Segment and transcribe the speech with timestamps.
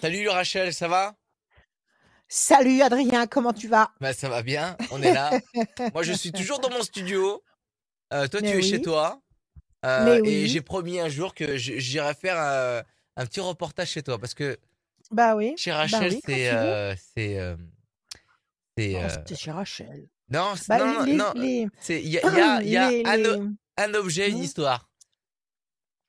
[0.00, 1.16] Salut Rachel, ça va?
[2.28, 3.90] Salut Adrien, comment tu vas?
[4.00, 5.40] Bah ça va bien, on est là.
[5.94, 7.42] Moi je suis toujours dans mon studio.
[8.12, 9.20] Euh, toi Mais tu es chez toi.
[9.84, 12.82] Euh, et j'ai promis un jour que j'irai faire euh,
[13.16, 14.58] un petit reportage chez toi parce que
[15.10, 17.38] bah oui, chez bah Rachel oui, c'est euh, c'est
[18.78, 20.08] c'est Oh, chez Rachel.
[20.30, 22.92] non Bah non les, non les, il y a, il y a, il y a
[23.16, 23.40] les,
[23.78, 24.88] un, objet une hmm, histoire.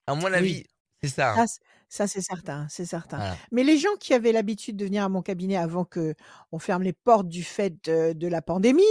[0.08, 0.66] À mon avis
[1.02, 1.34] c'est ça.
[1.34, 1.48] hein.
[1.48, 1.60] c-
[1.90, 3.18] ça c'est certain, c'est certain.
[3.18, 3.38] Voilà.
[3.52, 6.16] Mais les gens qui avaient l'habitude de venir à mon cabinet avant que
[6.52, 8.84] on ferme les portes du fait de, de la pandémie,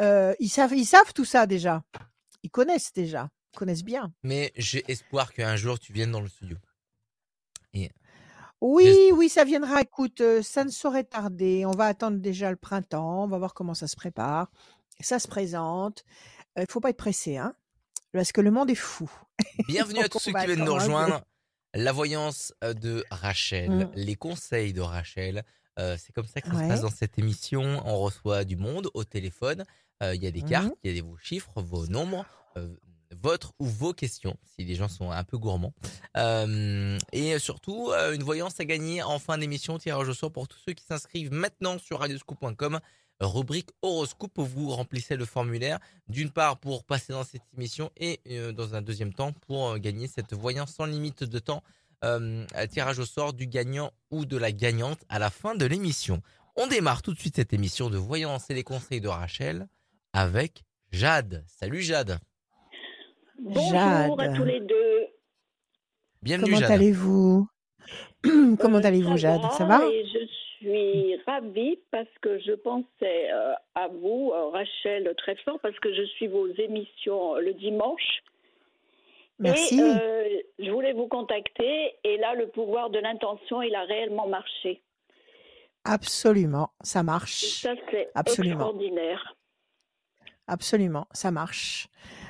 [0.00, 1.82] euh, ils savent, ils savent tout ça déjà.
[2.42, 4.12] Ils connaissent déjà, ils connaissent bien.
[4.22, 6.56] Mais j'ai espoir qu'un jour tu viennes dans le studio.
[7.74, 7.90] Et
[8.60, 9.80] Oui, oui, ça viendra.
[9.80, 11.64] Écoute, euh, ça ne saurait tarder.
[11.64, 13.24] On va attendre déjà le printemps.
[13.24, 14.50] On va voir comment ça se prépare.
[15.00, 16.04] Ça se présente.
[16.58, 17.54] Il faut pas être pressé, hein,
[18.12, 19.10] parce que le monde est fou.
[19.68, 21.22] Bienvenue à tous ceux qui viennent nous rejoindre.
[21.76, 23.90] La voyance euh, de Rachel, Mm.
[23.94, 25.44] les conseils de Rachel.
[25.78, 27.82] euh, c'est comme ça que ça se passe dans cette émission.
[27.84, 29.64] On reçoit du monde au téléphone.
[30.02, 30.74] Euh, Il y a des cartes, Mhm.
[30.84, 32.24] il y a des, vos chiffres, vos nombres,
[32.56, 32.74] euh,
[33.22, 35.74] votre ou vos questions, si les gens sont un peu gourmands.
[37.12, 40.72] Et surtout, une voyance à gagner en fin d'émission, tirage au sort pour tous ceux
[40.72, 42.80] qui s'inscrivent maintenant sur radioscoop.com.
[43.20, 45.78] Rubrique horoscope, vous remplissez le formulaire
[46.08, 49.78] d'une part pour passer dans cette émission et euh, dans un deuxième temps pour euh,
[49.78, 51.62] gagner cette voyance sans limite de temps,
[52.04, 55.64] euh, un tirage au sort du gagnant ou de la gagnante à la fin de
[55.64, 56.20] l'émission.
[56.56, 59.66] On démarre tout de suite cette émission de voyance et les conseils de Rachel
[60.12, 61.42] avec Jade.
[61.46, 62.18] Salut Jade.
[63.40, 65.06] Bonjour à tous les deux.
[66.22, 66.70] Bienvenue comment Jade.
[66.70, 67.48] allez-vous?
[68.58, 69.40] Comment allez-vous, Jade?
[69.56, 69.86] Ça va va?
[69.86, 70.26] et je
[70.66, 75.92] suis ravie parce que je pensais euh, à vous, euh, Rachel, très fort parce que
[75.94, 78.22] je suis vos émissions le dimanche.
[79.38, 79.80] Et Merci.
[79.80, 84.82] euh, je voulais vous contacter et là, le pouvoir de l'intention, il a réellement marché.
[85.84, 87.44] Absolument, ça Et marche.
[87.62, 89.36] ça, c'est extraordinaire.
[90.48, 91.88] absolument, ça marche.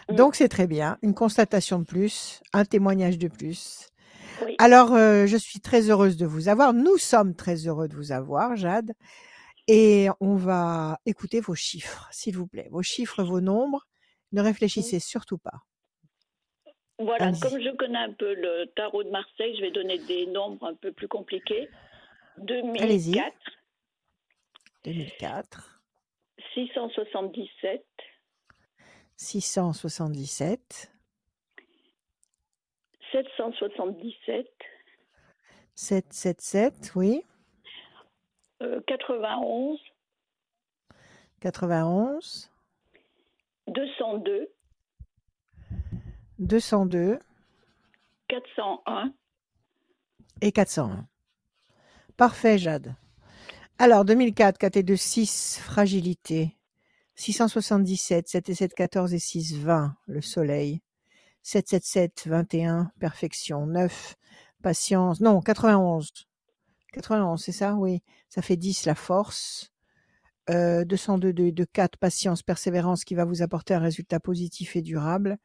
[0.09, 0.15] Mm.
[0.17, 0.99] Donc c'est très bien.
[1.03, 3.89] Une constatation de plus, un témoignage de plus.
[4.43, 4.55] Oui.
[4.59, 6.73] Alors, euh, je suis très heureuse de vous avoir.
[6.73, 8.93] Nous sommes très heureux de vous avoir, Jade.
[9.69, 12.69] Et on va écouter vos chiffres, s'il vous plaît.
[12.71, 13.87] Vos chiffres, vos nombres.
[14.33, 15.63] Ne réfléchissez surtout pas.
[16.99, 20.67] Voilà, comme je connais un peu le tarot de Marseille, je vais donner des nombres
[20.67, 21.69] un peu plus compliqués.
[22.49, 23.13] Allez-y.
[23.13, 23.35] 2004,
[24.85, 25.83] 2004,
[26.55, 27.85] 677,
[29.17, 30.93] 677,
[33.13, 34.47] 777,
[35.75, 37.23] 777, oui,
[38.63, 39.79] euh, 91,
[41.41, 42.51] 91,
[43.69, 44.49] 202,
[46.39, 47.19] 202
[48.29, 49.13] 401.
[50.41, 51.07] et 401.
[52.17, 52.95] Parfait, Jade.
[53.79, 56.57] Alors, 2004, 4 et 2, 6, fragilité.
[57.15, 60.81] 677, 7 et 7, 14 et 6, 20, le soleil.
[61.47, 63.69] 777, 21, perfection.
[63.69, 64.17] 9,
[64.65, 65.21] patience.
[65.21, 66.11] Non, 91.
[66.93, 67.75] 91, c'est ça?
[67.75, 68.03] Oui.
[68.29, 69.71] Ça fait 10, la force.
[70.51, 74.83] Euh, 202, 2, 2, 4, patience, persévérance qui va vous apporter un résultat positif et
[74.83, 75.39] durable.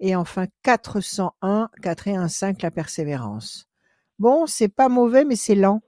[0.00, 3.68] Et enfin, 401, 4 et 1, 5, la persévérance.
[4.18, 5.82] Bon, c'est pas mauvais, mais c'est lent.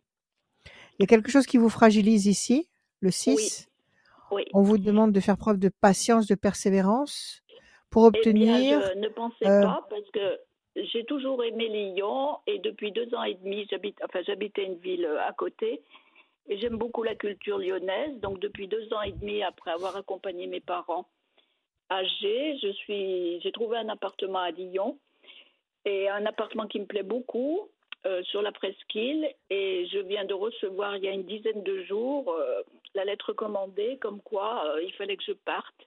[0.64, 3.66] Il y a quelque chose qui vous fragilise ici, le Oui, 6.
[4.30, 4.44] oui.
[4.54, 7.42] On vous demande de faire preuve de patience, de persévérance?
[7.90, 8.82] Pour Eh bien, obtenir.
[8.94, 10.38] je ne pensais euh, pas parce que
[10.76, 15.04] j'ai toujours aimé Lyon et depuis deux ans et demi, j'habite, enfin, j'habitais une ville
[15.04, 15.82] euh, à côté
[16.48, 18.18] et j'aime beaucoup la culture lyonnaise.
[18.20, 21.06] Donc, depuis deux ans et demi, après avoir accompagné mes parents
[21.90, 24.98] âgés, je suis, j'ai trouvé un appartement à Lyon
[25.84, 27.68] et un appartement qui me plaît beaucoup
[28.06, 31.82] euh, sur la presqu'île et je viens de recevoir il y a une dizaine de
[31.82, 32.62] jours euh,
[32.94, 35.86] la lettre commandée comme quoi euh, il fallait que je parte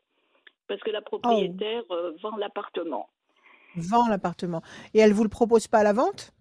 [0.68, 3.10] parce que la oh, propriétaire euh, vend l'appartement.
[3.76, 4.62] vend l'appartement.
[4.94, 6.34] Et elle vous le propose pas à la vente?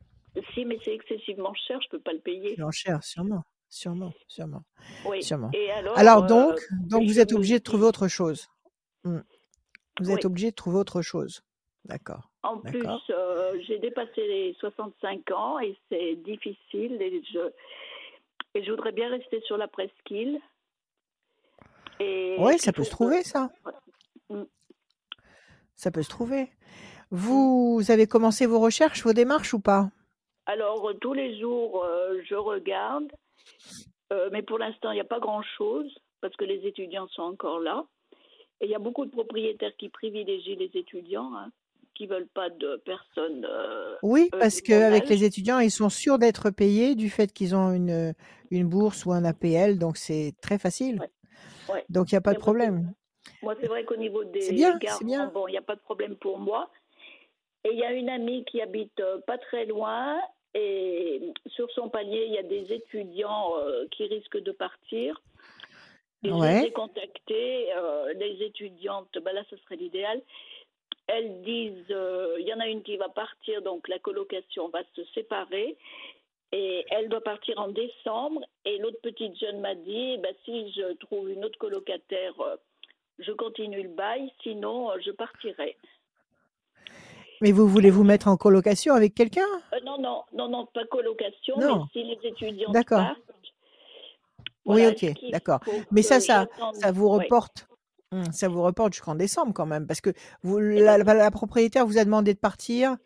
[0.54, 2.54] Si, mais c'est excessivement cher, je peux pas le payer.
[2.56, 3.42] C'est en cher, sûrement.
[3.68, 4.62] Sûrement, sûrement,
[5.06, 5.22] Oui.
[5.22, 5.50] sûrement.
[5.54, 8.48] Et alors, Alors euh, donc, donc vous êtes obligé de trouver autre chose.
[9.04, 9.20] Hmm.
[9.98, 10.26] Vous êtes oui.
[10.26, 11.42] obligé de trouver autre chose.
[11.86, 17.50] D'accord, En plus, euh, j'ai dépassé les 65 ans et c'est difficile et je,
[18.54, 20.38] et je voudrais bien rester sur la presqu'île.
[22.00, 22.94] Oui, ça peut se que...
[22.94, 23.50] trouver, ça.
[24.32, 24.44] Mm,
[25.76, 26.42] Ça peut se trouver.
[26.42, 26.48] mm.
[27.10, 29.90] Vous avez commencé vos recherches, vos démarches ou pas?
[30.46, 33.12] Alors, euh, tous les jours, euh, je regarde,
[34.12, 37.60] euh, mais pour l'instant, il n'y a pas grand-chose parce que les étudiants sont encore
[37.60, 37.84] là.
[38.60, 41.50] Et il y a beaucoup de propriétaires qui privilégient les étudiants, hein,
[41.94, 43.44] qui veulent pas de personnes.
[43.48, 47.72] euh, Oui, parce qu'avec les étudiants, ils sont sûrs d'être payés du fait qu'ils ont
[47.72, 48.14] une,
[48.50, 51.00] une bourse ou un APL, donc c'est très facile.
[51.00, 51.10] Ouais.
[51.74, 51.84] Ouais.
[51.88, 52.92] Donc il n'y a pas de problème.
[53.42, 54.78] Moi, c'est vrai qu'au niveau des bien,
[55.28, 56.70] bon, il n'y a pas de problème pour moi.
[57.64, 60.20] Et il y a une amie qui habite euh, pas très loin.
[60.54, 65.20] Et sur son palier, il y a des étudiants euh, qui risquent de partir.
[66.24, 66.66] Et Ouais.
[66.66, 70.20] ai contactés, euh, les étudiantes, ben là, ce serait l'idéal.
[71.08, 74.82] Elles disent, euh, il y en a une qui va partir, donc la colocation va
[74.94, 75.76] se séparer.
[76.52, 78.42] Et elle doit partir en décembre.
[78.64, 82.34] Et l'autre petite jeune m'a dit, ben, si je trouve une autre colocataire,
[83.18, 85.76] je continue le bail, sinon euh, je partirai.
[87.40, 89.42] Mais vous voulez vous mettre en colocation avec quelqu'un?
[89.72, 91.76] Euh, non, non, non, non, pas colocation, Non.
[91.76, 93.14] mais si les étudiants D'accord.
[94.64, 95.58] Oui, ok, d'accord.
[95.90, 97.24] Mais ça, ça, ça vous Ouais.
[97.24, 97.66] reporte.
[98.12, 100.10] Hum, Ça vous reporte jusqu'en décembre quand même, parce que
[100.42, 102.96] vous, la, la- la propriétaire vous a demandé de partir euh,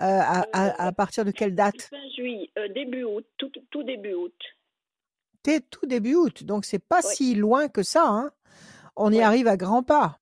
[0.00, 1.82] à, à- à partir de quelle date?
[1.82, 4.34] Fin juillet, euh, début août, tout, tout début août.
[5.44, 7.14] Dès tout début août, donc c'est pas Ouais.
[7.14, 8.04] si loin que ça.
[8.08, 8.30] hein.
[8.96, 9.22] On y Ouais.
[9.22, 10.18] arrive à grands pas.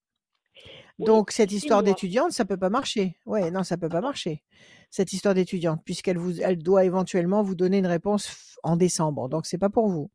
[0.99, 1.91] Oui, Donc cette histoire mois.
[1.93, 3.17] d'étudiante, ça peut pas marcher.
[3.25, 4.43] Ouais, non, ça peut pas Ah marcher.
[4.89, 9.27] Cette histoire d'étudiante, puisqu'elle vous, elle doit éventuellement vous donner une réponse en décembre.
[9.29, 10.09] Donc c'est pas pour vous.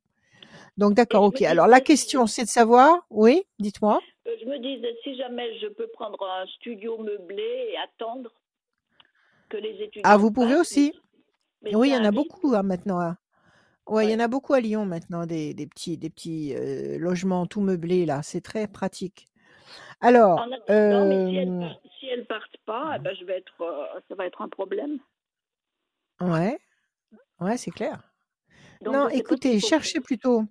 [0.78, 1.42] Donc d'accord, ok.
[1.42, 3.04] Alors la question, c'est de savoir.
[3.10, 4.00] Oui, dites-moi.
[4.26, 8.30] euh, je me disais, si jamais je peux prendre un studio meublé et attendre
[9.50, 10.92] que les Ah, étudiants vous pouvez aussi.
[11.62, 13.00] mais Oui, il y en a beaucoup hein, maintenant.
[13.00, 13.16] hein.
[13.90, 16.98] Ouais, il y en a beaucoup à Lyon maintenant, des, des petits, des petits euh,
[16.98, 18.22] logements tout meublés là.
[18.22, 19.26] C'est très pratique.
[20.00, 23.24] Alors, En attendant, mais si elles, euh, par- si elles partent pas, eh ben, je
[23.24, 24.98] vais être, euh, ça va être un problème.
[26.20, 26.58] ouais,
[27.40, 28.02] ouais, c'est clair.
[28.82, 30.44] Donc, Non, sais pas écoutez, faut cherchez plutôt.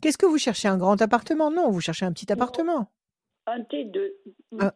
[0.00, 0.66] Qu'est-ce que vous cherchez?
[0.68, 1.50] Un grand appartement?
[1.50, 2.90] Non, vous cherchez un petit Non, appartement.
[3.46, 4.12] un T2.
[4.52, 4.60] Mm.
[4.62, 4.72] Un,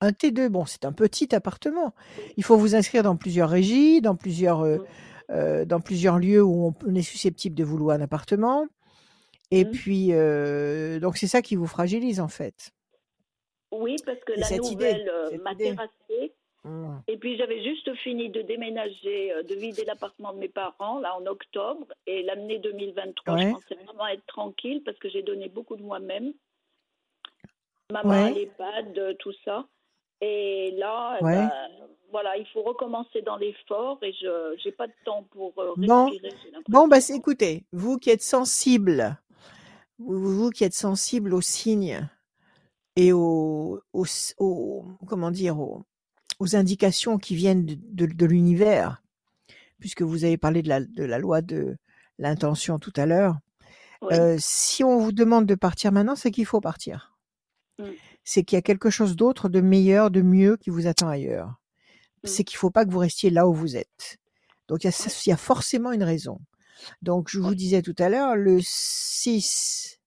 [0.00, 1.94] un T2, bon, c'est un petit appartement.
[2.38, 4.86] Il faut vous inscrire dans plusieurs régies, dans plusieurs, euh, Mm.
[5.30, 8.66] Euh, dans plusieurs lieux où on, est susceptible de vous louer un appartement.
[9.50, 9.70] Et Mm.
[9.70, 12.72] puis, euh, donc c'est ça qui vous fragilise en fait.
[13.72, 16.32] Oui, parce que C'est la nouvelle euh, m'a terrassée.
[16.64, 16.96] Mm.
[17.06, 21.24] Et puis j'avais juste fini de déménager, de vider l'appartement de mes parents, là en
[21.26, 21.86] octobre.
[22.06, 26.32] Et l'année 2023, je pensais vraiment être tranquille parce que j'ai donné beaucoup de moi-même.
[27.90, 29.66] Maman à ouais, l'EHPAD, euh, tout ça.
[30.20, 31.36] Et là, eh ouais.
[31.36, 31.52] ben,
[32.10, 36.06] voilà, il faut recommencer dans l'effort et je n'ai pas de temps pour euh, Bon,
[36.06, 39.16] respirer, j'ai bon, bah, écoutez, vous qui êtes sensible,
[39.98, 42.08] vous, vous qui êtes sensible aux signes
[42.96, 44.06] et aux, aux,
[44.38, 45.84] aux- comment dire, aux,
[46.40, 49.02] aux indications qui viennent de, de- de l'univers,
[49.78, 51.76] puisque vous avez parlé de la, de la loi de
[52.18, 53.36] l'intention tout à l'heure.
[54.02, 54.14] Oui.
[54.14, 57.16] Euh, si on vous demande de partir maintenant, c'est qu'il faut partir.
[57.78, 57.84] Mm.
[58.30, 61.48] C'est qu'il y a quelque chose d'autre, de meilleur, de mieux qui vous attend ailleurs.
[62.24, 62.26] Mm.
[62.26, 64.18] C'est qu'il faut pas que vous restiez là où vous êtes.
[64.68, 66.38] Donc il y y a forcément une raison.
[67.00, 69.98] Donc je vous disais tout à l'heure, le 6,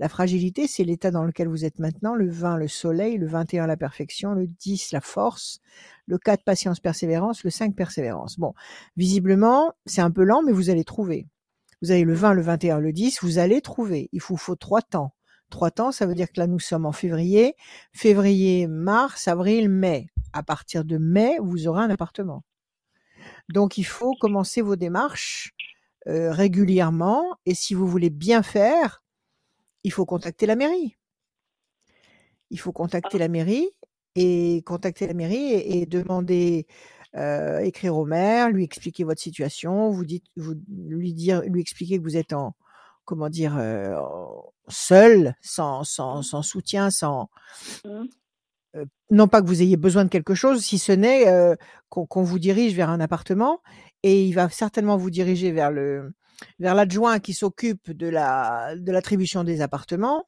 [0.00, 3.68] la fragilité, c'est l'état dans lequel vous êtes maintenant, le 20, le soleil, le 21,
[3.68, 5.60] la perfection, le 10, la force,
[6.06, 8.40] le 4, patience, persévérance, le 5, persévérance.
[8.40, 8.54] Bon,
[8.96, 11.28] visiblement, c'est un peu lent, mais vous allez trouver.
[11.80, 14.08] Vous avez le 20, le 21, le 10, vous allez trouver.
[14.12, 15.14] Il vous faut trois temps.
[15.50, 17.54] Trois temps, ça veut dire que là, nous sommes en février.
[17.92, 20.08] Février, mars, avril, mai.
[20.32, 22.44] À partir de mai, vous aurez un appartement.
[23.48, 25.52] Donc, il faut commencer vos démarches
[26.06, 27.24] euh, régulièrement.
[27.46, 29.02] Et si vous voulez bien faire,
[29.84, 30.98] il faut contacter la mairie.
[32.50, 33.70] Il faut contacter la mairie
[34.14, 36.66] et contacter la mairie et, demander,
[37.16, 39.98] euh, écrire au maire, lui expliquer votre situation,
[40.36, 42.54] lui dire, lui expliquer que vous êtes en,
[43.08, 43.96] comment dire, euh,
[44.68, 47.30] seul, sans, sans, mm, sans soutien, sans,
[47.84, 48.04] mm.
[48.76, 51.56] euh, non pas que vous ayez besoin de quelque chose, si ce n'est euh,
[51.88, 53.62] qu'on vous dirige vers un appartement
[54.02, 56.12] et il va certainement vous diriger vers le
[56.60, 60.24] vers l'adjoint qui s'occupe de la de l'attribution des appartements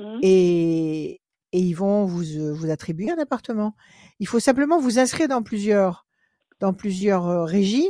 [0.00, 0.18] Mm.
[0.22, 1.20] et
[1.52, 3.74] et ils vont vous vous attribuer un appartement.
[4.20, 6.06] Il faut simplement vous inscrire dans plusieurs
[6.60, 7.88] dans plusieurs régies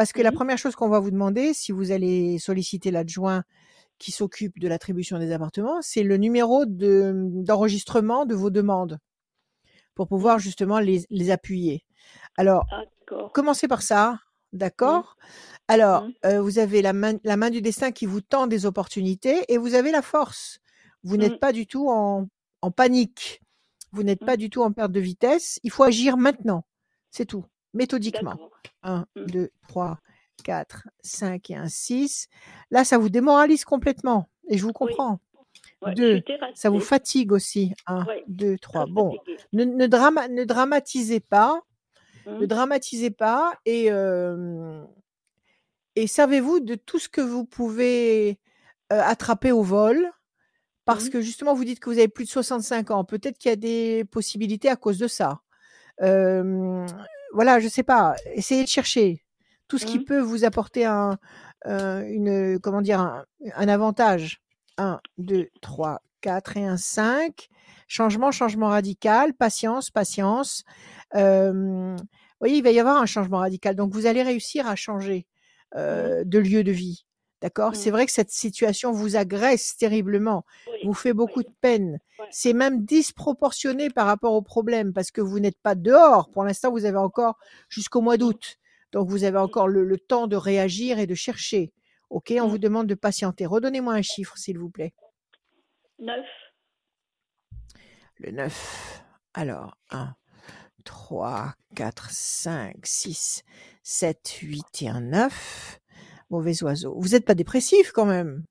[0.00, 0.34] parce que la Mm.
[0.34, 3.44] première chose qu'on va vous demander si vous allez solliciter l'adjoint
[3.98, 7.12] qui s'occupe de l'attribution des appartements, c'est le numéro de
[7.44, 8.98] d'enregistrement de vos demandes
[9.94, 10.40] pour pouvoir Mm.
[10.40, 11.84] justement les, les appuyer.
[12.38, 12.64] Alors,
[13.34, 14.18] commencez par ça,
[14.54, 15.18] d'accord?
[15.68, 19.44] Alors, euh, vous avez la main, la main du destin qui vous tend des opportunités
[19.52, 20.60] et vous avez la force.
[21.02, 22.26] Vous n'êtes pas du tout en,
[22.62, 23.42] en panique.
[23.92, 25.60] Vous n'êtes pas du tout en perte de vitesse.
[25.62, 26.64] Il faut agir maintenant.
[27.10, 28.32] C'est tout, méthodiquement.
[28.32, 28.50] D'accord.
[28.82, 29.24] 1, Mm.
[29.26, 29.98] 2, 3,
[30.44, 32.28] 4, 5 et un 6.
[32.70, 34.28] Là, ça vous démoralise complètement.
[34.48, 35.20] Et je vous comprends.
[35.82, 36.24] Ouais, je 2, suis
[36.54, 37.74] ça vous fatigue aussi.
[37.86, 38.84] 1, Oui, 2, 3.
[38.84, 39.16] très Bon,
[39.52, 41.62] ne, ne, drama- ne dramatisez pas.
[42.26, 42.46] Ne Mmh.
[42.46, 43.86] dramatisez pas et
[46.06, 48.38] servez-vous de tout ce que vous pouvez,
[48.92, 50.10] heu, attraper au vol
[50.84, 51.10] parce Mmh.
[51.10, 53.04] que justement vous dites que vous avez plus de 65 ans.
[53.04, 55.40] Peut-être qu'il y a des possibilités à cause de ça.
[57.34, 59.24] Voilà, je sais pas, essayez de chercher
[59.68, 60.02] tout ce qui Mmh.
[60.02, 61.18] peut vous apporter un,
[61.66, 63.00] heu, une, comment dire?
[63.00, 64.40] Un un avantage.
[64.78, 67.48] 1-2-3-4 et un 5.
[67.88, 70.64] Changement, changement radical, patience, patience.
[71.14, 71.96] Vous
[72.40, 75.26] voyez, il va y avoir un changement radical, donc vous allez réussir à changer,
[75.90, 76.10] Mmh.
[76.10, 77.04] heu, de lieu de vie.
[77.42, 77.74] D'accord?
[77.76, 77.92] C'est Mmh.
[77.92, 81.44] vrai que cette situation vous agresse terriblement, Oui, vous fait beaucoup oui.
[81.44, 81.98] de peine.
[82.18, 82.26] Ouais.
[82.30, 86.30] C'est même disproportionné par rapport au problème parce que vous n'êtes pas dehors.
[86.30, 88.56] Pour l'instant, vous avez encore jusqu'au mois d'août.
[88.92, 89.42] Donc vous avez Mmh.
[89.42, 91.72] encore le le temps de réagir et de chercher.
[92.10, 92.32] OK?
[92.40, 92.50] On Mmh.
[92.50, 93.46] vous demande de patienter.
[93.46, 94.92] Redonnez-moi un chiffre, s'il vous plaît.
[95.98, 96.26] 9.
[98.18, 99.02] Le 9.
[99.34, 100.14] Alors 1,
[100.84, 103.42] 3, 4, 5, 6,
[103.82, 105.79] 7, 8 et un 9.
[106.30, 106.94] Mauvais oiseau.
[106.98, 108.44] Vous êtes pas dépressif quand même?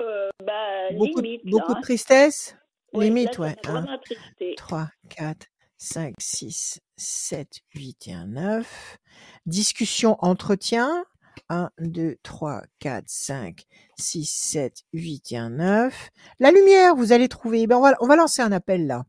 [0.00, 1.82] Heu, bah, Beaucoup de limite beaucoup de hein.
[1.82, 2.56] tristesse?
[2.92, 3.56] Oui, là, Limite, ouais.
[3.64, 4.54] m'a 1, vraiment attristée.
[4.56, 5.46] 3, 4,
[5.78, 8.98] 5, 6, 7, 8 et un 9.
[9.46, 11.04] Discussion, entretien?
[11.48, 13.64] 1, 2, 3, 4, 5,
[13.98, 16.10] 6, 7, 8 et un 9.
[16.40, 17.66] La lumière, vous allez trouver.
[17.66, 19.04] Ben, on va on va lancer un appel là.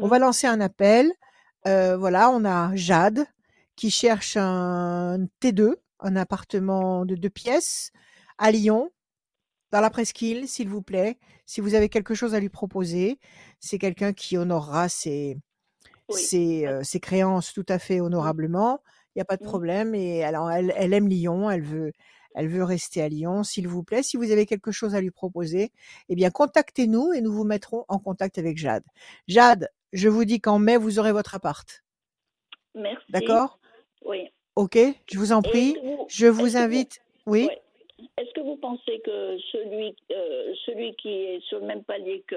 [0.00, 0.10] On Mmh.
[0.10, 1.12] va lancer un appel.
[1.66, 3.26] Heu, voilà, on a Jade
[3.76, 7.92] qui cherche un T2, un appartement de 2 pièces
[8.38, 8.90] à Lyon,
[9.72, 11.18] dans la presqu'île, s'il vous plaît.
[11.46, 13.18] Si vous avez quelque chose à lui proposer,
[13.60, 15.38] c'est quelqu'un qui honorera ses
[16.08, 16.30] Oui.
[16.30, 18.34] ses, heu, ses créances tout à fait Mmh.
[18.40, 18.80] honorablement.
[19.16, 19.46] Il y a pas de Mmh.
[19.50, 21.92] problème et alors elle elle aime Lyon, elle veut
[22.36, 24.02] elle veut rester à Lyon, s'il vous plaît.
[24.02, 25.72] Si vous avez quelque chose à lui proposer,
[26.08, 28.84] eh bien contactez-nous et nous vous mettrons en contact avec Jade.
[29.28, 31.82] Jade, je vous dis qu'en mai, vous aurez votre appart.
[32.74, 33.08] Merci.
[33.08, 33.58] D'accord?
[34.02, 34.33] Oui.
[34.56, 34.78] OK?
[35.10, 35.76] Je vous en prie.
[35.82, 37.46] vous Je vous invite oui?
[37.46, 37.60] ouais.
[38.18, 42.36] Est-ce que vous pensez que celui, heu, celui qui est sur le même palier que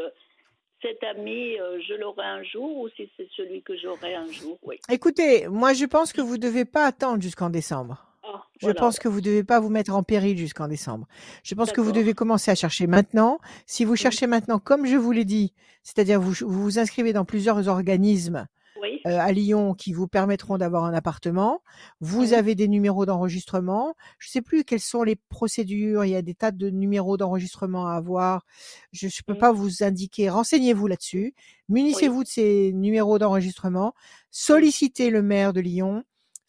[0.81, 4.57] cet ami, heu, je l'aurai un jour ou si c'est celui que j'aurai un jour?
[4.63, 4.77] Oui.
[4.89, 8.05] Écoutez, moi je pense que vous devez pas attendre jusqu'en décembre.
[8.23, 8.79] Ah, Je voilà.
[8.79, 11.07] pense que vous devez pas vous mettre en péril jusqu'en décembre.
[11.43, 13.39] Je pense que vous devez commencer à chercher maintenant.
[13.65, 13.97] Si vous Mmh.
[13.97, 18.47] cherchez maintenant, comme je vous l'ai dit, c'est-à-dire vous vous vous inscrivez dans plusieurs organismes,
[18.81, 19.07] Oui.
[19.07, 21.61] heu, à Lyon qui vous permettront d'avoir un appartement.
[22.01, 23.95] Vous avez des numéros d'enregistrement.
[24.19, 27.87] Je sais plus quelles sont les procédures, il y a des tas de numéros d'enregistrement
[27.87, 28.45] à avoir.
[28.91, 29.37] Je je peux Mmh.
[29.37, 30.29] pas vous indiquer.
[30.29, 31.33] Renseignez-vous là-dessus.
[31.69, 33.93] Munissez-vous de ces numéros d'enregistrement.
[34.31, 36.03] Sollicitez le maire de Lyon.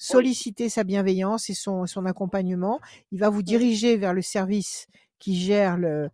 [0.08, 0.22] Oui.
[0.22, 2.80] Sollicitez sa bienveillance et son son accompagnement.
[3.12, 4.86] Il va vous diriger vers le service
[5.18, 6.10] qui gère heu,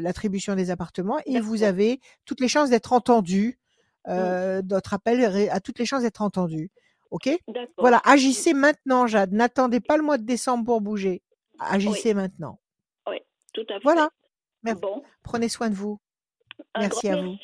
[0.00, 3.58] l'attribution des appartements et vous avez toutes les chances d'être entendu.
[4.06, 4.10] Mmh.
[4.12, 6.70] Heu, votre appel a toutes les chances d'être entendu.
[7.10, 7.28] OK?
[7.76, 9.32] Voilà, agissez maintenant Jade.
[9.32, 11.22] N'attendez pas le mois de décembre pour bouger.
[11.60, 11.66] Oui.
[11.68, 12.58] Agissez maintenant.
[13.08, 13.18] Oui,
[13.52, 13.80] tout à fait.
[13.82, 14.10] Voilà.
[14.62, 15.02] Bon.
[15.22, 15.98] prenez soin de vous.
[16.74, 17.36] Un Merci grand à vous.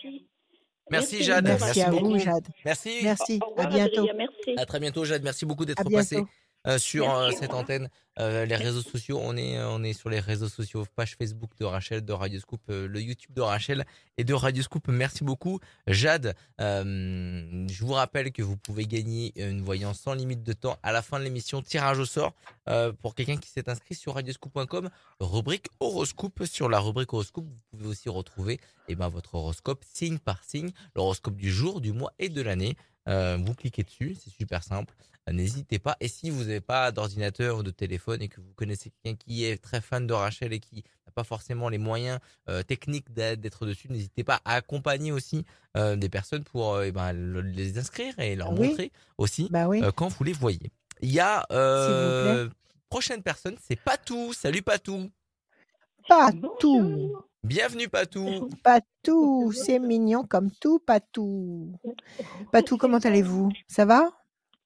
[0.90, 1.22] merci.
[1.22, 2.10] Jade, Merci merci à beaucoup.
[2.12, 2.46] vous Jade.
[2.64, 2.90] Merci.
[3.02, 4.06] Merci, Au à bientôt.
[4.14, 4.54] Merci.
[4.56, 6.22] À très bientôt Jade, merci beaucoup d'être passé.
[6.66, 7.88] Euh, sur euh, cette antenne.
[8.18, 11.66] Euh, les réseaux sociaux, on est on est sur les réseaux sociaux, page Facebook de
[11.66, 13.84] Rachel, de Radio Scoop, le YouTube de Rachel
[14.16, 14.88] et de Radio Scoop.
[14.88, 16.34] Merci beaucoup Jade.
[16.58, 21.02] Je vous rappelle que vous pouvez gagner une voyance sans limite de temps à la
[21.02, 22.32] fin de l'émission tirage au sort
[23.02, 24.88] pour quelqu'un qui s'est inscrit sur radioscoop.com
[25.20, 26.42] rubrique horoscope.
[26.46, 30.70] Sur la rubrique horoscope, vous pouvez aussi retrouver eh ben, votre horoscope signe par signe,
[30.94, 32.76] l'horoscope du jour, du mois et de l'année.
[33.08, 34.94] Euh, vous cliquez dessus, c'est super simple.
[35.28, 35.96] Euh, N'hésitez pas.
[36.00, 39.44] Et si vous n'avez pas d'ordinateur ou de téléphone et que vous connaissez quelqu'un qui
[39.44, 43.66] est très fan de Rachel et qui n'a pas forcément les moyens euh, techniques d'être
[43.66, 45.44] dessus, n'hésitez pas à accompagner aussi
[45.76, 48.68] euh, des personnes pour eh ben, le- les inscrire et leur Oui.
[48.68, 50.70] montrer aussi Bah oui, quand vous les voyez.
[51.00, 51.46] Il y a
[52.88, 54.32] prochaine personne, c'est Patou.
[54.32, 55.10] Salut Patou.
[56.08, 57.16] Patou.
[57.46, 58.48] Bienvenue Patou.
[58.64, 61.72] Patou, c'est mignon comme tout, Patou.
[62.50, 63.50] Patou, comment allez-vous?
[63.68, 64.10] Ça va?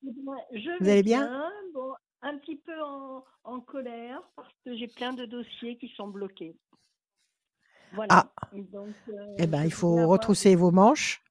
[0.02, 1.26] Je Vous allez bien?
[1.28, 5.88] bien, bon, un petit peu en, en colère parce que j'ai plein de dossiers qui
[5.94, 6.56] sont bloqués.
[7.92, 8.32] Voilà.
[8.40, 11.22] Ah, Donc, euh, eh ben, il faut retrousser vos manches.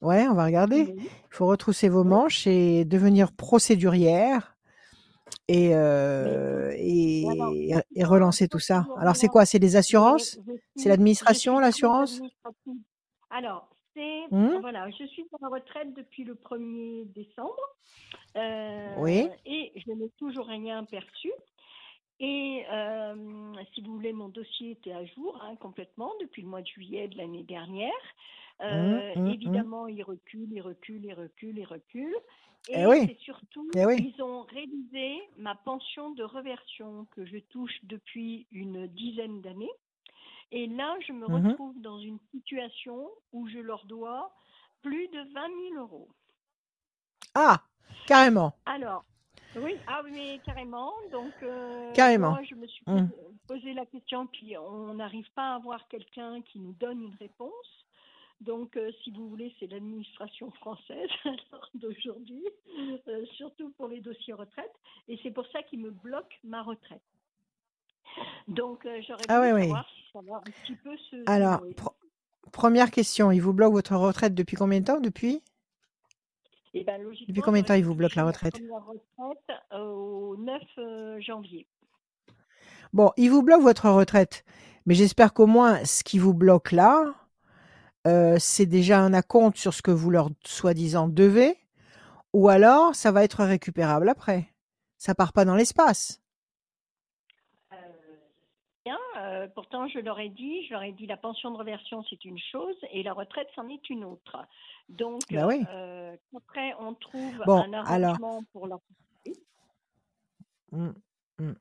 [0.00, 0.96] Ouais, on va regarder.
[0.98, 4.55] Il faut retrousser vos manches et devenir procédurière
[5.48, 8.86] et, euh, et, relancer tout ça.
[8.98, 9.44] Alors, c'est quoi?
[9.46, 10.38] C'est des mais assurances?
[10.76, 12.20] C'est l'administration, l'assurance?
[13.30, 14.60] Alors, c'est, Hmm?
[14.60, 17.56] voilà, je suis en retraite depuis le 1er décembre
[18.98, 19.22] Oui.
[19.22, 21.32] euh, et je n'ai toujours rien perçu.
[22.18, 26.62] Et euh, si vous voulez, mon dossier était à jour hein, complètement depuis le mois
[26.62, 27.92] de juillet de l'année dernière.
[28.62, 29.30] Euh, Mmh, mmh, mmh.
[29.32, 32.16] évidemment, ils reculent, ils reculent, ils reculent, ils reculent.
[32.68, 33.06] Et Eh oui.
[33.06, 34.12] c'est surtout, Eh oui.
[34.16, 39.70] ils ont révisé ma pension de reversion que je touche depuis une dizaine d'années.
[40.52, 44.32] Et là, je me retrouve dans une situation où je leur dois
[44.82, 46.08] plus de 20 000 euros.
[47.34, 47.62] Ah,
[48.06, 48.54] carrément.
[48.64, 49.04] Alors,
[49.56, 50.92] oui, ah oui, carrément.
[51.12, 52.30] Donc, euh, Carrément.
[52.30, 52.84] moi, je me suis
[53.46, 57.85] posé la question, puis on n'arrive pas à avoir quelqu'un qui nous donne une réponse.
[58.40, 61.08] Donc, euh, si vous voulez, c'est l'administration française
[61.74, 62.44] d'aujourd'hui,
[63.08, 64.72] euh, surtout pour les dossiers retraite.
[65.08, 67.02] Et c'est pour ça qu'ils me bloquent ma retraite.
[68.48, 69.62] Donc, euh, j'aurais Ah oui, oui.
[69.62, 71.62] savoir si ça va un petit peu se Alors,
[72.52, 75.42] première question, il vous bloque votre retraite depuis combien de temps Depuis?
[76.74, 78.52] Eh ben, logiquement, Depuis combien de temps j'aurais il vous dû bloque la retraite?
[78.54, 81.66] première retraite au 9 euh, janvier.
[82.92, 84.44] Bon, il vous bloque votre retraite,
[84.86, 87.14] mais j'espère qu'au moins ce qui vous bloque là,
[88.06, 91.56] euh, c'est déjà un acompte sur ce que vous leur soi-disant devez,
[92.32, 94.52] ou alors ça va être récupérable après.
[94.98, 96.22] Ça part pas dans l'espace.
[97.72, 97.76] Euh,
[98.84, 102.02] bien, euh, pourtant, je leur ai dit, je leur ai dit la pension de reversion,
[102.08, 104.36] c'est une chose et la retraite, c'en est une autre.
[104.88, 105.64] Donc, Bah oui.
[105.70, 108.80] euh, après, on trouve Bon, un alors- arrangement pour leur.
[110.72, 110.90] Mm,
[111.38, 111.52] mm.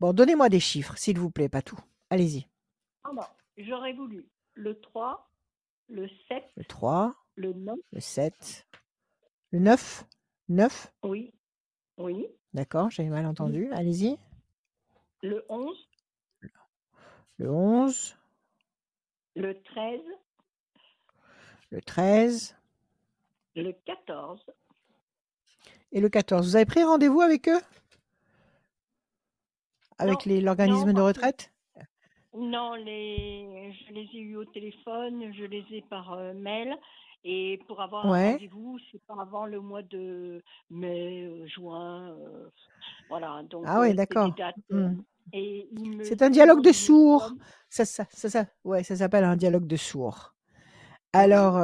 [0.00, 1.78] Bon, donnez-moi des chiffres, s'il vous plaît, pas tout.
[2.10, 2.46] Allez-y.
[3.04, 5.28] Alors, j'aurais voulu le 3,
[5.88, 8.66] le 7, Le 3, le 9, le 7,
[9.52, 10.04] le 9,
[10.48, 11.32] 9, oui,
[11.98, 13.70] oui, d'accord, j'avais mal entendu.
[13.72, 14.18] Allez-y.
[15.22, 15.88] le 11,
[17.38, 18.16] Le 11,
[19.34, 20.00] le 13,
[21.70, 22.56] le 13
[23.54, 24.44] le 14.
[25.92, 26.46] et le 14.
[26.46, 27.60] Vous avez pris rendez-vous avec eux?
[29.98, 31.52] Avec l'organisme de retraite?
[32.36, 33.72] Non, les...
[33.72, 36.76] je les ai eus au téléphone, je les ai par euh, mail.
[37.24, 38.28] Et pour avoir Ouais.
[38.28, 42.10] un rendez-vous, c'est pas avant le mois de mai, euh, juin.
[42.10, 42.48] euh,
[43.08, 43.42] voilà.
[43.50, 44.34] Donc, Ah ouais, d'accord.
[44.70, 44.96] Hmm.
[46.02, 47.32] C'est un dialogue de sourds.
[47.68, 50.34] Ça, ça, ça, ça, ouais, ça s'appelle un dialogue de sourds.
[51.12, 51.54] Alors,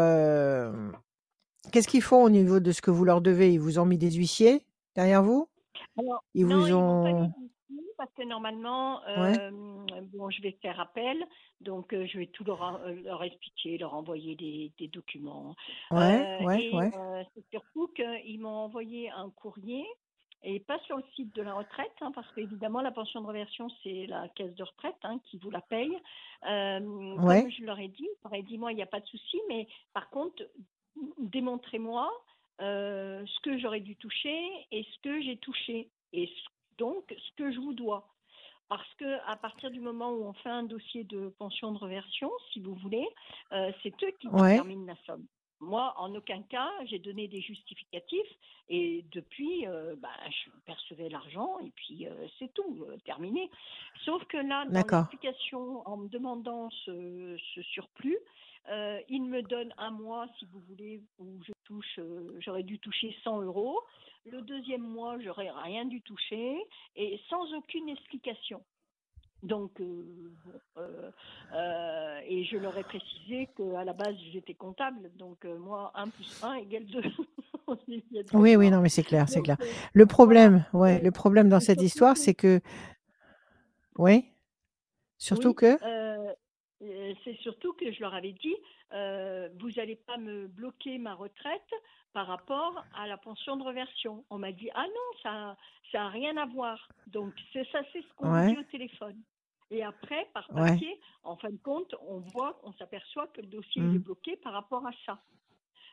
[1.70, 3.52] qu'est-ce qu'ils font au niveau de ce que vous leur devez?
[3.52, 5.48] Ils vous ont mis des huissiers derrière vous?
[5.98, 7.32] Alors, Ils non, vous ont.
[8.02, 9.36] Parce que normalement, Ouais.
[9.36, 9.52] euh,
[10.12, 11.24] bon, je vais faire appel,
[11.60, 15.54] donc euh, je vais tout leur, euh, leur expliquer, leur envoyer des, des documents.
[15.92, 17.26] Ouais, Euh, ouais, ouais.
[17.32, 19.86] c'est surtout qu'ils m'ont envoyé un courrier,
[20.42, 23.68] et pas sur le site de la retraite, hein, parce qu'évidemment, la pension de reversion,
[23.84, 25.96] c'est la caisse de retraite hein, qui vous la paye.
[26.42, 27.42] Ouais.
[27.42, 29.06] Comme je leur ai dit, je leur ai dit, moi, il n'y a pas de
[29.06, 30.42] souci, mais par contre,
[31.18, 32.10] démontrez-moi
[32.60, 34.36] euh, ce que j'aurais dû toucher
[34.72, 38.08] et ce que j'ai touché, et ce- donc ce que je vous dois.
[38.68, 42.30] Parce que à partir du moment où on fait un dossier de pension de reversion,
[42.52, 43.06] si vous voulez,
[43.52, 44.50] euh, c'est eux qui Ouais.
[44.52, 45.26] déterminent la somme.
[45.60, 48.32] Moi, en aucun cas, j'ai donné des justificatifs
[48.68, 53.48] et depuis, euh, bah, je percevais l'argent et puis euh, c'est tout, euh, terminé.
[54.04, 55.06] Sauf que là, dans D'accord.
[55.10, 58.18] l'explication, en me demandant ce, ce surplus,
[58.70, 62.78] euh, il me donne un mois, si vous voulez, où je touche, euh, j'aurais dû
[62.78, 63.80] toucher 100 euros.
[64.24, 66.56] Le deuxième mois, j'aurais rien dû toucher
[66.96, 68.62] et sans aucune explication.
[69.42, 71.10] Donc, euh,
[72.28, 75.10] et je leur ai précisé qu'à la base, j'étais comptable.
[75.16, 77.02] Donc, euh, moi, 1 plus 1 égale 2.
[78.34, 79.56] Oui, oui, non, mais c'est clair, c'est clair.
[79.94, 82.60] Le problème, ouais, le problème dans cette histoire, c'est que,
[83.96, 84.26] oui,
[85.16, 86.11] surtout Oui, que,
[87.24, 88.56] c'est surtout que je leur avais dit,
[88.92, 91.70] euh, vous n'allez pas me bloquer ma retraite
[92.12, 94.24] par rapport à la pension de reversion.
[94.30, 95.56] On m'a dit, ah non, ça
[95.92, 96.90] ça n'a rien à voir.
[97.06, 98.48] Donc, c'est ça, c'est ce qu'on Ouais.
[98.48, 99.20] dit au téléphone.
[99.70, 100.70] Et après, par Ouais.
[100.72, 104.52] papier, en fin de compte, on voit, on s'aperçoit que le dossier est bloqué par
[104.54, 105.18] rapport à ça.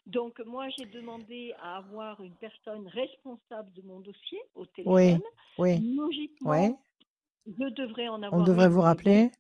[0.06, 5.22] Donc, moi, j'ai demandé à avoir une personne responsable de mon dossier au téléphone.
[5.58, 6.76] oui, Logiquement, ouais,
[7.46, 9.32] je devrais en avoir on devrait vous rappeler.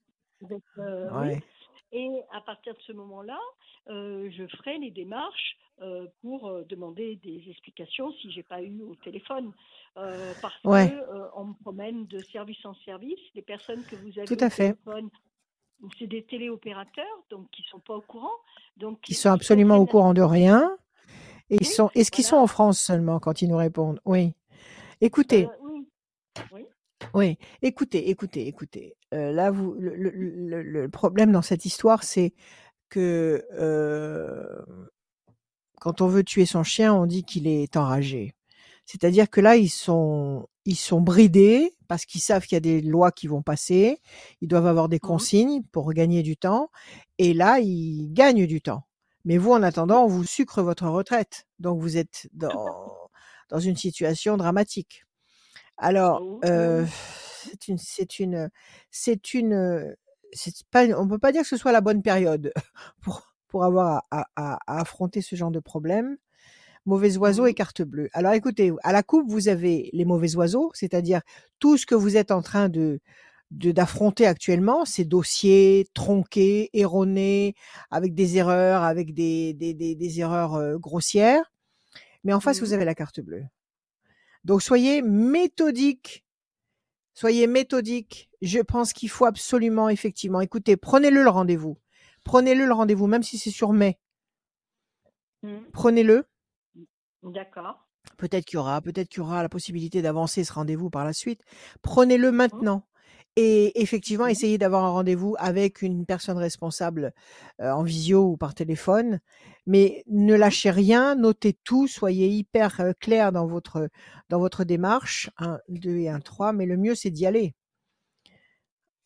[0.78, 1.39] Euh, oui.
[1.91, 3.39] Et à partir de ce moment-là,
[3.89, 8.95] euh, je ferai les démarches euh, pour demander des explications si j'ai pas eu au
[8.95, 9.52] téléphone.
[9.95, 10.88] Parce Ouais.
[10.88, 13.19] que on me promène de service en service.
[13.34, 14.78] Les personnes que vous avez Tout au à fait.
[14.86, 15.10] téléphone,
[15.97, 18.38] c'est des téléopérateurs, donc qui sont pas au courant.
[18.78, 20.78] Donc Qui sont absolument au courant de rien.
[21.49, 23.99] Et ils sont, est-ce qu'ils sont en France seulement quand ils nous répondent?
[24.06, 24.34] Oui.
[25.02, 25.47] Écoutez,
[26.52, 26.65] oui.
[27.13, 28.95] Oui, écoutez, écoutez, écoutez.
[29.13, 32.34] Euh, là, vous, le, le- le- le problème dans cette histoire, c'est
[32.89, 34.45] que euh,
[35.80, 38.34] quand on veut tuer son chien, on dit qu'il est enragé.
[38.86, 42.82] C'est-à-dire que là, ils sont, ils sont bridés parce qu'ils savent qu'il y a des
[42.82, 44.00] lois qui vont passer.
[44.41, 45.02] Ils doivent avoir des Mhm.
[45.02, 46.69] consignes pour gagner du temps.
[47.17, 48.84] Et là, ils gagnent du temps.
[49.26, 51.45] Mais vous, en attendant, on vous sucre votre retraite.
[51.60, 53.10] Donc vous êtes dans,
[53.50, 55.06] dans une situation dramatique.
[55.78, 56.86] Alors, Oh, euh.
[57.43, 58.49] C'est une, c'est une,
[58.91, 59.95] c'est une,
[60.34, 62.52] c'est pas, on peut pas dire que ce soit la bonne période
[63.02, 66.17] pour pour avoir à, à- à affronter ce genre de problème.
[66.86, 67.56] Mauvais oiseaux et Mhm.
[67.56, 68.10] carte bleue.
[68.13, 71.21] Alors écoutez, à la coupe, vous avez les mauvais oiseaux, c'est-à-dire
[71.60, 72.99] tout ce que vous êtes en train de
[73.52, 77.56] d'affronter actuellement, ces dossiers tronqués, erronés,
[77.91, 81.52] avec des erreurs, avec des, des, des, des erreurs euh, grossières.
[82.23, 82.73] Mais en face, vous Mhm.
[82.73, 83.45] avez la carte bleue.
[84.43, 86.23] Donc soyez méthodique.
[87.20, 88.30] Soyez méthodique.
[88.42, 91.78] Je pense qu'il faut absolument, effectivement, écoutez, prenez-le le rendez-vous.
[92.24, 94.00] Prenez-le le rendez-vous, même si c'est sur mai.
[95.44, 95.66] Mhm.
[95.74, 96.24] Prenez-le.
[97.24, 97.86] D'accord.
[98.16, 101.12] Peut-être qu'il y aura, peut-être qu'il y aura la possibilité d'avancer ce rendez-vous par la
[101.12, 101.42] suite.
[101.82, 102.88] Prenez-le maintenant.
[103.41, 104.28] Et effectivement, Mhm.
[104.28, 107.13] essayez d'avoir un rendez-vous avec une personne responsable
[107.62, 109.19] euh, en visio ou par téléphone.
[109.65, 113.89] Mais ne lâchez rien, notez tout, soyez hyper euh, clair dans votre,
[114.30, 115.30] dans votre démarche.
[115.38, 116.52] Un, deux et un, trois.
[116.54, 117.54] Mais le mieux, c'est d'y aller.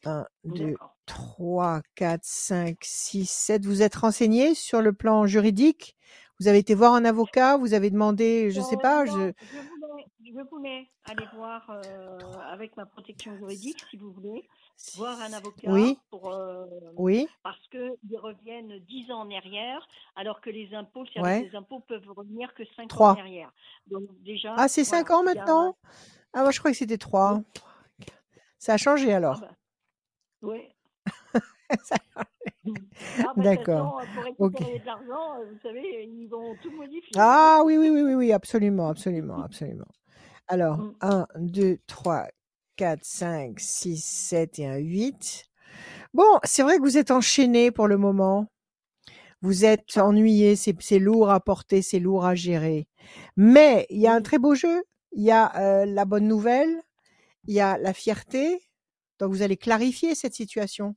[0.05, 0.95] Un, deux, D'accord.
[1.05, 3.65] 3, 4, 5, 6, 7.
[3.65, 5.95] Vous êtes renseigné sur le plan juridique?
[6.39, 7.57] Vous avez été voir un avocat?
[7.57, 9.31] Vous avez demandé, je sais Euh, pas, je...
[10.25, 12.17] je voulais, je voulais aller voir euh,
[12.51, 14.47] avec ma protection juridique, si vous voulez,
[14.95, 16.65] voir un avocat Oui, pour, euh,
[16.97, 21.41] oui, parce qu'ils reviennent 10 ans en arrière, alors que les impôts, le service ouais.
[21.51, 23.17] des impôts peuvent revenir que 5 ans en 3.
[23.17, 23.51] arrière.
[23.87, 25.45] Donc déjà, Ah, c'est 5 voilà, ans il y a...
[25.45, 25.75] maintenant?
[26.33, 27.33] Ah, moi je croyais que c'était 3.
[27.35, 27.45] Oui,
[28.59, 29.51] Ça a changé ah alors bah,
[30.41, 30.73] oui.
[31.83, 32.73] Ça- Ah, bah, de
[33.35, 33.99] toute D'accord.
[34.15, 37.11] pour récupérer de l'argent, euh, vous savez, ils vont tout modifier.
[37.17, 39.87] Ah oui, oui, oui, oui, oui, absolument, absolument, absolument.
[40.47, 40.95] Alors, Mm.
[41.01, 42.27] 1, 2, 3,
[42.75, 45.45] 4, 5, 6, 7 et un 8.
[46.13, 48.47] Bon, c'est vrai que vous êtes enchaîné pour le moment.
[49.41, 52.87] Vous êtes ennuyé, c'est lourd à porter, c'est lourd à gérer.
[53.35, 54.83] Mais il y a un très beau jeu.
[55.11, 56.81] Il y a euh, la bonne nouvelle,
[57.47, 58.61] il y a la fierté.
[59.19, 60.95] Donc vous allez clarifier cette situation.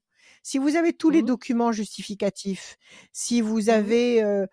[0.49, 1.27] Si vous avez tous les Mhm.
[1.27, 2.77] documents justificatifs,
[3.13, 3.69] si vous Mhm.
[3.69, 4.47] avez euh,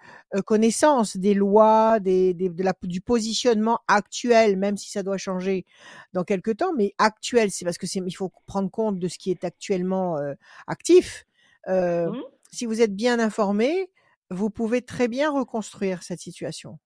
[0.43, 5.65] connaissance des lois, des, des- de la, du positionnement actuel, même si ça doit changer
[6.13, 9.19] dans quelques temps, mais actuel, c'est parce que c'est, il faut prendre compte de ce
[9.19, 10.33] qui est actuellement euh,
[10.65, 11.25] actif.
[11.67, 12.11] Euh,
[12.51, 13.91] si vous êtes bien informé,
[14.31, 16.79] vous pouvez très bien reconstruire cette situation.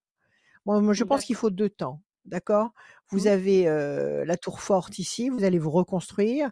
[0.65, 2.01] Moi, je pense qu'il faut deux temps.
[2.27, 2.71] D'accord?
[3.09, 3.27] Vous Mhm.
[3.27, 6.51] avez euh, la tour forte ici, vous allez vous reconstruire.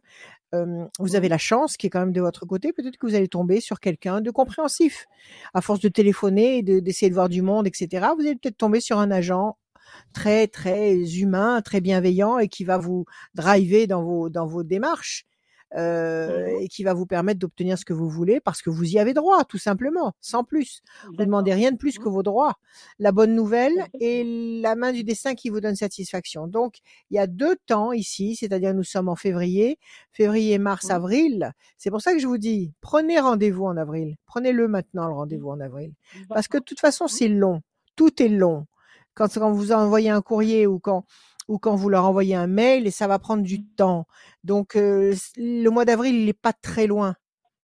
[0.54, 1.32] Euh, vous avez Mhm.
[1.32, 2.74] la chance qui est quand même de votre côté.
[2.74, 5.06] Peut-être que vous allez tomber sur quelqu'un de compréhensif.
[5.54, 8.58] À force de téléphoner et de- d'essayer de voir du monde, etc., vous allez peut-être
[8.58, 9.58] tomber sur un agent
[10.14, 15.26] très, très humain, très bienveillant et qui va vous driver dans vos, dans vos démarches
[15.76, 19.00] euh, et qui va vous permettre d'obtenir ce que vous voulez parce que vous y
[19.00, 20.82] avez droit, tout simplement, sans plus.
[21.06, 21.60] Vous demandez D'accord.
[21.62, 22.54] rien de plus que vos droits.
[23.00, 26.48] La bonne nouvelle et la main du destin qui vous donne satisfaction.
[26.48, 26.78] Donc,
[27.10, 29.80] il y a deux temps ici, c'est-à-dire nous sommes en février,
[30.12, 31.52] février, mars, avril.
[31.78, 34.16] C'est pour ça que je vous dis, prenez rendez-vous en avril.
[34.26, 35.18] Prenez-le maintenant, le Mhm.
[35.18, 35.94] rendez-vous en avril.
[36.30, 37.62] Parce que de toute façon, c'est long.
[37.96, 38.66] Tout est long.
[39.14, 41.06] Quand, quand vous envoyez un courrier ou quand,
[41.48, 43.68] ou quand vous leur envoyez un mail, et ça va prendre du Mhm.
[43.76, 44.08] temps.
[44.44, 47.16] Donc, euh, le mois d'avril, il n'est pas très loin.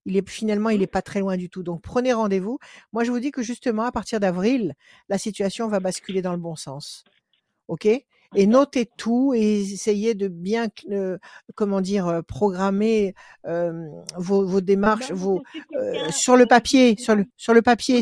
[0.05, 0.83] Il est finalement, il Mhm.
[0.83, 1.61] est pas très loin du tout.
[1.63, 2.57] Donc, prenez rendez-vous.
[2.91, 4.73] Moi, je vous dis que justement, à partir d'avril,
[5.09, 7.03] la situation va basculer dans le bon sens.
[7.67, 7.85] OK?
[7.85, 11.17] Et notez tout et essayez de bien, euh,
[11.55, 13.13] comment dire, programmer
[13.45, 15.41] euh, vos, vos démarches, vos,
[15.75, 18.01] euh, sur le papier, sur le, sur le papier.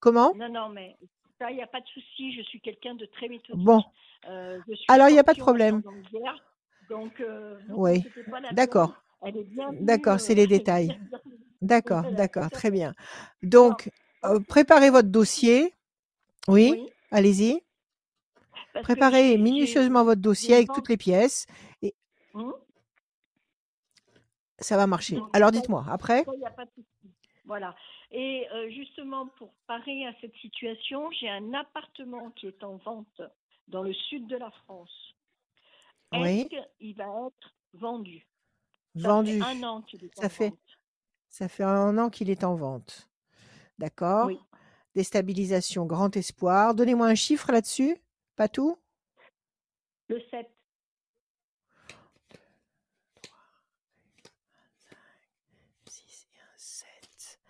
[0.00, 0.32] Comment?
[0.36, 0.96] Non, non, mais
[1.38, 3.64] ça, il n'y a pas de souci, je suis quelqu'un de très méthodique.
[3.64, 3.82] Bon,
[4.28, 5.82] Euh, je suis alors il n'y a pas de problème.
[6.88, 8.02] donc euh, vous Oui,
[8.52, 8.92] d'accord,
[9.80, 10.98] d'accord, c'est euh, les détails.
[11.62, 12.94] D'accord, d'accord, très bien.
[13.42, 13.90] Donc,
[14.24, 15.74] euh, préparez votre dossier.
[16.48, 17.60] Oui, oui, allez-y.
[18.82, 21.46] Préparez minutieusement votre dossier avec toutes les pièces
[21.82, 21.94] et
[22.34, 22.54] Hum,
[24.58, 25.16] ça va marcher.
[25.16, 26.24] donc Alors dites-moi, après.
[27.44, 27.74] Voilà.
[28.10, 33.20] Et euh, justement, pour parer à cette situation, j'ai un appartement qui est en vente
[33.68, 35.14] dans le sud de la France.
[36.12, 38.26] Est-ce Oui, qu'il va être vendu?
[38.96, 39.42] Ça fait vendu.
[39.42, 40.78] un an qu'il est en Ça fait, vente.
[41.28, 43.10] ça fait un an qu'il est en vente.
[43.78, 44.38] D'accord Oui.
[44.94, 46.74] Déstabilisation, grand espoir.
[46.74, 47.98] Donnez-moi un chiffre là-dessus.
[48.36, 48.78] Pas tout?
[50.08, 50.48] Le 7.
[55.86, 57.40] 6 et un 7.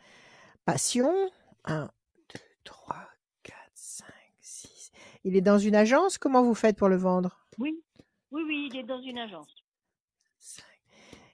[0.68, 1.30] Passion.
[1.64, 1.88] 1,
[2.34, 2.96] 2, 3,
[3.42, 4.06] 4, 5,
[4.38, 4.92] 6.
[5.24, 6.18] Il est dans une agence?
[6.18, 7.40] Comment vous faites pour le vendre?
[7.56, 7.82] Oui.
[8.32, 9.48] Oui, oui, il est dans une agence.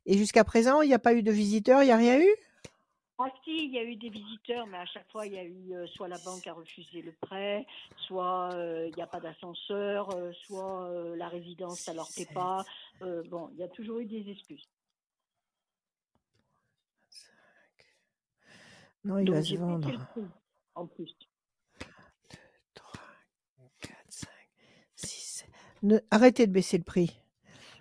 [0.06, 1.82] Et jusqu'à présent, il n'y a pas eu de visiteurs?
[1.82, 2.32] Il n'y a rien eu?
[3.18, 5.42] Ah si, il y a eu des visiteurs, mais à chaque fois, il y a
[5.42, 7.66] eu euh, soit la banque a refusé le prêt,
[8.06, 12.64] soit euh, il n'y a pas d'ascenseur, euh, soit la résidence, ça leur plaît pas.
[13.00, 14.68] Bon, il y a toujours eu des excuses.
[19.04, 19.90] Non, il Donc, va se vendre.
[19.90, 20.22] le prix,
[20.74, 21.14] en plus.
[22.74, 23.00] 3,
[23.80, 24.28] 4, 5,
[24.96, 25.44] 6.
[25.82, 27.20] Ne, arrêtez de baisser le prix.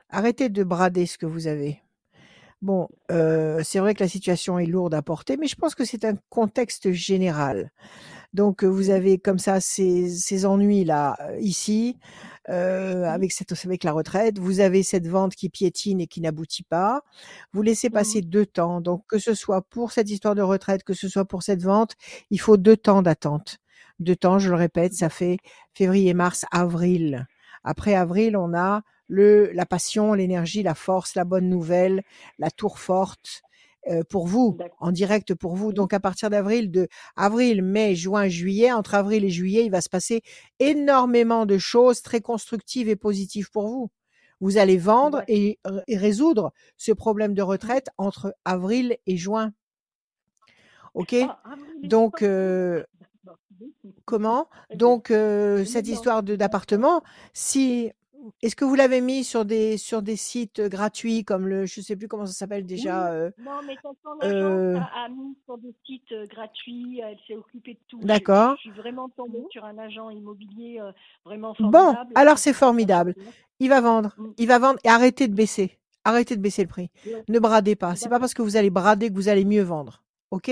[0.10, 1.82] Arrêtez de brader ce que vous avez.
[2.62, 5.86] Bon, euh, c'est vrai que la situation est lourde à porter, mais je pense que
[5.86, 7.72] c'est un contexte général.
[8.34, 11.98] Donc, vous avez comme ça ces, ces ennuis-là euh, ici,
[12.50, 14.40] euh, avec, cette, avec la retraite.
[14.40, 17.02] Vous avez cette vente qui piétine et qui n'aboutit pas.
[17.54, 18.82] Vous laissez passer deux temps.
[18.82, 21.96] Donc, que ce soit pour cette histoire de retraite, que ce soit pour cette vente,
[22.32, 23.60] il faut deux temps d'attente.
[24.00, 25.38] Deux temps, je le répète, ça fait
[25.74, 27.28] février, mars, avril.
[27.64, 32.02] Après avril, on a le, la passion, l'énergie, la force, la bonne nouvelle,
[32.40, 33.44] la tour forte
[34.10, 35.74] pour vous, en direct pour vous.
[35.74, 39.82] Donc à partir d'avril, de avril, mai, juin, juillet, entre avril et juillet, il va
[39.82, 40.22] se passer
[40.60, 43.90] énormément de choses très constructives et positives pour vous.
[44.40, 49.54] Vous allez vendre et, et résoudre ce problème de retraite entre avril et juin.
[50.94, 51.12] OK?
[51.14, 51.28] Oui,
[51.82, 52.84] mais Donc, euh,
[54.06, 54.50] comment?
[54.76, 57.02] Donc, euh, cette histoire d'appartement,
[57.34, 57.92] si
[58.42, 61.96] est-ce que vous l'avez mis sur des sur des sites gratuits comme le, je sais
[61.96, 63.12] plus comment ça s'appelle déjà.
[63.12, 67.18] euh, Non, mais quand son euh, a, a mis sur des sites euh, gratuits, elle
[67.28, 68.00] s'est occupée de tout.
[68.02, 68.56] D'accord.
[68.58, 70.92] Je, suis vraiment tombée sur un agent immobilier euh,
[71.26, 72.12] vraiment Bon, formidable.
[72.16, 73.16] alors c'est formidable.
[73.60, 74.32] Il va vendre, Mm.
[74.38, 76.90] il va vendre et arrêtez de baisser, arrêtez de baisser le prix.
[77.30, 77.96] Ne bradez pas.
[77.96, 80.04] C'est pas parce que vous allez brader que vous allez mieux vendre.
[80.32, 80.52] Ok?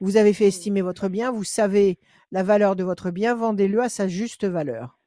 [0.00, 1.98] Vous avez fait estimer votre bien, vous savez
[2.32, 4.97] la valeur de votre bien, vendez-le à sa juste valeur.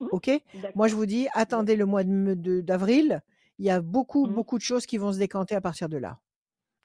[0.00, 0.06] Mm.
[0.12, 0.30] Ok?
[0.74, 3.20] Moi, je vous dis, attendez le mois d'avril.
[3.58, 4.32] Il y a beaucoup, Mm.
[4.34, 6.18] beaucoup de choses qui vont se décanter à partir de là.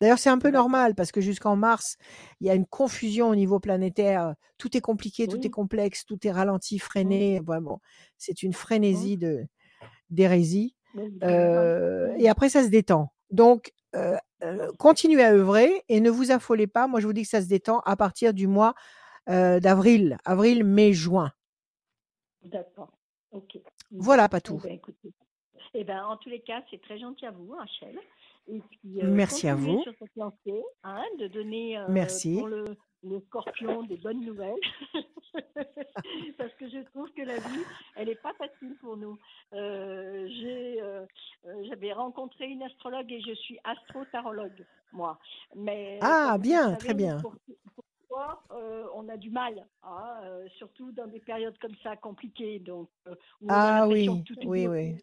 [0.02, 1.98] D'ailleurs, c'est un peu normal parce que jusqu'en mars,
[2.39, 4.34] il y a une confusion au niveau planétaire.
[4.58, 6.80] Tout est compliqué, tout est complexe, tout est ralenti, Mm.
[6.80, 7.39] freiné.
[7.41, 7.82] Vraiment,
[8.17, 9.45] c'est une frénésie de
[10.10, 10.76] d'hérésie.
[11.24, 13.12] Euh, et après, ça se détend.
[13.32, 16.88] Donc, euh, euh, continuez à œuvrer et ne vous affolez pas.
[16.88, 18.74] Moi, je vous dis que ça se détend à partir du mois
[19.30, 21.32] euh, d'avril, avril, mai, juin.
[22.43, 22.91] D'accord.
[23.32, 23.58] Ok.
[23.92, 24.58] Voilà, pas Eh tout.
[24.63, 25.12] ben, écoutez.
[25.74, 28.00] Eh ben, en tous les cas, c'est très gentil à vous, Rachel.
[28.48, 29.82] Et puis, euh, Merci à vous.
[29.84, 32.38] sur cette lancée, hein, de donner euh, Merci.
[32.39, 32.65] pour le,
[33.04, 34.56] le scorpion des bonnes nouvelles.
[36.38, 37.63] Parce que je trouve que la vie,
[37.96, 39.18] elle n'est pas facile pour nous.
[39.54, 40.28] Euh,
[41.68, 45.20] J'avais rencontré une astrologue et je suis astrotarologue, moi.
[45.56, 47.20] Mais Ah, bien, savez, très bien.
[47.22, 47.36] pour-
[48.10, 52.60] Parfois, euh, on a du mal, hein, euh, surtout dans des périodes comme ça compliquées,
[52.60, 54.95] donc euh, où on a Ah oui, que tout oui, oui.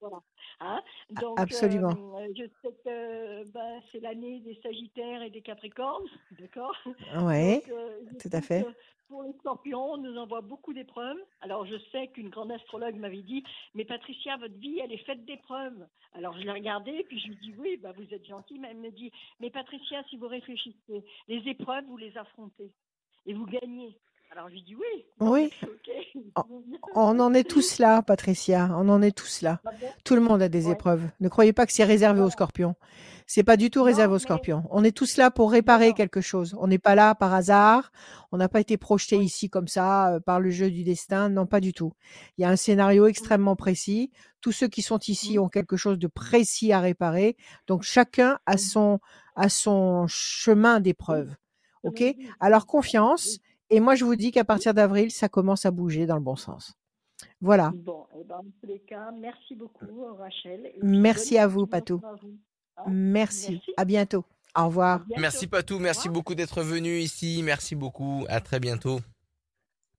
[0.00, 0.20] voilà.
[0.60, 2.18] Hein, donc, absolument.
[2.36, 6.76] je sais que ben, c'est l'année des Sagittaires et des Capricornes, d'accord?
[6.84, 8.64] Je tout à fait.
[8.64, 8.68] que
[9.10, 11.18] Pour les Scorpions, on nous envoie beaucoup d'épreuves.
[11.40, 13.42] Alors, je sais qu'une grande astrologue m'avait dit,
[13.74, 15.84] mais Patricia, votre vie, elle est faite d'épreuves.
[16.12, 18.76] Alors, je l'ai regardée, puis je lui dis, oui, bah, vous êtes gentille, mais elle
[18.76, 22.70] me dit, mais Patricia, si vous réfléchissez, les épreuves, vous les affrontez
[23.26, 23.98] et vous gagnez.
[24.32, 25.04] Alors, je lui dis, oui.
[25.18, 25.50] Oui.
[25.64, 26.44] ok.
[26.94, 28.70] On en est tous là, Patricia.
[28.76, 29.60] On en est tous là.
[29.66, 29.70] Ah
[30.04, 30.72] Tout le monde a des Ouais.
[30.72, 31.02] épreuves.
[31.18, 32.76] Ne croyez pas que c'est réservé aux scorpions.
[33.26, 34.62] C'est pas du tout réservé Non, aux mais- scorpions.
[34.70, 35.94] On est tous là pour réparer non.
[35.94, 36.54] quelque chose.
[36.60, 37.90] On n'est pas là par hasard.
[38.30, 39.24] On n'a pas été projeté Oui.
[39.26, 41.28] ici comme ça euh, par le jeu du destin.
[41.28, 41.92] Non, pas du tout.
[42.38, 44.12] Il y a un scénario extrêmement précis.
[44.40, 47.36] Tous ceux qui sont ici ont quelque chose de précis à réparer.
[47.66, 49.00] Donc chacun a son
[49.34, 51.34] a son chemin d'épreuve.
[51.82, 52.04] Ok?
[52.40, 53.38] Alors confiance.
[53.70, 56.36] Et moi je vous dis qu'à partir d'avril, ça commence à bouger dans le bon
[56.36, 56.74] sens.
[57.40, 57.72] Voilà.
[57.74, 60.66] Bon, eh ben, en tous les cas, merci beaucoup, Rachel.
[60.66, 62.00] et puis Merci à vous, Patou.
[62.04, 62.34] à vous.
[62.78, 62.82] Hein?
[62.88, 63.52] Merci.
[63.52, 63.72] Merci.
[63.76, 64.24] À bientôt.
[64.56, 64.98] Au À revoir.
[65.06, 65.20] bientôt.
[65.20, 67.42] Merci Patou, merci beaucoup d'être venu ici.
[67.44, 68.24] Merci beaucoup.
[68.28, 69.00] À très bientôt.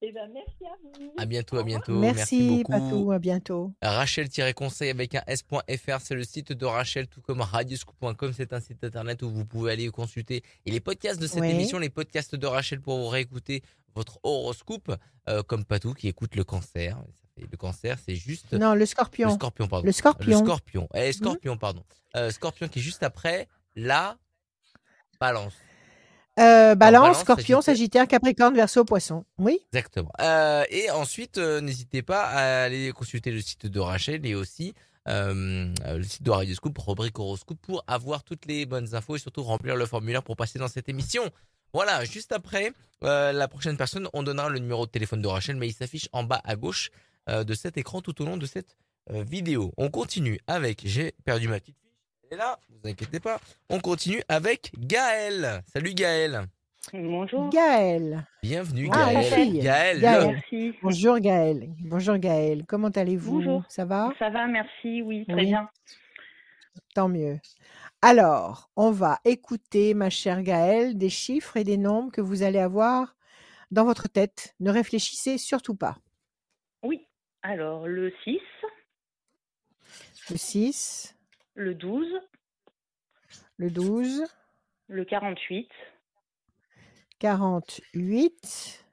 [0.04, 1.12] Eh ben, merci à vous.
[1.16, 1.92] À bientôt, à bientôt.
[1.96, 2.72] Merci, Merci, beaucoup.
[2.72, 3.12] Patou.
[3.12, 3.72] À bientôt.
[3.82, 8.82] Rachel-conseil avec un s.fr, c'est le site de Rachel, tout comme radioscoop.com, c'est un site
[8.82, 12.46] internet où vous pouvez aller consulter et les podcasts de cette émission, les podcasts de
[12.48, 13.62] Rachel pour vous réécouter
[13.94, 14.92] votre horoscope,
[15.28, 17.00] euh, comme Patou qui écoute le cancer.
[17.36, 19.30] Le cancer, c'est juste Non, le le scorpion.
[19.34, 19.86] scorpion, pardon.
[19.86, 20.38] Le scorpion.
[20.40, 20.88] Le scorpion.
[20.94, 21.84] Eh, scorpion, pardon.
[22.16, 24.18] Euh, scorpion qui est juste après la
[25.20, 25.54] balance.
[26.38, 28.08] Euh, balance, balance, scorpion, Sagittaire.
[28.08, 29.24] capricorne, verseau, poisson.
[29.38, 29.60] Oui.
[29.72, 30.12] Exactement.
[30.20, 34.74] Euh, et ensuite, euh, n'hésitez pas à aller consulter le site de Rachel et aussi
[35.06, 39.76] le site de Radioscoop, rubrique horoscope, pour avoir toutes les bonnes infos et surtout remplir
[39.76, 41.24] le formulaire pour passer dans cette émission.
[41.74, 45.66] Voilà, juste après, la prochaine personne, on donnera le numéro de téléphone de Rachel, mais
[45.66, 46.90] il s'affiche en bas à gauche
[47.26, 48.76] de cet écran tout au long de cette
[49.10, 49.72] vidéo.
[49.76, 51.81] On continue avec, j'ai perdu ma petite
[52.36, 53.40] là, vous inquiétez pas.
[53.68, 55.62] On continue avec Gaël.
[55.72, 56.42] Salut Gaël.
[56.92, 57.48] Bonjour.
[57.50, 58.26] Gaël.
[58.42, 59.60] Bienvenue Ah, Gaël.
[59.62, 60.00] Gaël.
[60.00, 60.26] Gaël.
[60.32, 60.74] Merci.
[60.82, 61.68] Bonjour Gaël.
[61.80, 62.64] Bonjour Gaël.
[62.66, 63.38] Comment allez-vous?
[63.38, 63.64] Bonjour.
[63.68, 64.12] Ça va?
[64.18, 65.46] Ça va, merci, oui, très Oui.
[65.46, 65.68] bien.
[66.94, 67.38] Tant mieux.
[68.02, 72.58] Alors, on va écouter, ma chère Gaëlle, des chiffres et des nombres que vous allez
[72.58, 73.14] avoir
[73.70, 74.54] dans votre tête.
[74.58, 75.96] Ne réfléchissez surtout pas.
[76.82, 77.06] Oui.
[77.42, 78.40] Alors, le 6,
[80.30, 81.11] Le 6,
[81.54, 82.06] le 12,
[83.56, 84.24] le 12,
[84.88, 85.68] le 48,
[87.18, 88.84] 48,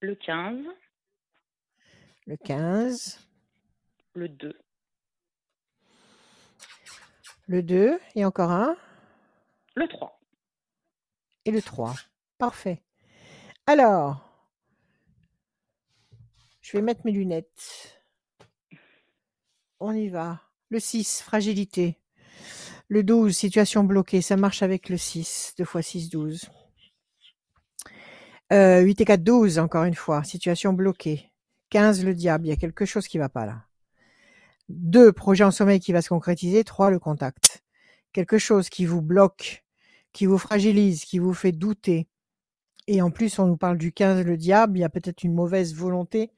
[0.00, 0.64] le 15,
[2.26, 3.28] le 15,
[4.14, 4.58] le 2,
[7.48, 8.76] le 2 et encore un,
[9.74, 10.20] le 3.
[11.44, 11.94] et le 3.
[12.38, 12.82] Parfait.
[13.66, 14.24] Alors,
[16.60, 18.02] je vais mettre mes lunettes.
[19.80, 20.47] On y va.
[20.70, 21.98] Le 6, fragilité.
[22.88, 24.20] Le 12, situation bloquée.
[24.20, 25.54] Ça marche avec le 6.
[25.56, 26.50] 2 fois 6, 12.
[28.52, 30.22] Euh, 8 et 4, 12, encore une fois.
[30.24, 31.30] Situation bloquée.
[31.70, 32.46] 15, le diable.
[32.46, 33.64] Il y a quelque chose qui va pas là.
[34.68, 36.64] 2, projet en sommeil qui va se concrétiser.
[36.64, 37.62] 3, le contact.
[38.12, 39.64] Quelque chose qui vous bloque,
[40.12, 42.08] qui vous fragilise, qui vous fait douter.
[42.88, 44.76] Et en plus, on nous parle du 15, le diable.
[44.76, 46.30] Il y a peut-être une mauvaise volonté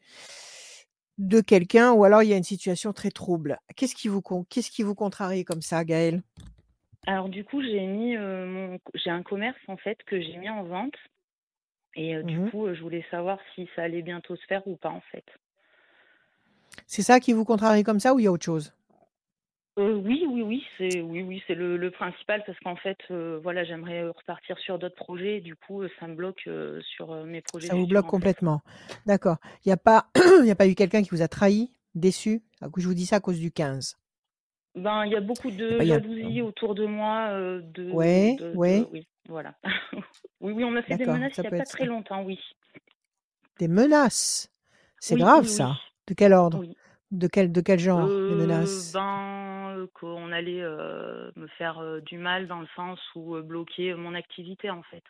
[1.20, 3.58] de quelqu'un ou alors il y a une situation très trouble.
[3.76, 6.22] Qu'est-ce qui vous, con- qu'est-ce qui vous contrarie comme ça, Gaël
[7.06, 8.78] Alors, du coup, j'ai mis euh, mon...
[8.94, 10.96] j'ai un commerce en fait que j'ai mis en vente.
[11.94, 14.76] Et euh, du coup, euh, je voulais savoir si ça allait bientôt se faire ou
[14.76, 15.24] pas en fait.
[16.86, 18.72] C'est ça qui vous contrarie comme ça ou il y a autre chose?
[19.78, 23.38] Euh, oui, oui, oui, c'est oui, oui, c'est le, le principal parce qu'en fait, euh,
[23.42, 25.38] voilà, j'aimerais repartir sur d'autres projets.
[25.38, 27.68] Et du coup, euh, ça me bloque euh, sur mes projets.
[27.68, 28.62] Ça vous bloque complètement.
[29.06, 29.36] D'accord.
[29.64, 30.08] Il n'y a, pas...
[30.40, 32.42] il y a pas eu quelqu'un qui vous a trahi, déçu?
[32.60, 33.96] Ah, Je vous dis ça à cause du 15.
[34.74, 37.32] Ben, il y a beaucoup de a- jalousie autour de moi.
[37.34, 39.54] de, Ouais, de- oui, voilà.
[40.40, 42.38] oui, oui, on m'a fait des menaces il n'y a pas être très longtemps, oui.
[43.58, 44.50] Des menaces?
[44.98, 45.76] C'est Oui, grave oui, ça.
[46.06, 46.58] De quel ordre?
[46.58, 46.76] Oui.
[47.10, 51.78] De, quel, de quel genre, les Euh, menaces ben, euh, qu'on allait euh, me faire
[51.78, 55.02] euh, du mal dans le sens où euh, bloquer mon activité, en fait.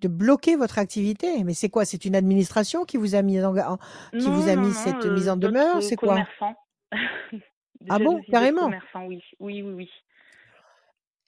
[0.00, 1.44] De bloquer votre activité?
[1.44, 1.84] Mais c'est quoi?
[1.84, 3.78] C'est une administration qui vous a mis en,
[4.18, 6.26] Qui vous a mis non, cette euh, mise en demeure, c'est quoi?
[7.90, 8.70] Ah bon, carrément?
[9.06, 9.22] oui.
[9.40, 9.90] Oui, oui, oui.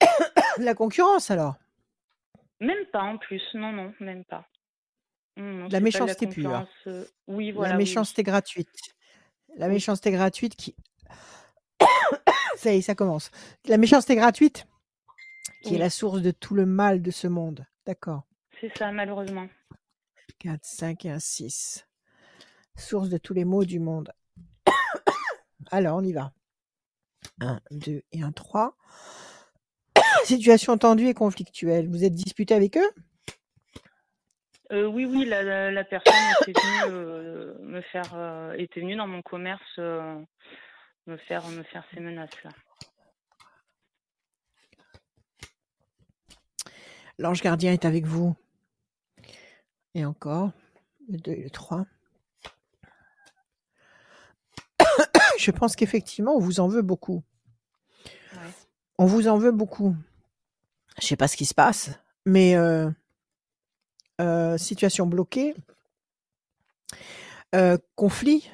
[0.59, 1.57] La concurrence alors?
[2.61, 4.45] Même pas en plus, non, non, même pas.
[5.37, 6.67] De la méchanceté pure.
[6.87, 7.71] euh, Oui, voilà.
[7.73, 7.85] La oui.
[7.85, 8.69] méchanceté gratuite.
[9.57, 9.75] La Oui.
[9.75, 10.75] méchanceté gratuite qui.
[12.57, 13.31] ça y est, ça commence.
[13.67, 14.67] La méchanceté gratuite
[15.63, 17.67] qui est la source de tout le mal de ce monde.
[17.87, 18.23] D'accord.
[18.61, 19.49] C'est ça, malheureusement.
[20.39, 21.87] 4, 5 et un 6.
[22.77, 24.13] Source de tous les maux du monde.
[25.71, 26.33] Alors, on y va.
[27.41, 28.77] 1, 2 et un 3.
[30.25, 31.89] Situation tendue et conflictuelle.
[31.89, 32.91] Vous êtes disputé avec eux?
[34.73, 38.97] Euh, oui, oui, la, la, la personne était venue euh, me faire, euh, était venue
[38.97, 40.27] dans mon commerce me
[41.29, 42.51] faire, me faire ces menaces-là.
[47.19, 48.35] L'ange gardien est avec vous.
[49.95, 50.51] Et encore,
[51.09, 51.87] le 2 et le 3.
[55.39, 57.23] Je pense qu'effectivement, on vous en veut beaucoup.
[58.33, 58.51] Ouais.
[58.99, 59.95] On vous en veut beaucoup.
[61.01, 61.91] Je sais pas ce qui se passe,
[62.27, 62.57] mais
[64.21, 65.55] euh, situation bloquée,
[67.55, 68.51] euh, conflit.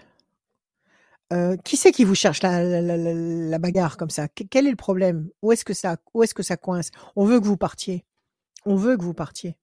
[1.33, 4.29] Euh, qui c'est qui vous cherche la, la- la- bagarre comme ça?
[4.29, 5.31] Que- Quel est le problème?
[5.41, 6.91] Où est-ce que ça, où est-ce que ça coince?
[7.17, 8.05] On veut que vous partiez.
[8.67, 9.57] On veut que vous partiez.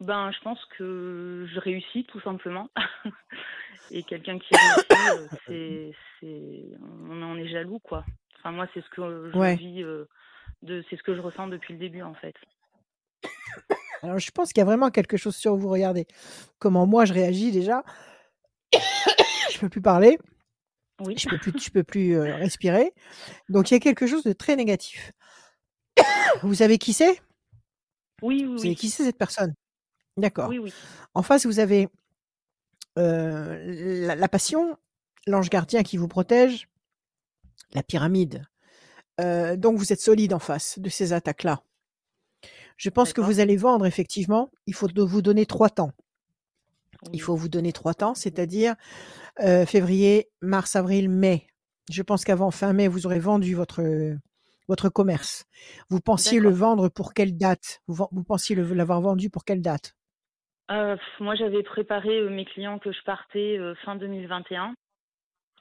[0.00, 2.70] Ben, je pense que je réussis tout simplement.
[3.90, 6.64] Et quelqu'un qui réussit, c'est, c'est,
[7.10, 8.04] on en est jaloux, quoi.
[8.38, 9.56] Enfin, moi, c'est ce que je Ouais.
[9.56, 9.82] vis,
[10.62, 12.34] de, c'est ce que je ressens depuis le début, en fait.
[14.02, 15.68] Alors, je pense qu'il y a vraiment quelque chose sur vous.
[15.68, 16.06] Regardez
[16.58, 17.82] comment moi je réagis déjà.
[18.72, 20.18] je peux plus parler.
[21.00, 21.16] Oui.
[21.16, 22.92] Je peux plus, je peux plus euh, respirer.
[23.48, 25.12] Donc, il y a quelque chose de très négatif.
[26.42, 27.20] vous savez qui c'est?
[28.22, 29.54] Oui, oui, Vous savez qui c'est cette personne?
[30.16, 30.48] D'accord.
[30.48, 30.72] Oui, oui.
[31.14, 31.88] En face, vous avez
[32.98, 34.76] euh, la, la passion,
[35.26, 36.68] l'ange gardien qui vous protège,
[37.72, 38.44] la pyramide.
[39.20, 41.62] Euh, donc, vous êtes solide en face de ces attaques-là.
[42.78, 44.50] Je pense que vous allez vendre, effectivement.
[44.66, 45.90] Il faut vous donner trois temps.
[47.12, 48.74] Il faut vous donner trois temps, c'est-à-dire
[49.40, 51.46] euh, février, mars, avril, mai.
[51.90, 53.82] Je pense qu'avant fin mai, vous aurez vendu votre,
[54.68, 55.44] votre commerce.
[55.90, 57.80] Vous pensiez le vendre pour quelle date?
[57.88, 59.94] Vous, pensiez l'avoir vendu pour quelle date?
[60.70, 64.74] Euh, moi, j'avais préparé euh, mes clients que je partais fin 2021.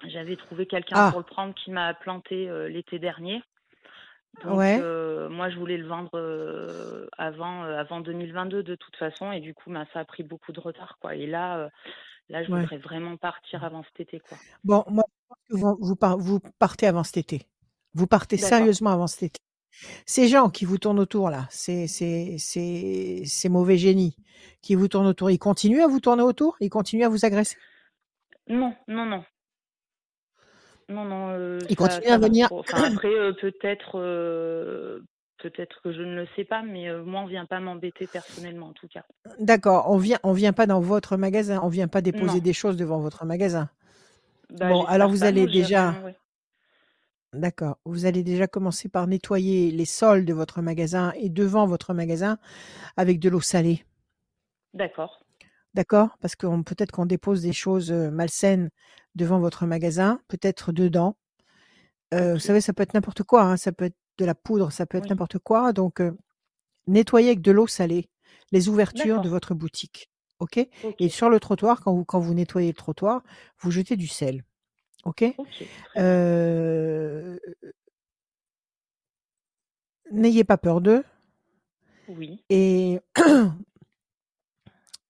[0.07, 1.09] J'avais trouvé quelqu'un Ah.
[1.09, 3.41] pour le prendre qui m'a planté l'été dernier.
[4.43, 4.77] Donc Ouais.
[4.79, 9.39] euh, moi, je voulais le vendre euh, avant, euh, avant 2022 de toute façon, et
[9.39, 11.15] du coup, bah, ça a pris beaucoup de retard, quoi.
[11.15, 11.69] Et là, euh,
[12.29, 12.61] là, je Ouais.
[12.61, 14.37] voudrais vraiment partir avant cet été, quoi.
[14.63, 17.47] Bon, moi, je pense que vous, vous, par- vous partez avant cet été.
[17.93, 19.39] Vous partez sérieusement avant cet été.
[20.05, 24.15] Ces gens qui vous tournent autour là, ces, ces, ces, ces mauvais génies
[24.61, 26.57] qui vous tournent autour, ils continuent à vous tourner autour?
[26.61, 27.57] Ils continuent à vous agresser?
[28.47, 29.23] Non, non, non.
[30.89, 32.47] Non, non, euh, ça, continuent ça à venir.
[32.51, 34.99] Enfin, après, euh, peut-être, euh,
[35.37, 38.73] peut-être que je ne le sais pas, mais moi, on vient pas m'embêter personnellement, en
[38.73, 39.03] tout cas.
[39.39, 42.43] D'accord, on vient, on vient pas dans votre magasin, on vient pas déposer Non.
[42.43, 43.69] des choses devant votre magasin.
[44.49, 46.15] Bah, Bon, alors vous allez déjà, ouais.
[47.33, 51.93] d'accord, vous allez déjà commencer par nettoyer les sols de votre magasin et devant votre
[51.93, 52.37] magasin
[52.95, 53.83] avec de l'eau salée.
[54.73, 55.21] D'accord.
[55.73, 56.17] D'accord?
[56.21, 58.69] Parce qu'on peut-être qu'on dépose des choses malsaines
[59.15, 61.17] devant votre magasin, peut-être dedans.
[62.13, 64.71] Euh, vous savez, ça peut être n'importe quoi, hein, ça peut être de la poudre,
[64.71, 65.09] ça peut être Oui.
[65.09, 65.73] n'importe quoi.
[65.73, 66.11] Donc, euh,
[66.87, 68.09] nettoyez avec de l'eau salée
[68.51, 70.09] les ouvertures de votre boutique.
[70.39, 70.57] OK?
[70.99, 73.23] Et sur le trottoir, quand vous, quand vous nettoyez le trottoir,
[73.59, 74.43] vous jetez du sel.
[75.03, 75.23] OK?
[75.37, 75.47] Ok.
[75.49, 76.03] Très bien.
[76.03, 77.39] Euh,
[80.11, 81.03] n'ayez pas peur d'eux.
[82.07, 82.43] Oui.
[82.49, 82.99] Et,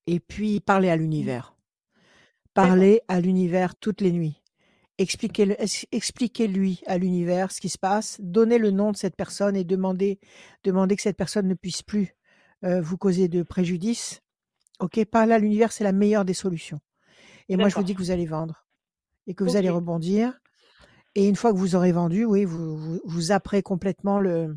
[0.07, 1.55] et puis, parlez à l'univers.
[2.55, 2.69] D'accord.
[2.69, 4.41] Parlez à l'univers toutes les nuits.
[4.97, 8.17] Expliquez-lui à l'univers ce qui se passe.
[8.19, 10.19] Donnez le nom de cette personne et demandez,
[10.63, 12.15] demandez que cette personne ne puisse plus
[12.63, 14.21] euh, vous causer de préjudice.
[14.79, 16.79] Ok, parler à l'univers, c'est la meilleure des solutions.
[17.47, 18.65] Et moi, je vous dis que vous allez vendre
[19.27, 20.39] et que vous allez rebondir.
[21.13, 24.55] Et une fois que vous aurez vendu, oui, vous, vous, vous apprez complètement le,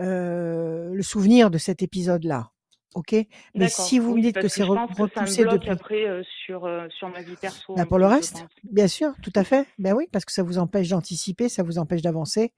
[0.00, 2.50] euh, le souvenir de cet épisode-là.
[2.98, 3.14] Ok?
[3.54, 5.70] Mais si vous me dites que c'est repoussé bloque depuis.
[5.70, 9.12] après euh, sur, euh, sur ma vie perso Bah, un pour le reste, bien sûr,
[9.22, 9.68] tout à fait.
[9.78, 12.52] Ben oui, parce que ça vous empêche d'anticiper, ça vous empêche d'avancer.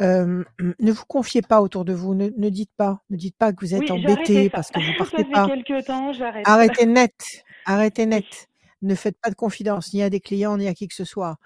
[0.00, 0.44] Euh,
[0.80, 3.60] ne vous confiez pas autour de vous, ne, ne dites pas, ne dites pas que
[3.60, 5.82] vous êtes Oui, embêté parce que vous partez pas.
[5.82, 6.48] temps, j'arrête.
[6.48, 8.48] Arrêtez net, arrêtez net.
[8.80, 11.36] Ne faites pas de confidence ni à des clients ni à qui que ce soit.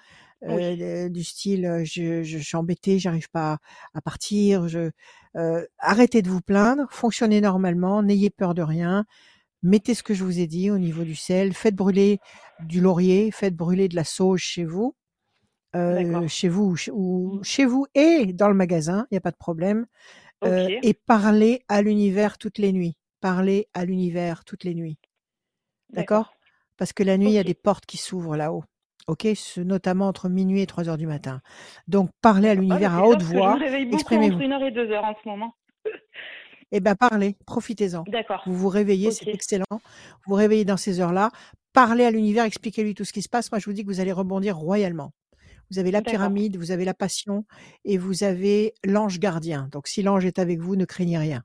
[0.42, 0.80] Oui.
[0.82, 3.58] Euh, du style, je, je, je suis embêté, j'arrive pas
[3.92, 4.68] à partir.
[4.68, 4.90] Je,
[5.36, 9.04] euh, arrêtez de vous plaindre, fonctionnez normalement, n'ayez peur de rien.
[9.62, 12.18] Mettez ce que je vous ai dit au niveau du sel, faites brûler
[12.60, 14.94] du laurier, faites brûler de la sauge chez vous,
[15.76, 19.22] euh, chez vous ou chez, ou chez vous et dans le magasin, il n'y a
[19.22, 19.86] pas de problème.
[20.44, 22.96] Euh, et parlez à l'univers toutes les nuits.
[23.20, 24.98] Parlez à l'univers toutes les nuits.
[25.90, 26.32] D'accord.
[26.78, 28.64] Parce que la nuit, il y a des portes qui s'ouvrent là-haut.
[29.10, 31.40] OK Notamment entre minuit et 3 heures du matin.
[31.88, 34.40] Donc, parlez à Ah, bah, l'univers à haute que je me voix, réveille beaucoup entre
[34.40, 35.54] une heure et deux heures en ce moment.
[36.72, 38.04] Eh bien, parlez, profitez-en.
[38.06, 38.42] D'accord.
[38.46, 39.64] Vous vous réveillez, c'est excellent.
[39.70, 39.78] Vous
[40.28, 41.30] vous réveillez dans ces heures-là.
[41.72, 43.50] Parlez à l'univers, expliquez-lui tout ce qui se passe.
[43.50, 45.12] Moi, je vous dis que vous allez rebondir royalement.
[45.72, 47.44] Vous avez la pyramide, vous avez la passion
[47.84, 49.68] et vous avez l'ange gardien.
[49.72, 51.42] Donc, si l'ange est avec vous, ne craignez rien.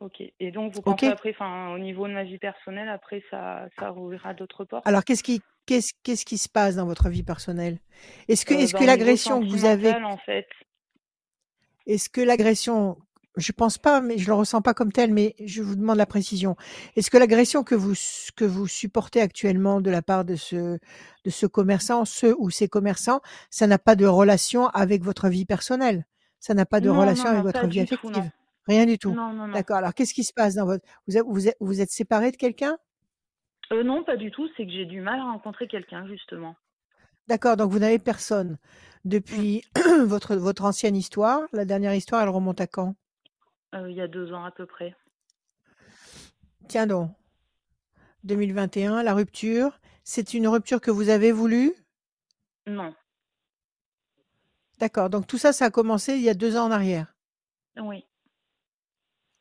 [0.00, 0.22] Ok.
[0.38, 3.90] Et donc, vous pensez après, enfin, au niveau de ma vie personnelle, après, ça, ça
[3.90, 4.86] rouvrira d'autres portes?
[4.86, 7.78] Alors, qu'est-ce qui, qu'est-ce, qu'est-ce qui se passe dans votre vie personnelle?
[8.28, 10.46] Est-ce que, euh, est-ce bah, que niveau l'agression que vous avez, sentimental, en fait.
[11.86, 12.96] est-ce que l'agression,
[13.36, 16.06] je pense pas, mais je le ressens pas comme tel, mais je vous demande la
[16.06, 16.54] précision.
[16.94, 17.94] Est-ce que l'agression que vous,
[18.36, 20.78] que vous supportez actuellement de la part de ce,
[21.24, 23.20] de ce commerçant, ce ou ces commerçants,
[23.50, 26.06] ça n'a pas de relation avec votre vie personnelle?
[26.38, 28.30] Ça n'a pas de Non, relation non, avec non, votre vie tout, affective?
[28.68, 29.12] Rien du tout.
[29.12, 29.54] Non, non, non.
[29.54, 29.78] D'accord.
[29.78, 32.36] Alors, qu'est-ce qui se passe dans votre, vous êtes, vous êtes, vous êtes séparé de
[32.36, 32.76] quelqu'un?
[33.72, 34.46] Euh, non, pas du tout.
[34.56, 36.54] C'est que j'ai du mal à rencontrer quelqu'un, justement.
[37.28, 38.52] D'accord, donc vous n'avez personne.
[38.52, 38.56] Mm.
[39.04, 39.62] Depuis
[40.04, 42.94] votre, votre ancienne histoire, la dernière histoire, elle remonte à quand?
[43.74, 44.94] Euh, il y a deux ans à peu près.
[46.68, 47.10] Tiens donc,
[48.24, 51.72] 2021, la rupture, c'est une rupture que vous avez voulu?
[52.66, 52.94] Non.
[54.78, 57.14] D'accord, donc tout ça, ça a commencé il y a deux ans en arrière?
[57.78, 58.07] Oui.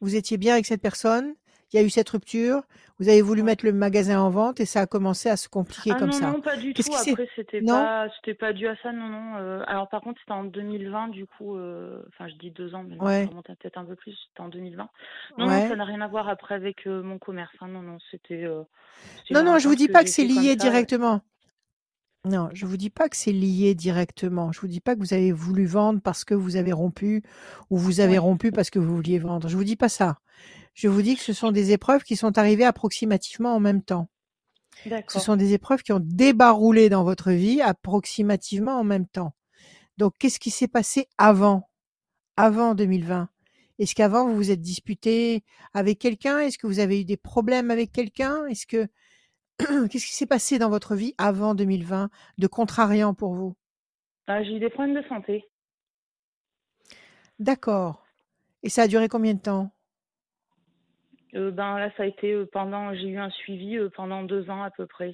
[0.02, 1.34] Vous étiez bien avec cette personne,
[1.74, 2.62] il y a eu cette rupture,
[3.00, 5.92] vous avez voulu mettre le magasin en vente et ça a commencé à se compliquer
[5.94, 6.32] Ah comme non, ça.
[6.32, 6.82] non, pas du tout.
[6.96, 7.74] Après, c'était Non?
[7.74, 9.36] pas, c'était pas dû à ça, non, non.
[9.38, 12.84] Euh, alors, par contre, c'était en 2020, du coup, euh, enfin, je dis deux ans,
[12.88, 14.14] mais non, ça Ouais, remonte à peut-être un peu plus.
[14.30, 14.90] C'était en 2020.
[15.38, 17.54] Non, non, ça n'a rien à voir après avec euh, mon commerce.
[17.60, 17.68] hein.
[17.68, 18.46] Non, non, c'était,
[19.32, 20.56] Non, non, je vous dis pas que c'est lié ça.
[20.56, 21.22] directement.
[22.28, 24.52] Non, je vous dis pas que c'est lié directement.
[24.52, 27.24] Je vous dis pas que vous avez voulu vendre parce que vous avez rompu
[27.70, 28.18] ou vous avez Ouais.
[28.18, 29.48] rompu parce que vous vouliez vendre.
[29.48, 30.18] Je vous dis pas ça.
[30.74, 34.10] Je vous dis que ce sont des épreuves qui sont arrivées approximativement en même temps.
[35.08, 39.34] Ce sont des épreuves qui ont débarroulé dans votre vie approximativement en même temps.
[39.98, 41.70] Donc, qu'est-ce qui s'est passé avant,
[42.36, 43.30] avant 2020?
[43.80, 46.40] Est-ce qu'avant vous vous êtes disputé avec quelqu'un?
[46.40, 48.46] Est-ce que vous avez eu des problèmes avec quelqu'un?
[48.48, 48.88] Est-ce que
[49.90, 53.56] qu'est-ce qui s'est passé dans votre vie avant 2020 de contrariant pour vous?
[54.28, 55.46] Ah, j'ai eu des problèmes de santé.
[57.40, 58.06] D'accord.
[58.64, 59.72] Et ça a duré combien de temps?
[61.36, 64.50] Euh, ben là, ça a été euh, pendant, j'ai eu un suivi euh, pendant deux
[64.50, 65.14] ans à peu près.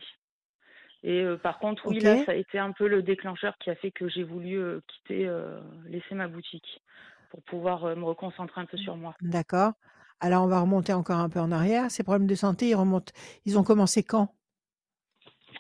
[1.04, 3.76] Et euh, par contre, oui, là, ça a été un peu le déclencheur qui a
[3.76, 6.82] fait que j'ai voulu euh, quitter, euh, laisser ma boutique
[7.30, 9.16] pour pouvoir me reconcentrer un peu sur moi.
[9.22, 9.74] D'accord.
[10.20, 11.92] Alors, on va remonter encore un peu en arrière.
[11.92, 13.14] Ces problèmes de santé, ils remontent.
[13.46, 14.34] Ils ont commencé quand?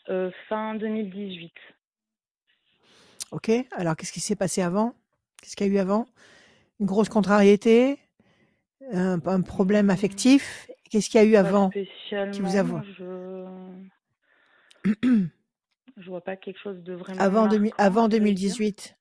[0.10, 1.51] Euh, fin 2018.
[3.32, 3.51] Ok.
[3.72, 4.93] Alors, qu'est-ce qui s'est passé avant?
[5.41, 6.06] Qu'est-ce qu'il y a eu avant?
[6.80, 7.99] Une grosse contrariété?
[8.93, 10.70] Un, un problème Hmm, affectif?
[10.89, 11.72] Qu'est-ce qu'il y a eu avant?
[12.32, 12.64] Qui vous a...
[12.97, 13.04] Je
[15.97, 18.58] je vois pas quelque chose de vraiment avant, demi- marquant, avant à vrai dire.
[18.58, 18.95] 2018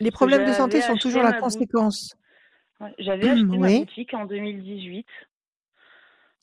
[0.00, 2.16] Les problèmes de santé sont toujours la conséquence.
[2.98, 5.06] J'avais acheté ma boutique en 2018.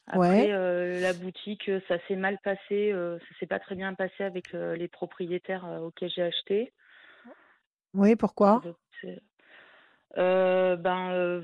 [0.10, 0.52] Après, Ouais.
[0.52, 4.24] euh, la boutique, euh, ça s'est mal passé, euh, ça s'est pas très bien passé
[4.24, 6.72] avec euh, les propriétaires auxquels j'ai acheté.
[7.94, 8.62] Oui, pourquoi?
[10.16, 11.44] Ben,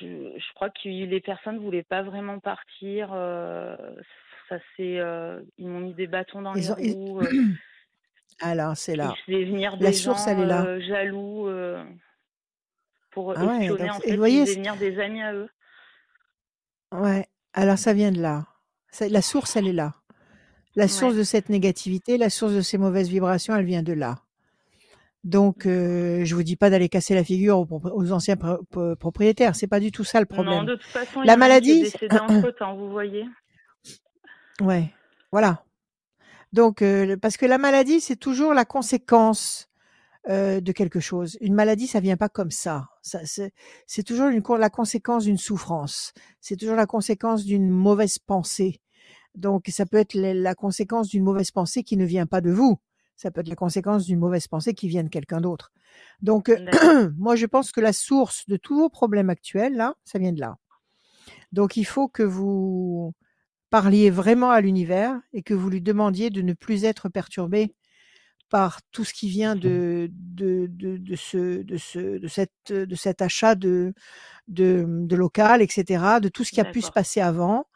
[0.00, 0.06] je,
[0.38, 3.08] je crois que les personnes voulaient pas vraiment partir.
[3.10, 5.00] ça c'est,
[5.58, 7.20] ils m'ont mis des bâtons dans les ont, roues.
[8.40, 9.14] Alors, c'est là.
[9.26, 10.80] faisaient venir La des source, gens elle est là.
[10.80, 11.48] jaloux
[13.22, 13.86] pour Ah ouais, espionner.
[13.88, 15.48] donc, En et fait, voyez, faisaient c'est- venir des amis à eux.
[16.92, 17.26] ouais.
[17.52, 18.46] Alors, ça vient de là.
[18.90, 19.94] Ça- La source, elle est là.
[20.76, 23.92] La source Ouais, de cette négativité, la source de ces mauvaises vibrations, elle vient de
[23.92, 24.20] là.
[25.24, 25.72] Donc, d'accord.
[25.72, 29.56] euh, je vous dis pas d'aller casser la figure aux, anciens pro- pro- propriétaires.
[29.56, 30.64] C'est pas du tout ça le Non, problème.
[30.66, 32.16] de toute façon, il y La est maladie, décédé
[32.52, 33.26] entre-temps, vous voyez.
[34.60, 34.92] ouais,
[35.32, 35.64] voilà.
[36.52, 39.67] Donc, euh, parce que la maladie, c'est toujours la conséquence
[40.28, 41.38] euh, de quelque chose.
[41.40, 42.88] Une maladie, ça vient pas comme ça.
[43.00, 43.20] ça
[43.86, 46.12] c'est toujours une, la conséquence d'une souffrance.
[46.42, 48.82] C'est toujours la conséquence d'une mauvaise pensée.
[49.34, 52.78] Donc, ça peut être la, conséquence d'une mauvaise pensée qui ne vient pas de vous.
[53.16, 55.72] Ça peut être la conséquence d'une mauvaise pensée qui vient de quelqu'un d'autre.
[56.20, 60.18] Donc, euh, moi, je pense que la source de tous vos problèmes actuels, là, ça
[60.18, 60.58] vient de là.
[61.52, 63.14] Donc, il faut que vous
[63.70, 67.74] parliez vraiment à l'univers et que vous lui demandiez de ne plus être perturbé
[68.50, 72.94] par tout ce qui vient de de de, de ce de ce de cette de
[72.94, 73.94] cet achat de
[74.48, 77.66] de, de local etc de tout ce qui a pu se passer avant.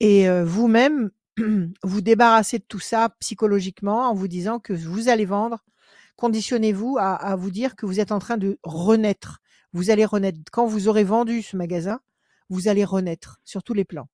[0.00, 1.10] Et euh, vous-même
[1.82, 5.64] vous débarrasser de tout ça psychologiquement en vous disant que vous allez vendre.
[6.16, 9.40] Conditionnez-vous à, à vous dire que vous êtes en train de renaître.
[9.72, 10.38] Vous allez renaître.
[10.52, 12.00] Quand vous aurez vendu ce magasin
[12.48, 14.08] vous allez renaître sur tous les plans.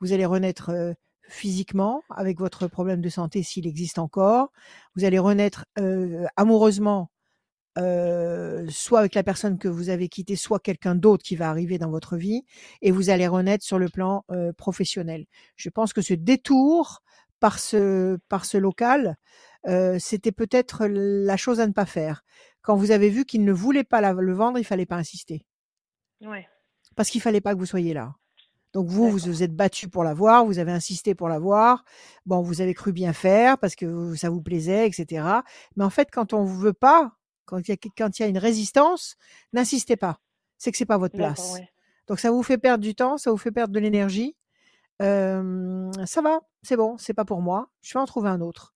[0.00, 0.92] Vous allez renaître euh,
[1.28, 4.50] physiquement avec votre problème de santé s'il existe encore.
[4.96, 7.10] Vous allez renaître euh, amoureusement,
[7.78, 11.78] euh, soit avec la personne que vous avez quittée, soit quelqu'un d'autre qui va arriver
[11.78, 12.44] dans votre vie,
[12.82, 15.26] et vous allez renaître sur le plan euh, professionnel.
[15.56, 17.02] Je pense que ce détour
[17.40, 19.16] par ce par ce local,
[19.66, 22.22] euh, c'était peut-être la chose à ne pas faire.
[22.62, 25.44] Quand vous avez vu qu'il ne voulait pas la- le vendre, il fallait pas insister
[26.20, 26.48] Ouais,
[26.96, 28.14] parce qu'il fallait pas que vous soyez là.
[28.74, 31.84] Donc vous, vous vous êtes battu pour l'avoir, vous avez insisté pour l'avoir.
[32.26, 35.26] Bon, vous avez cru bien faire parce que ça vous plaisait, etc.
[35.76, 37.12] Mais en fait, quand on vous veut pas,
[37.46, 37.78] quand il y
[38.18, 39.16] y a une résistance,
[39.52, 40.20] n'insistez pas.
[40.58, 41.54] C'est que c'est pas votre place.
[41.54, 41.68] ouais.
[42.06, 44.36] Donc ça vous fait perdre du temps, ça vous fait perdre de l'énergie.
[45.02, 47.70] Euh, ça va, c'est bon, c'est pas pour moi.
[47.82, 48.74] Je vais en trouver un autre.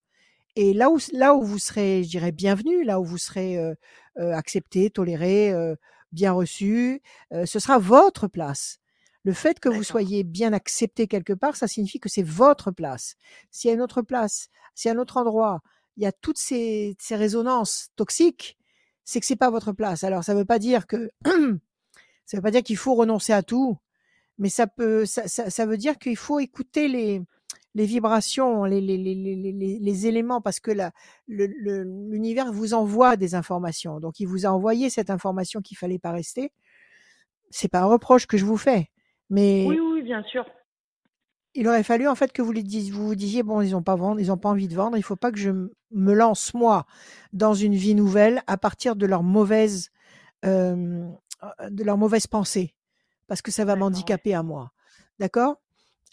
[0.56, 3.74] Et là où, là où vous serez, je dirais, bienvenu, là où vous serez euh,
[4.18, 5.52] euh, accepté, toléré,
[6.12, 8.77] bien reçu, euh, ce sera votre place.
[9.24, 13.16] Le fait que vous soyez bien accepté quelque part, ça signifie que c'est votre place.
[13.50, 15.60] S'il y a une autre place, s'il y a un autre endroit,
[15.96, 18.56] il y a toutes ces, ces résonances toxiques,
[19.04, 20.04] c'est que c'est pas votre place.
[20.04, 21.10] Alors ça veut pas dire que
[22.26, 23.76] ça veut pas dire qu'il faut renoncer à tout,
[24.38, 27.22] mais ça peut, ça, ça, ça veut dire qu'il faut écouter les
[27.74, 30.90] les vibrations, les, les, les, les, éléments, parce que la,
[31.28, 34.00] le, le- l'univers vous envoie des informations.
[34.00, 36.50] Donc, il vous a envoyé cette information qu'il fallait pas rester.
[37.50, 38.90] C'est pas un reproche que je vous fais,
[39.30, 40.44] mais Oui, oui, bien sûr.
[41.54, 44.20] il aurait fallu en fait que vous vous vous disiez bon, ils ont pas vendre,
[44.20, 44.96] ils ont pas envie de vendre.
[44.96, 45.50] Il faut pas que je
[45.90, 46.86] me lance moi
[47.32, 49.90] dans une vie nouvelle à partir de leur mauvaise,
[50.44, 51.08] euh,
[51.70, 52.74] de leur mauvaise pensée,
[53.28, 54.72] parce que ça va m'handicaper à moi.
[55.18, 55.56] D'accord?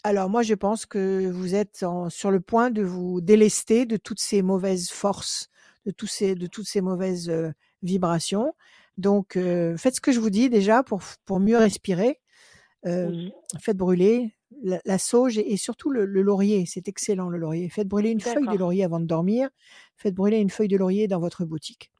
[0.04, 3.96] Alors moi, je pense que vous êtes en- sur le point de vous délester de
[3.96, 5.48] toutes ces mauvaises forces,
[5.86, 7.52] de tous ces, de toutes ces mauvaises euh,
[7.82, 8.54] vibrations.
[8.98, 12.20] Donc, euh, faites ce que je vous dis déjà pour pour mieux respirer.
[12.86, 13.32] Oui.
[13.60, 14.32] faites brûler
[14.62, 16.64] la, la sauge et, et surtout le, le laurier.
[16.66, 17.68] C'est excellent le laurier.
[17.68, 19.48] Faites brûler une feuille de laurier avant de dormir.
[19.96, 21.90] Faites brûler une feuille de laurier dans votre boutique.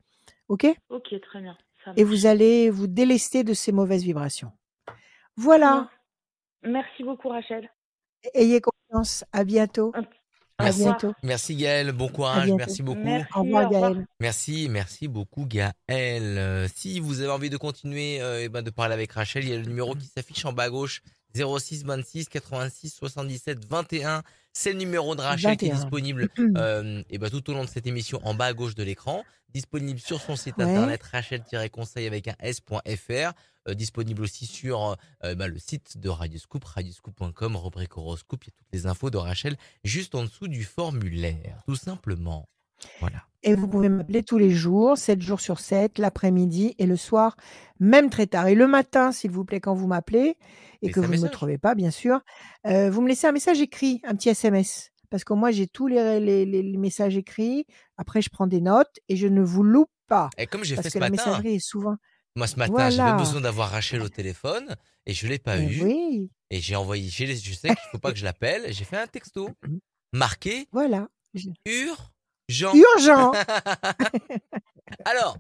[0.49, 0.67] OK?
[0.91, 1.57] Ok, très bien.
[1.97, 4.51] Et vous allez vous délester de ces mauvaises vibrations.
[5.37, 5.89] Voilà.
[6.63, 7.71] Merci beaucoup, Rachel.
[8.35, 9.25] Ayez confiance.
[9.33, 9.93] À bientôt.
[10.59, 10.83] À Merci.
[10.85, 11.13] bientôt.
[11.23, 13.01] Merci Gaël, bon courage, merci beaucoup.
[13.05, 13.93] Merci, Au revoir, au revoir.
[13.93, 14.07] Gaël.
[14.21, 15.75] Merci, merci beaucoup Gaël.
[15.91, 19.51] Euh, si vous avez envie de continuer euh, eh ben, de parler avec Rachel, il
[19.51, 21.03] y a le numéro qui s'affiche en bas à gauche
[21.35, 24.23] 06 26 86 77 21.
[24.59, 25.83] C'est le numéro de Rachel qui est 21.
[25.83, 28.83] disponible euh, et ben, tout au long de cette émission en bas à gauche de
[28.83, 29.23] l'écran.
[29.53, 30.65] Disponible sur son site Ouais.
[30.65, 33.35] internet rachel-conseil avec un s.fr.
[33.69, 38.45] Euh, disponible aussi sur euh, ben, le site de Radioscoop, radioscoop.com, rubrique horoscope.
[38.45, 42.49] Il y a toutes les infos de Rachel juste en dessous du formulaire, tout simplement.
[43.01, 43.25] Voilà.
[43.43, 47.37] Et vous pouvez m'appeler tous les jours, 7 jours sur 7, l'après-midi et le soir,
[47.79, 48.47] même très tard.
[48.47, 50.39] Et le matin, s'il vous plaît, quand vous m'appelez
[50.89, 52.21] et que vous ne me trouvez pas, bien sûr,
[52.67, 54.91] euh, vous me laissez un message écrit, un petit SMS.
[55.11, 57.65] Parce que moi, j'ai tous les, les- les- les messages écrits.
[57.97, 60.31] Après, je prends des notes et je ne vous loupe pas.
[60.37, 61.97] Et comme j'ai fait Parce ce que la matin, messagerie est souvent.
[62.35, 64.75] moi ce matin, j'avais besoin d'avoir Rachel au téléphone
[65.07, 65.83] et je l'ai pas Eh eu.
[65.85, 68.73] oui, Et j'ai envoyé, je sais qu'il faut pas que je l'appelle.
[68.73, 69.49] J'ai fait un texto
[70.13, 71.09] marqué voilà.
[71.67, 72.73] Urgent.
[72.75, 73.33] Urgent
[75.05, 75.37] Alors,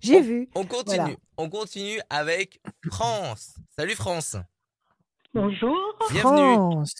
[0.00, 0.48] J'ai vu.
[0.54, 0.96] on continue.
[0.96, 1.16] Voilà.
[1.38, 3.54] On continue avec France.
[3.76, 4.36] Salut France.
[5.34, 5.76] Bonjour.
[6.10, 6.54] Bienvenue.
[6.54, 6.94] France.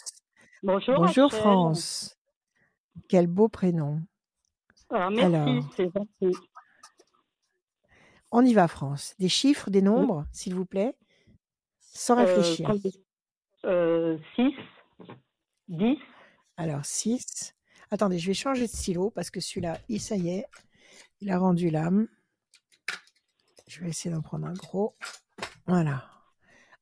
[0.63, 0.97] Bonjour.
[0.97, 1.41] Bonjour Rachel.
[1.41, 2.17] France.
[3.09, 4.01] Quel beau prénom.
[4.91, 5.73] Ah, merci, Alors.
[5.77, 6.37] c'est gentil.
[8.31, 9.15] On y va, France.
[9.19, 10.97] Des chiffres, des nombres, s'il vous plaît,
[11.81, 12.69] sans Euh, réfléchir.
[12.69, 12.91] combien
[13.65, 14.53] Euh, 6,
[15.69, 15.99] 10,
[16.57, 17.55] Alors, 6.
[17.91, 20.47] Attendez, je vais changer de stylo parce que celui-là, il, ça y est,
[21.21, 22.07] il a rendu l'âme.
[23.67, 24.95] Je vais essayer d'en prendre un gros.
[25.67, 26.09] Voilà.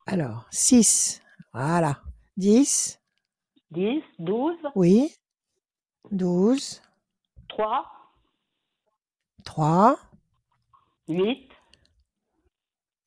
[0.07, 1.23] Alors, 6.
[1.53, 2.01] Voilà.
[2.37, 3.01] 10.
[3.71, 5.15] 10, 12, Oui.
[6.11, 6.81] 12.
[7.49, 7.85] 3,
[9.45, 9.99] 3.
[11.09, 11.51] 8,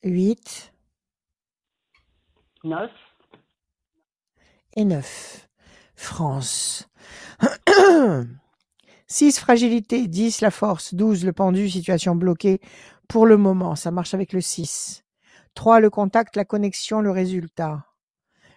[0.03, 0.73] 8.
[2.63, 2.91] 9,
[4.75, 5.49] et 9.
[5.95, 6.89] France.
[9.07, 12.61] 6 fragilité, 10 la force, 12 le pendu, situation bloquée
[13.07, 15.03] pour le moment, ça marche avec le 6.
[15.53, 17.85] 3 le contact, la connexion, le résultat.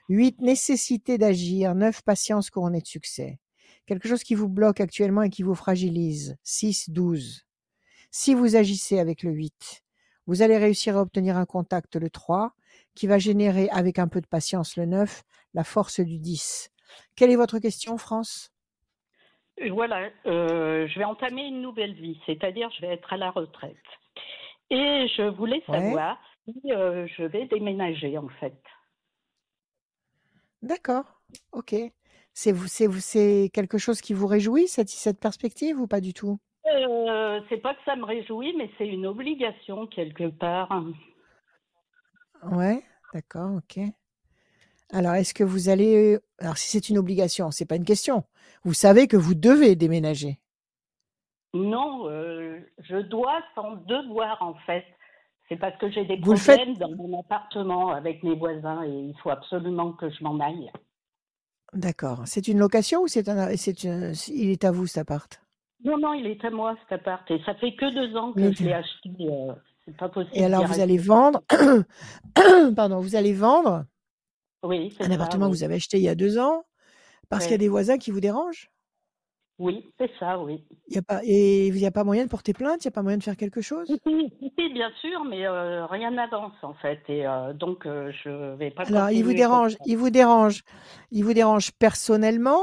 [0.09, 3.39] 8 nécessité d'agir, 9 patience couronnée de succès.
[3.87, 6.37] Quelque chose qui vous bloque actuellement et qui vous fragilise.
[6.43, 7.47] 6, 12.
[8.11, 9.83] Si vous agissez avec le 8,
[10.27, 12.55] vous allez réussir à obtenir un contact le 3
[12.95, 15.23] qui va générer avec un peu de patience le 9
[15.55, 16.71] la force du 10.
[17.17, 18.53] Quelle est votre question, France?
[19.59, 23.31] Et Voilà, euh, je vais entamer une nouvelle vie, c'est-à-dire je vais être à la
[23.31, 23.77] retraite.
[24.71, 25.77] Et je voulais Ouais.
[25.81, 28.61] savoir si euh, je vais déménager en fait.
[30.65, 31.21] D'accord,
[31.53, 31.75] ok.
[32.33, 36.01] C'est vous, c'est vous, c'est quelque chose qui vous réjouit cette, cette perspective ou pas
[36.01, 36.39] du tout?
[36.67, 40.83] Euh, c'est pas que ça me réjouit, mais c'est une obligation quelque part.
[42.51, 43.85] Ouais, d'accord, ok.
[44.91, 48.25] Alors, est-ce que vous allez Alors, si c'est une obligation, c'est pas une question.
[48.65, 50.39] Vous savez que vous devez déménager.
[51.53, 54.87] Non, euh, je dois sans devoir en fait.
[55.49, 58.83] C'est parce que j'ai des Vous le faites- problèmes dans mon appartement avec mes voisins
[58.85, 60.71] et il faut absolument que je m'en aille.
[61.75, 62.23] D'accord.
[62.27, 63.85] C'est une location ou c'est un, c'est
[64.29, 65.41] il est à vous cet appart?
[65.85, 68.53] Non, non, il est à moi cet appart et ça fait que deux ans que
[68.53, 69.11] je l'ai acheté.
[69.21, 69.53] euh,
[69.85, 70.39] c'est pas possible.
[70.39, 71.43] Et alors, vous allez vendre
[72.77, 73.85] Pardon, vous allez vendre
[74.63, 76.65] Oui, un ça, appartement que vous avez acheté il y a deux ans
[77.29, 78.71] parce qu'il y a des voisins qui vous dérangent?
[79.59, 80.65] Oui, c'est ça, oui.
[80.89, 82.85] Il y a pas, et il n'y a pas moyen de porter plainte?
[82.85, 83.97] Il n'y a pas moyen de faire quelque chose?
[84.59, 88.71] Si, bien sûr, mais euh, rien n'avance en fait et euh, donc euh, je vais
[88.71, 88.83] pas.
[88.85, 90.63] Alors, il vous dérange, il vous dérange,
[91.11, 92.63] il vous dérange personnellement?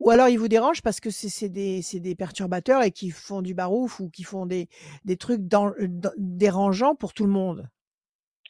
[0.00, 3.42] Ou alors il vous dérange parce que c'est des, c'est des perturbateurs et qui font
[3.42, 4.66] du barouf ou qui font des,
[5.04, 7.68] des trucs dans- dans- dérangeants pour tout le monde?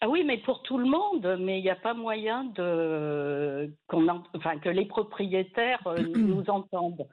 [0.00, 4.08] Ah oui, mais pour tout le monde, mais il n'y a pas moyen de qu'on
[4.08, 7.06] en- enfin que les propriétaires nous entendent.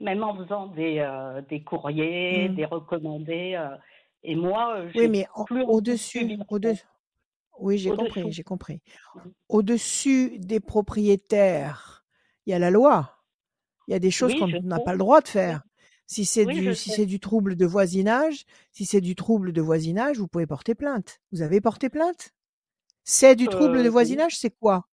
[0.00, 2.56] Même en faisant des, euh, des courriers, Mm.
[2.56, 3.54] des recommandés.
[3.56, 3.76] euh,
[4.22, 6.36] et moi, euh, Oui, mais en- plus au-dessus,
[7.60, 8.80] oui, j'ai compris, j'ai compris.
[9.48, 12.04] Au-dessus des propriétaires,
[12.46, 13.18] il y a la loi.
[13.88, 15.62] Il y a des choses Oui, qu'on je n'a pas le droit de faire.
[16.06, 19.52] Si c'est Oui, je du, si c'est du trouble de voisinage, si c'est du trouble
[19.52, 21.20] de voisinage, vous pouvez porter plainte.
[21.32, 22.30] Vous avez porté plainte?
[23.04, 24.88] C'est du trouble Euh, de voisinage, c'est quoi?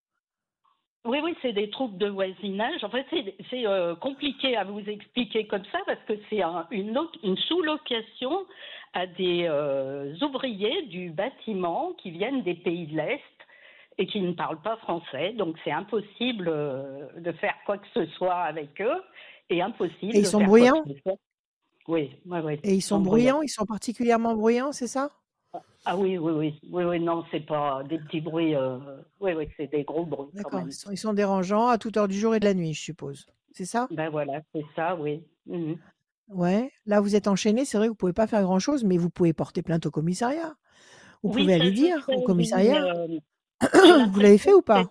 [1.04, 2.84] Oui, oui, c'est des troubles de voisinage.
[2.84, 3.06] En fait,
[3.50, 8.46] c'est euh, compliqué à vous expliquer comme ça parce que c'est un- une, une sous-location
[8.94, 13.20] à des euh, ouvriers du bâtiment qui viennent des pays de l'Est
[13.98, 15.34] et qui ne parlent pas français.
[15.34, 19.02] Donc, c'est impossible euh, de faire quoi que ce soit avec eux
[19.50, 20.84] et impossible Et ils de sont faire bruyants.
[21.88, 22.60] Oui, oui, oui.
[22.64, 25.10] Et ils sont bruyants, ils sont particulièrement bruyants, c'est ça?
[25.86, 26.60] Ah oui, oui, oui.
[26.72, 28.56] Oui, oui, non, c'est pas des petits bruits.
[28.56, 28.78] euh,
[29.20, 30.64] Oui, oui, c'est des gros bruits D'accord.
[30.68, 32.82] Ils sont, ils sont dérangeants à toute heure du jour et de la nuit, je
[32.82, 33.26] suppose.
[33.52, 33.88] c'est ça?
[33.92, 35.24] Ben voilà, c'est ça, oui.
[35.48, 35.78] Mhm.
[36.30, 36.72] Ouais.
[36.86, 37.66] Là, vous êtes enchaîné.
[37.66, 40.56] C'est vrai que vous pouvez pas faire grand-chose, mais vous pouvez porter plainte au commissariat.
[41.24, 42.86] Vous Oui, pouvez aller dire au commissariat.
[42.86, 43.20] euh,
[44.12, 44.90] Vous l'avez fait ou pas?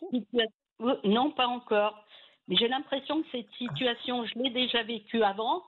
[1.05, 2.05] Non, pas encore.
[2.49, 5.63] Mais j'ai l'impression que cette situation, je l'ai déjà vécue avant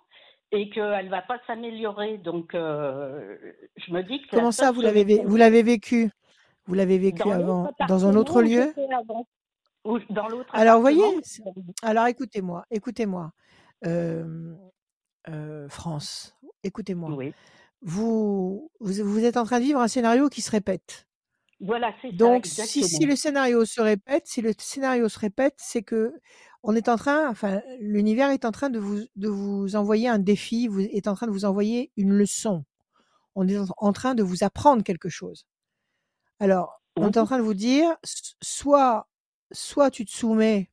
[0.53, 2.19] et qu'elle va pas s'améliorer.
[2.19, 3.37] Donc, euh,
[3.77, 6.11] je me dis que Comment ça, vous l'avez vé- vous l'avez vécu?
[6.67, 8.73] Vous l'avez vécu Dans avant dans un autre lieu?
[9.85, 11.03] Ou dans l'autre Alors, voyez,
[11.83, 13.33] alors écoutez-moi, écoutez-moi,
[13.85, 14.55] euh,
[15.29, 17.11] euh, France, écoutez-moi.
[17.17, 17.33] Oui.
[17.81, 21.09] Vous, vous, vous êtes en train de vivre un scénario qui se répète.
[21.59, 23.11] Voilà, c'est ça, Donc, si, si exactement.
[23.11, 26.15] le scénario se répète, si le scénario se répète, c'est que
[26.63, 30.19] on est en train, enfin, l'univers est en train de vous, de vous envoyer un
[30.19, 32.65] défi, vous, est en train de vous envoyer une leçon.
[33.35, 35.47] On est en- train de vous apprendre quelque chose.
[36.39, 37.97] Alors, on est en train de vous dire,
[38.43, 39.09] soit,
[39.53, 40.71] soit tu te soumets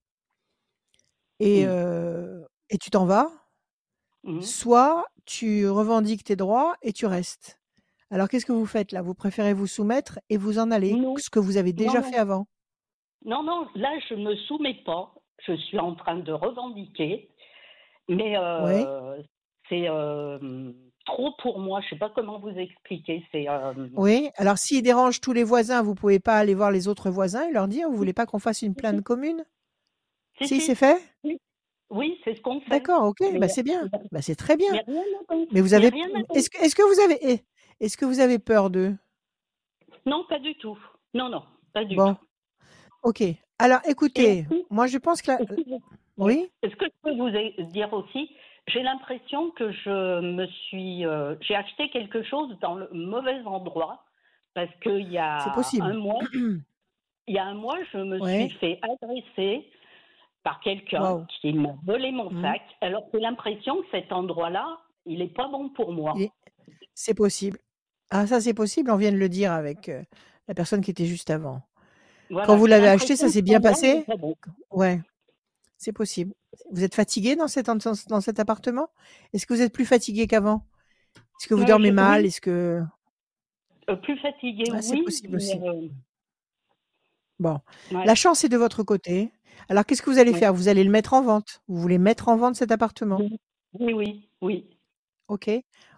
[1.40, 3.32] et, euh, et tu t'en vas,
[4.24, 4.42] Mhm.
[4.42, 7.60] soit tu revendiques tes droits et tu restes.
[8.12, 9.02] Alors, qu'est-ce que vous faites là?
[9.02, 12.10] Vous préférez vous soumettre et vous en aller, Non, ce que vous avez déjà non.
[12.10, 12.48] fait avant?
[13.24, 15.14] Non, non, là, je ne me soumets pas.
[15.48, 17.30] Je suis en train de revendiquer.
[18.08, 18.84] Mais Oui.
[18.84, 19.22] euh,
[19.70, 20.72] c'est euh,
[21.06, 21.80] trop pour moi.
[21.82, 23.24] Je ne sais pas comment vous expliquer.
[23.32, 24.30] C'est euh, Oui.
[24.36, 27.52] Alors, s'ils dérangent tous les voisins, vous pouvez pas aller voir les autres voisins et
[27.52, 29.46] leur dire, vous voulez pas qu'on fasse une plainte commune?
[30.40, 31.02] Si, Si, si, c'est fait?
[31.24, 31.38] Oui,
[31.90, 32.70] Oui, c'est ce qu'on fait.
[32.70, 34.72] D'accord, ok, bah c'est bien, bah c'est très bien.
[34.72, 35.48] rien.
[35.52, 35.88] Mais vous avez,
[36.34, 37.40] est-ce que, est-ce que vous avez, eh,
[37.80, 38.96] est-ce que vous avez peur d'eux?
[40.06, 40.78] Non, pas du tout.
[41.14, 42.20] Non, non, pas du Bon, tout.
[43.04, 43.24] ok.
[43.60, 45.41] Alors, écoutez, moi je pense que la...
[45.41, 45.76] est-ce que, je-
[46.18, 46.49] oui.
[46.64, 47.30] Est-ce que je peux vous
[47.72, 48.32] dire aussi,
[48.68, 54.03] j'ai l'impression que je me suis, euh, j'ai acheté quelque chose dans le mauvais endroit
[54.53, 55.86] parce qu'il y c'est a possible.
[55.86, 56.20] un mois,
[57.28, 58.47] il y a un mois, je me Ouais.
[58.49, 59.70] suis fait agresser
[60.43, 62.41] par quelqu'un qui m'a volé mon Mhm.
[62.41, 62.62] sac.
[62.82, 66.14] Alors j'ai l'impression que cet endroit-là, il n'est pas bon pour moi.
[66.93, 67.57] C'est possible.
[68.10, 68.89] Ah, ça c'est possible.
[68.89, 70.01] On vient de le dire avec euh,
[70.47, 71.62] la personne qui était juste avant.
[72.30, 74.06] Quand vous l'avez acheté, ça s'est bien passé.
[74.72, 75.02] Ouais,
[75.78, 76.34] c'est possible.
[76.72, 77.78] Vous êtes fatigué dans cet, en-
[78.08, 78.90] dans cet appartement?
[79.34, 80.66] Est-ce que vous êtes plus fatigué qu'avant?
[81.16, 82.26] Est-ce que vous Euh, dormez je- mal?
[82.26, 82.82] Est-ce que...
[83.90, 85.60] euh, plus fatigué, Ah, c'est possible mais aussi.
[85.60, 85.88] euh,
[87.40, 87.60] Bon,
[87.92, 89.32] ouais, la chance est de votre côté.
[89.70, 90.40] Alors, qu'est-ce que vous allez ouais.
[90.40, 90.54] faire?
[90.54, 91.62] Vous allez le mettre en vente?
[91.68, 93.18] Vous voulez mettre en vente cet appartement?
[93.18, 93.40] Oui,
[93.74, 94.78] oui, oui, oui.
[95.28, 95.50] Ok.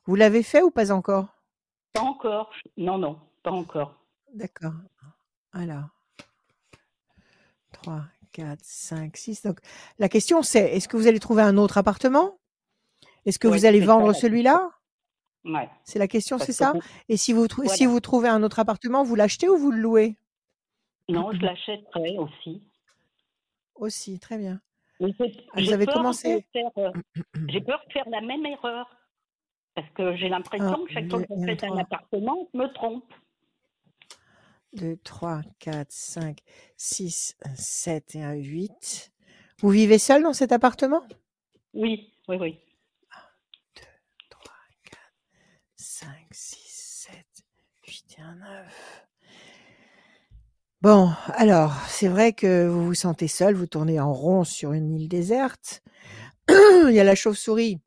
[0.05, 1.35] Vous l'avez fait ou pas encore?
[1.93, 2.51] Pas encore.
[2.77, 3.95] Non, non, pas encore.
[4.33, 4.73] D'accord.
[5.53, 5.87] Alors,
[7.83, 8.01] 3,
[8.31, 9.43] 4, 5, 6.
[9.43, 9.59] Donc,
[9.99, 12.37] la question c'est, est-ce que vous allez trouver un autre appartement?
[13.25, 14.71] Est-ce que vous allez vendre celui-là?
[15.43, 15.69] Ouais.
[15.83, 16.73] C'est la question, c'est que ça?
[17.09, 20.15] Et si vous, si trouvez un autre appartement, vous l'achetez ou vous le louez?
[21.09, 22.63] Non, je l'achèterai aussi.
[23.75, 24.61] Aussi, très bien.
[25.01, 25.07] Ah,
[25.57, 26.45] vous avez commencé?
[26.77, 26.91] euh,
[27.47, 28.87] j'ai peur de faire la même erreur.
[29.73, 31.81] Parce que j'ai 1, l'impression que chaque fois 2 que 1, j'achète un 3.
[31.81, 33.11] appartement, je me trompe.
[34.73, 36.39] 2, 3, 4, 5,
[36.77, 39.11] 6, 7 et un 8.
[39.59, 41.03] Vous vivez seul dans cet appartement?
[41.73, 42.59] Oui, oui, oui.
[43.75, 43.81] 2,
[44.29, 44.53] 3,
[44.83, 44.99] 4,
[45.75, 47.25] 5, 6, 7,
[47.87, 49.07] 8 et un 9.
[50.81, 54.89] Bon, alors, c'est vrai que vous vous sentez seul, vous tournez en rond sur une
[54.91, 55.83] île déserte.
[56.49, 57.79] Il y a la chauve-souris,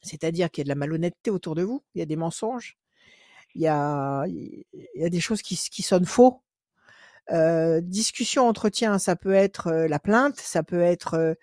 [0.00, 2.78] c'est-à-dire qu'il y a de la malhonnêteté autour de vous, il y a des mensonges,
[3.54, 4.24] il y a,
[4.96, 6.42] des choses qui, sonnent faux.
[7.30, 11.36] Euh, discussion, entretien, ça peut être la plainte, ça peut être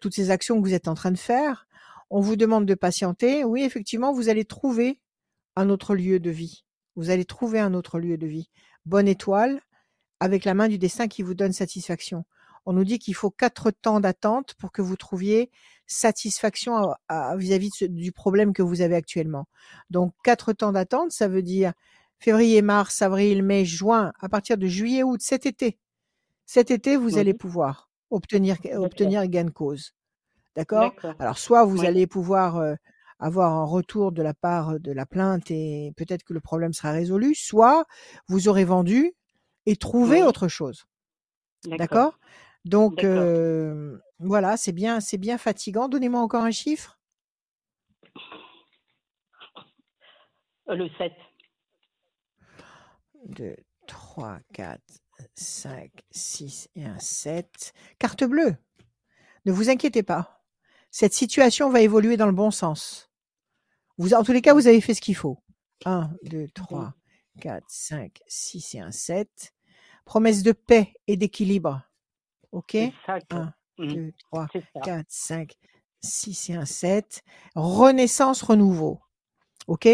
[0.00, 1.66] toutes ces actions que vous êtes en train de faire.
[2.10, 3.44] On vous demande de patienter.
[3.44, 5.00] Oui, effectivement, vous allez trouver
[5.56, 6.64] un autre lieu de vie.
[6.96, 8.50] Vous allez trouver un autre lieu de vie.
[8.84, 9.60] Bonne étoile,
[10.18, 12.24] avec la main du destin qui vous donne satisfaction.
[12.70, 15.50] On nous dit qu'il faut quatre temps d'attente pour que vous trouviez
[15.88, 19.46] satisfaction à- vis-à-vis du problème que vous avez actuellement.
[19.90, 21.72] Donc, quatre temps d'attente, ça veut dire
[22.20, 25.80] février, mars, avril, mai, juin, à partir de juillet, août, cet été.
[26.46, 28.58] Cet été, vous allez Oui, pouvoir obtenir,
[29.26, 29.94] gain de cause.
[30.56, 30.94] D'accord?
[30.94, 31.14] D'accord.
[31.18, 32.74] Alors, soit vous Oui, allez pouvoir euh,
[33.18, 36.92] avoir un retour de la part de la plainte et peut-être que le problème sera
[36.92, 37.86] résolu, soit
[38.28, 39.12] vous aurez vendu
[39.66, 40.84] et trouvé oui, autre chose.
[41.64, 42.18] d'accord?
[42.64, 45.88] Donc, euh, voilà, c'est bien, c'est bien fatigant.
[45.88, 46.98] Donnez-moi encore un chiffre.
[50.68, 51.12] Euh, Le 7.
[53.26, 53.56] 2,
[53.86, 54.80] 3, 4,
[55.34, 57.72] 5, 6 et un 7.
[57.98, 58.56] Carte bleue.
[59.46, 60.44] Ne vous inquiétez pas.
[60.90, 63.10] Cette situation va évoluer dans le bon sens.
[63.96, 65.42] Vous, en tous les cas, vous avez fait ce qu'il faut.
[65.84, 66.94] 1, 2, 3,
[67.40, 69.54] 4, 5, 6 et un 7.
[70.04, 71.82] Promesse de paix et d'équilibre.
[72.52, 72.70] OK?
[72.72, 73.20] C'est ça.
[73.20, 73.94] que- 1, Mm.
[73.94, 74.80] 2, 3, C'est ça.
[74.82, 75.52] 4, 5,
[76.02, 77.22] 6 et un 7.
[77.54, 79.00] Renaissance, renouveau.
[79.66, 79.88] OK?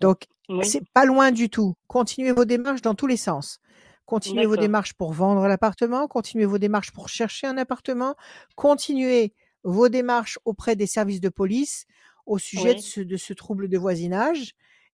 [0.00, 1.74] Donc, Oui, c'est pas loin du tout.
[1.88, 3.58] Continuez vos démarches dans tous les sens.
[4.04, 8.14] Continuez vos démarches pour vendre l'appartement, continuez vos démarches pour chercher un appartement,
[8.54, 9.34] continuez
[9.64, 11.86] vos démarches auprès des services de police
[12.24, 14.52] au sujet de ce, de ce trouble de voisinage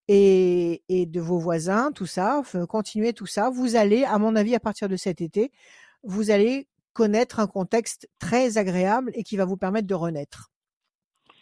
[0.08, 2.42] et, et de vos voisins, tout ça.
[2.70, 3.50] Continuez tout ça.
[3.50, 5.52] Vous allez, à mon avis, à partir de cet été,
[6.02, 10.50] vous allez connaître un contexte très agréable et qui va vous permettre de renaître.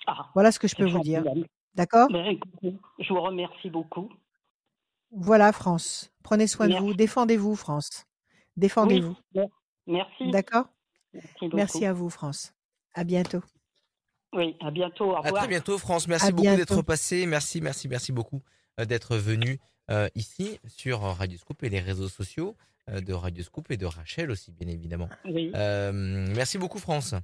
[0.06, 1.24] Ah, Voilà ce que je peux vous dire.
[1.74, 2.08] D'accord?
[2.10, 2.36] Ben,
[2.98, 4.10] je vous remercie beaucoup.
[5.12, 6.12] Voilà, France.
[6.22, 6.94] Prenez soin de vous.
[6.94, 8.04] Défendez-vous, France.
[8.56, 9.16] Défendez-vous.
[9.34, 9.46] mer-
[9.86, 10.30] merci.
[10.30, 10.66] D'accord?
[11.52, 12.52] Merci à vous, France.
[12.94, 13.42] À bientôt.
[14.32, 15.12] Oui, à bientôt.
[15.12, 16.06] Au À très bientôt, France.
[16.06, 17.26] Merci À beaucoup d'être passé.
[17.26, 18.42] Merci, merci, merci beaucoup
[18.78, 19.58] euh, d'être venu
[19.90, 22.56] euh, ici sur Radio Scoop et les réseaux sociaux
[22.88, 25.08] de Radio Scoop et de Rachel aussi, bien évidemment.
[25.24, 25.52] Oui.
[25.54, 27.14] Euh, merci beaucoup, France.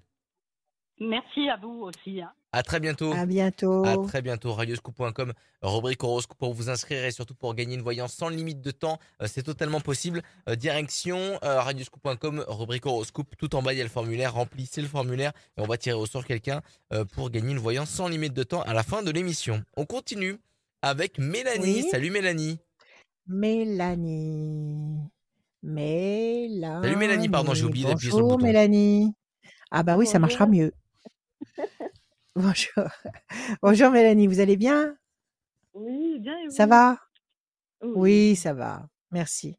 [0.98, 2.22] Merci à vous aussi.
[2.22, 2.32] hein.
[2.52, 3.12] À très bientôt.
[3.12, 4.06] À À bientôt.
[4.06, 4.54] très bientôt.
[4.54, 8.70] Radioscoop.com, rubrique horoscope pour vous inscrire et surtout pour gagner une voyance sans limite de
[8.70, 8.98] temps.
[9.20, 10.22] Euh, c'est totalement possible.
[10.48, 13.34] Euh, direction euh, radioscoop.com, rubrique horoscope.
[13.36, 14.32] Tout en bas, il y a le formulaire.
[14.32, 16.62] Remplissez le formulaire et on va tirer au sort quelqu'un
[16.94, 19.62] euh, pour gagner une voyance sans limite de temps à la fin de l'émission.
[19.76, 20.38] On continue
[20.80, 21.82] avec Mélanie.
[21.82, 21.88] Oui.
[21.90, 22.58] Salut Mélanie.
[23.26, 25.00] Mélanie.
[25.66, 26.82] Mélanie.
[26.82, 28.46] Salut Mélanie, pardon, j'ai oublié d'appuyer sur le Bonjour bouton.
[28.46, 29.14] Mélanie.
[29.70, 30.72] Ah bah oui, ça marchera mieux.
[32.36, 32.84] Bonjour.
[33.62, 34.96] Bonjour Mélanie, vous allez bien?
[35.74, 36.98] Oui, bien et Ça va?
[37.82, 37.92] Oui.
[37.96, 38.88] Oui, ça va.
[39.10, 39.56] Merci.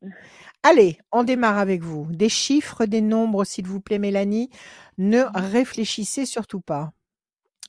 [0.63, 2.07] Allez, on démarre avec vous.
[2.11, 4.49] Des chiffres, des nombres, s'il vous plaît, Mélanie.
[4.97, 6.93] Ne réfléchissez surtout pas.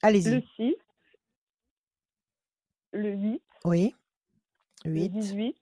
[0.03, 0.47] Le Allez-y.
[0.57, 0.75] 6,
[2.93, 3.95] le 8, Oui.
[4.85, 5.57] le 8, 18,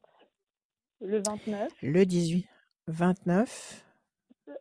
[1.00, 2.46] le 29, le 18,
[2.88, 3.84] 29,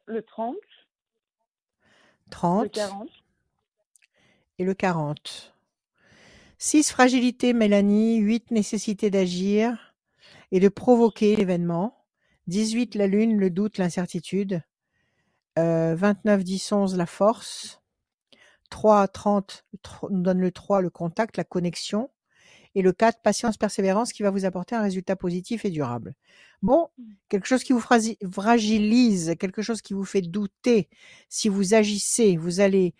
[0.07, 3.09] le 30, le 30 40,
[4.57, 5.53] et le 40.
[6.57, 8.17] 6 fragilité, Mélanie.
[8.17, 9.95] 8 nécessité d'agir
[10.51, 12.05] et de provoquer l'événement.
[12.47, 14.61] 18 la lune, le doute, l'incertitude.
[15.59, 17.81] Euh, 29, 10, 11 la force.
[18.69, 22.09] 3, 30 tro- nous donne le 3 le contact, la connexion.
[22.75, 26.13] Et le 4, patience, persévérance qui va vous apporter un résultat positif et durable.
[26.61, 26.89] Bon,
[27.29, 30.89] quelque chose qui vous fragilise, quelque chose qui vous fait douter.
[31.29, 32.93] Si vous agissez, vous allez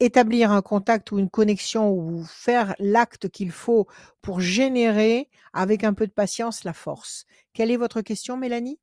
[0.00, 3.86] établir un contact ou une connexion ou faire l'acte qu'il faut
[4.22, 7.26] pour générer avec un peu de patience la force.
[7.52, 8.80] Quelle est votre question, Mélanie?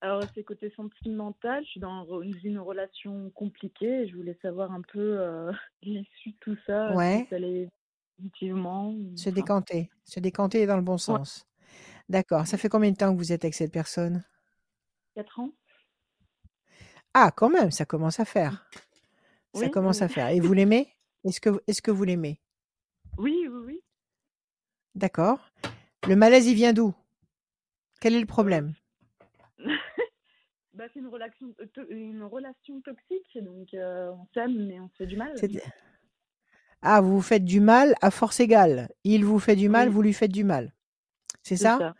[0.00, 1.64] Alors, c'est côté sentimental.
[1.64, 6.56] Je suis dans une relation compliquée je voulais savoir un peu euh, l'issue de tout
[6.66, 6.94] ça.
[6.94, 7.22] Ouais.
[7.24, 7.68] Si ça allait
[8.16, 8.94] positivement.
[9.14, 9.90] Se décanter.
[10.04, 11.46] Se décanter dans le bon sens.
[12.08, 12.46] D'accord.
[12.46, 14.24] Ça fait combien de temps que vous êtes avec cette personne?
[15.14, 15.50] 4 ans
[17.14, 18.68] Ah, quand même, ça commence à faire.
[19.54, 20.04] Ça Oui, commence oui.
[20.04, 20.28] à faire.
[20.28, 20.92] Et vous l'aimez?
[21.24, 21.40] Est-ce
[21.82, 22.40] que, vous l'aimez?
[23.18, 23.82] Oui, oui, oui.
[24.94, 25.50] D'accord.
[26.06, 26.94] Le malaise, il vient d'où?
[28.00, 28.74] Quel est le problème?
[30.74, 34.96] bah, c'est une relation, euh, une relation toxique, donc euh, on s'aime mais on se
[34.96, 35.34] fait du mal.
[36.86, 38.88] Ah, vous vous faites du mal à force égale.
[39.04, 39.94] Il vous fait du mal, Oui.
[39.94, 40.72] vous lui faites du mal.
[41.42, 41.94] C'est ça, ça.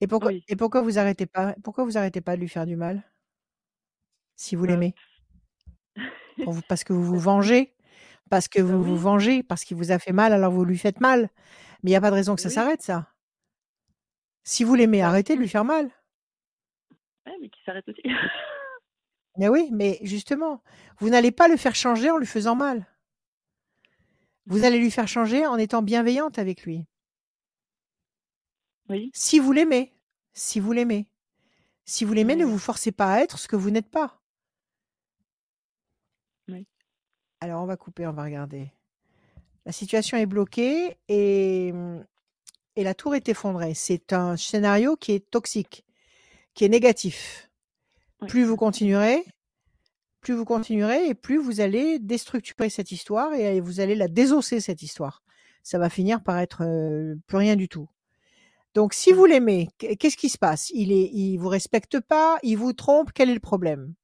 [0.00, 0.44] Et pourquoi Oui.
[0.48, 3.02] et pourquoi vous arrêtez pas Pourquoi vous arrêtez pas de lui faire du mal?
[4.36, 4.94] Si vous Euh, l'aimez
[6.68, 7.74] Parce que vous vous vengez
[8.30, 8.98] Parce que Bah vous vous oui.
[8.98, 11.30] vengez Parce qu'il vous a fait mal, alors vous lui faites mal
[11.82, 12.54] Mais il n'y a pas de raison que ça Oui.
[12.54, 13.12] s'arrête, ça.
[14.44, 15.90] Si vous l'aimez, Bah, arrêtez de lui faire mal.
[17.26, 18.02] Ouais, mais qui s'arrête aussi.
[19.36, 20.62] Mais oui, mais justement,
[20.98, 22.86] vous n'allez pas le faire changer en lui faisant mal.
[24.48, 26.86] Vous allez lui faire changer en étant bienveillante avec lui.
[28.88, 29.10] oui.
[29.14, 29.92] Si vous l'aimez,
[30.32, 31.06] si vous l'aimez.
[31.84, 34.22] Si vous l'aimez, ne vous forcez pas à être ce que vous n'êtes pas.
[36.48, 36.66] Oui.
[37.40, 38.72] Alors, on va couper, on va regarder.
[39.66, 41.74] La situation est bloquée et,
[42.76, 43.74] et la tour est effondrée.
[43.74, 45.84] C'est un scénario qui est toxique,
[46.54, 47.50] qui est négatif.
[48.22, 48.28] Oui.
[48.28, 49.24] Plus vous continuerez,
[50.20, 54.60] plus vous continuerez et plus vous allez déstructurer cette histoire et vous allez la désosser,
[54.60, 55.22] cette histoire.
[55.62, 57.88] Ça va finir par être euh, plus rien du tout.
[58.74, 60.70] Donc, si vous l'aimez, qu- qu'est-ce qui se passe?
[60.70, 63.10] Il est, il vous respecte pas, il vous trompe.
[63.14, 63.94] Quel est le problème?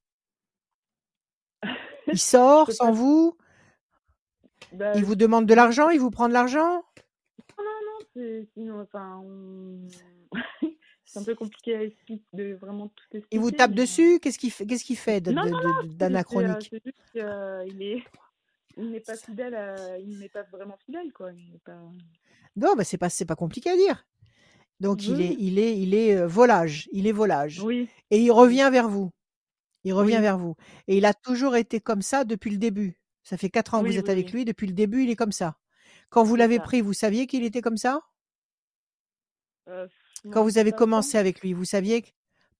[2.08, 3.36] Il sort sans vous,
[4.72, 6.82] Bah, il vous demande de l'argent, il vous prend de l'argent?
[7.58, 9.86] Non, non, non, sinon, enfin, on-
[11.04, 13.36] c'est un peu compliqué à expliquer, de vraiment tout expliquer.
[13.36, 14.18] Il vous tape mais- dessus.
[14.20, 14.98] Qu'est-ce qu'il fait Qu'est-ce qu'il
[15.96, 17.22] d'anachronique C'est juste qu'il
[18.76, 21.32] il n'est pas fidèle, à- il n'est pas vraiment fidèle, quoi.
[21.32, 21.78] Il pas.
[22.56, 24.06] Non, bah c'est pas, c'est pas compliqué à dire.
[24.80, 26.88] Donc il est, il est, il est euh, volage.
[26.92, 27.60] Il est volage.
[27.62, 29.10] Oui, Et il revient vers vous.
[29.84, 30.22] Il revient Oui.
[30.22, 30.56] vers vous.
[30.88, 32.98] Et il a toujours été comme ça depuis le début.
[33.22, 34.44] Ça fait quatre ans que vous êtes avec lui.
[34.44, 35.56] Depuis le début, il est comme ça.
[36.10, 38.00] Quand vous l'avez pris, vous saviez qu'il était comme ça?
[39.68, 39.86] Euh,
[40.32, 42.10] Quand non, vous avez commencé avec lui, vous saviez que-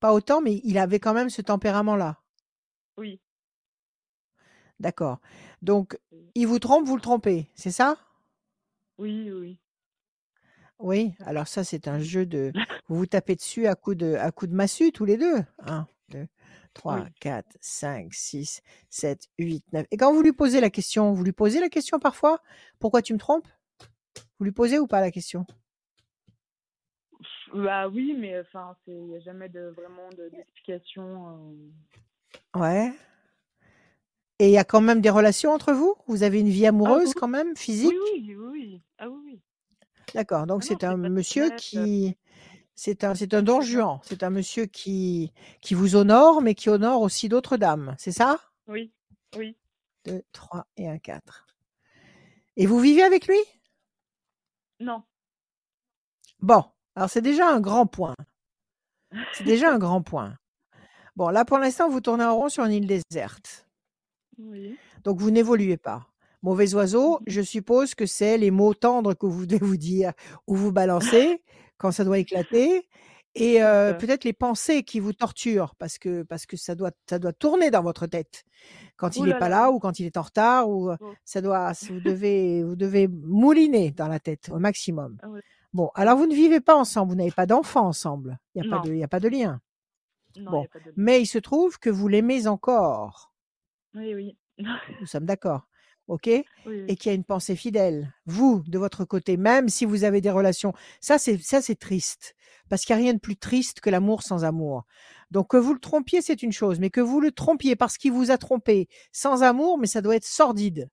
[0.00, 2.20] pas autant, mais il avait quand même ce tempérament-là.
[2.98, 3.20] Oui.
[4.80, 5.20] D'accord.
[5.62, 5.98] Donc,
[6.34, 7.96] il vous trompe, vous le trompez, c'est ça?
[8.98, 9.58] Oui, oui.
[10.78, 11.14] Oui.
[11.20, 12.52] Alors ça, c'est un jeu de.
[12.88, 15.42] Vous vous tapez dessus à coups de, à coups de massue tous les deux.
[15.60, 16.26] 1, 2,
[16.74, 17.06] 3, Oui.
[17.20, 18.60] 4, 5, 6,
[18.90, 19.86] 7, 8, 9.
[19.90, 22.42] Et quand vous lui posez la question, vous lui posez la question parfois?
[22.80, 23.48] Pourquoi tu me trompes?
[24.38, 25.46] Vous lui posez ou pas la question?
[27.54, 31.38] Bah oui, mais enfin, il n'y a jamais de vraiment de- d'explication.
[32.54, 32.58] euh.
[32.60, 32.92] Ouais.
[34.40, 35.94] Et il y a quand même des relations entre vous?
[36.08, 37.14] Vous avez une vie amoureuse oui.
[37.16, 37.94] quand même, physique?
[38.14, 38.82] Oui, oui.
[38.98, 39.40] Ah oui, oui.
[40.14, 40.46] D'accord.
[40.46, 42.16] Donc Ah c'est un monsieur qui.
[42.76, 43.66] C'est un, c'est un don bien.
[43.68, 44.00] juan.
[44.02, 47.94] C'est un monsieur qui, qui vous honore, mais qui honore aussi d'autres dames.
[47.98, 48.40] C'est ça?
[48.66, 48.92] Oui,
[49.36, 49.56] oui.
[50.06, 51.46] 2, 3 et un 4.
[52.56, 53.38] Et vous vivez avec lui?
[54.80, 55.04] Non.
[56.40, 56.64] Bon,
[56.96, 58.14] alors c'est déjà un grand point.
[59.32, 60.34] C'est déjà un grand point.
[61.16, 63.66] Bon, là pour l'instant, vous tournez en rond sur une île déserte.
[64.38, 64.76] Oui.
[65.04, 66.08] Donc vous n'évoluez pas.
[66.42, 70.12] Mauvais oiseau, je suppose que c'est les mots tendres que vous devez vous dire
[70.46, 71.42] ou vous balancer
[71.78, 72.86] quand ça doit éclater.
[73.36, 77.18] Et euh, peut-être les pensées qui vous torturent parce que, parce que ça, doit, ça
[77.18, 78.44] doit tourner dans votre tête
[78.96, 79.70] quand il n'est pas là.
[79.72, 81.14] ou quand il est en retard ou euh, Oh.
[81.24, 85.18] ça doit, vous devez, vous devez mouliner dans la tête au maximum.
[85.22, 85.28] Ah.
[85.74, 88.70] Bon, alors vous ne vivez pas ensemble, vous n'avez pas d'enfant ensemble, il n'y a,
[88.76, 89.60] pas de- il y a pas de lien.
[90.36, 90.62] Non, Bon.
[90.62, 90.92] y a pas de.
[90.96, 93.32] Mais il se trouve que vous l'aimez encore.
[93.94, 94.36] Oui, oui.
[95.00, 95.66] Nous sommes d'accord.
[96.06, 96.26] OK?
[96.26, 96.84] Oui, oui.
[96.88, 98.12] et qu'il y a une pensée fidèle.
[98.26, 102.34] Vous, de votre côté, même si vous avez des relations, ça c'est ça c'est triste,
[102.68, 104.84] parce qu'il n'y a rien de plus triste que l'amour sans amour.
[105.30, 108.12] Donc que vous le trompiez, c'est une chose, mais que vous le trompiez parce qu'il
[108.12, 110.88] vous a trompé sans amour, mais ça doit être sordide.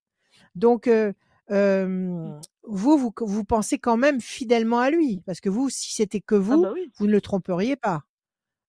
[0.55, 1.11] Donc euh,
[1.51, 6.21] euh, vous, vous vous pensez quand même fidèlement à lui, parce que vous, si c'était
[6.21, 6.91] que Ah vous, bah oui.
[6.97, 8.03] vous ne le tromperiez pas.
[8.03, 8.07] Ah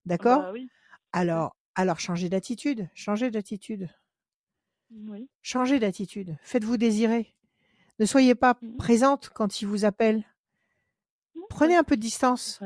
[0.06, 0.42] D'accord?
[0.42, 0.68] Bah oui.
[1.12, 3.88] Alors alors changez d'attitude, changez d'attitude.
[4.90, 5.28] Oui.
[5.40, 6.36] Changez d'attitude.
[6.42, 7.34] Faites-vous désirer.
[7.98, 8.76] Ne soyez pas Mhm.
[8.76, 10.24] présente quand il vous appelle.
[11.48, 12.60] Prenez un peu de distance.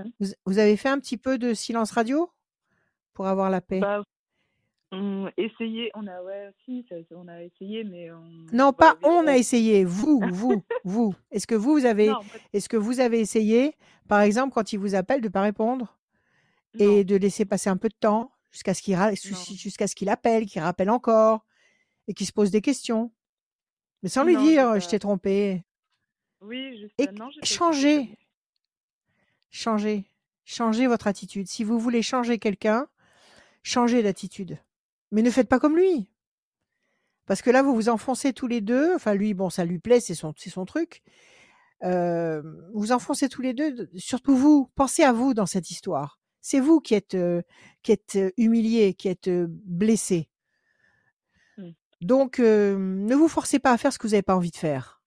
[0.44, 2.30] Vous avez fait un petit peu de silence radio
[3.14, 3.80] pour avoir la paix?
[3.80, 4.02] Bah,
[4.93, 8.22] on essayé, on a ouais, si, ça- on a essayé, mais on.
[8.53, 9.84] Non, pas on a essayé.
[9.84, 11.14] Vous, vous, vous.
[11.30, 12.20] Est-ce que vous, vous avez, Non,
[12.53, 13.74] est-ce que vous avez essayé,
[14.09, 15.99] par exemple, quand il vous appelle, de pas répondre
[16.74, 16.84] non.
[16.99, 20.09] et de laisser passer un peu de temps jusqu'à ce qu'il ra- jusqu'à ce qu'il
[20.09, 21.45] appelle, qu'il rappelle encore
[22.09, 23.11] et qu'il se pose des questions,
[24.03, 25.64] mais sans lui Non, dire pas- je t'ai trompé.
[26.41, 26.95] Oui, juste.
[26.99, 27.45] Et non, j'avoue.
[29.51, 30.05] changez,
[30.45, 31.49] changez votre attitude.
[31.49, 32.87] Si vous voulez changer quelqu'un,
[33.62, 34.59] changez d'attitude.
[35.12, 36.11] Mais ne faites pas comme lui.
[37.26, 38.94] Parce que là, vous vous enfoncez tous les deux.
[38.94, 40.32] Enfin, lui, bon, ça lui plaît, c'est son,
[40.64, 41.02] truc.
[41.84, 42.42] Euh,
[42.72, 43.72] vous enfoncez tous les deux.
[43.72, 46.20] de- Surtout vous, pensez à vous dans cette histoire.
[46.40, 47.42] C'est vous qui êtes, euh,
[47.82, 50.28] qui êtes euh, humilié, qui êtes euh, blessé.
[51.59, 51.70] Mm.
[52.02, 54.57] Donc, euh, ne vous forcez pas à faire ce que vous n'avez pas envie de
[54.57, 55.02] faire.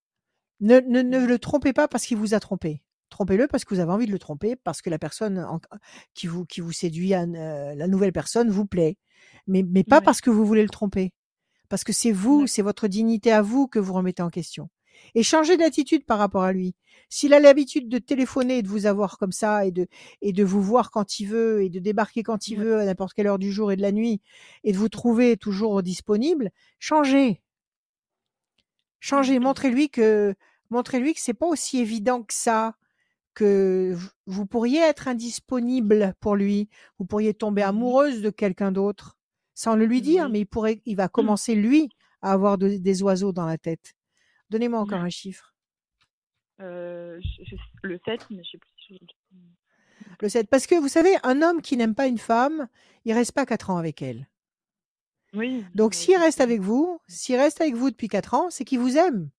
[0.59, 2.83] Ne, ne, ne le trompez pas parce qu'il vous a trompé.
[3.09, 5.59] Trompez-le parce que vous avez envie de le tromper, parce que la personne en-
[6.13, 8.97] qui vous, qui vous séduit, à- euh, la nouvelle personne vous plaît.
[9.47, 10.03] Mais, mais pas Ouais.
[10.03, 11.11] parce que vous voulez le tromper.
[11.69, 14.69] Parce que c'est vous, c'est votre dignité à vous que vous remettez en question.
[15.15, 16.75] Et changez d'attitude par rapport à lui.
[17.09, 19.87] S'il a l'habitude de téléphoner et de vous avoir comme ça et de,
[20.21, 22.65] et de vous voir quand il veut et de débarquer quand il Ouais.
[22.65, 24.19] veut à n'importe quelle heure du jour et de la nuit
[24.63, 27.41] et de vous trouver toujours disponible, changez.
[28.99, 30.35] Changez, montrez-lui que,
[30.69, 32.75] montrez-lui que c'est pas aussi évident que ça,
[33.33, 37.69] que vous pourriez être indisponible pour lui, vous pourriez tomber Mhm.
[37.69, 39.17] amoureuse de quelqu'un d'autre
[39.53, 40.31] sans le lui dire, Oui.
[40.31, 41.89] mais il pourrait, il va commencer lui
[42.21, 43.93] à avoir de- des oiseaux dans la tête.
[44.49, 45.53] Donnez-moi encore un chiffre.
[46.61, 49.35] Euh, je- je- le 7, mais je sais plus si je.
[50.21, 50.49] Le 7.
[50.49, 52.67] Parce que vous savez, un homme qui n'aime pas une femme,
[53.05, 54.27] il reste pas quatre ans avec elle.
[55.33, 55.63] Oui.
[55.75, 58.97] Donc s'il reste avec vous, s'il reste avec vous depuis quatre ans, c'est qu'il vous
[58.97, 59.29] aime.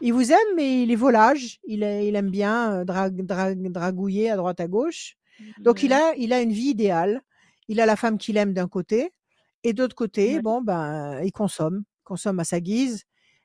[0.00, 1.58] Il vous aime, mais il est volage.
[1.66, 5.16] Il, aime bien euh, dra- dra- dragouiller à droite à gauche.
[5.58, 7.22] Donc il a, il a une vie idéale.
[7.68, 9.12] Il a la femme qu'il aime d'un côté,
[9.62, 10.42] et d'autre côté, Ouais.
[10.42, 13.04] bon ben, il consomme, consomme à sa guise,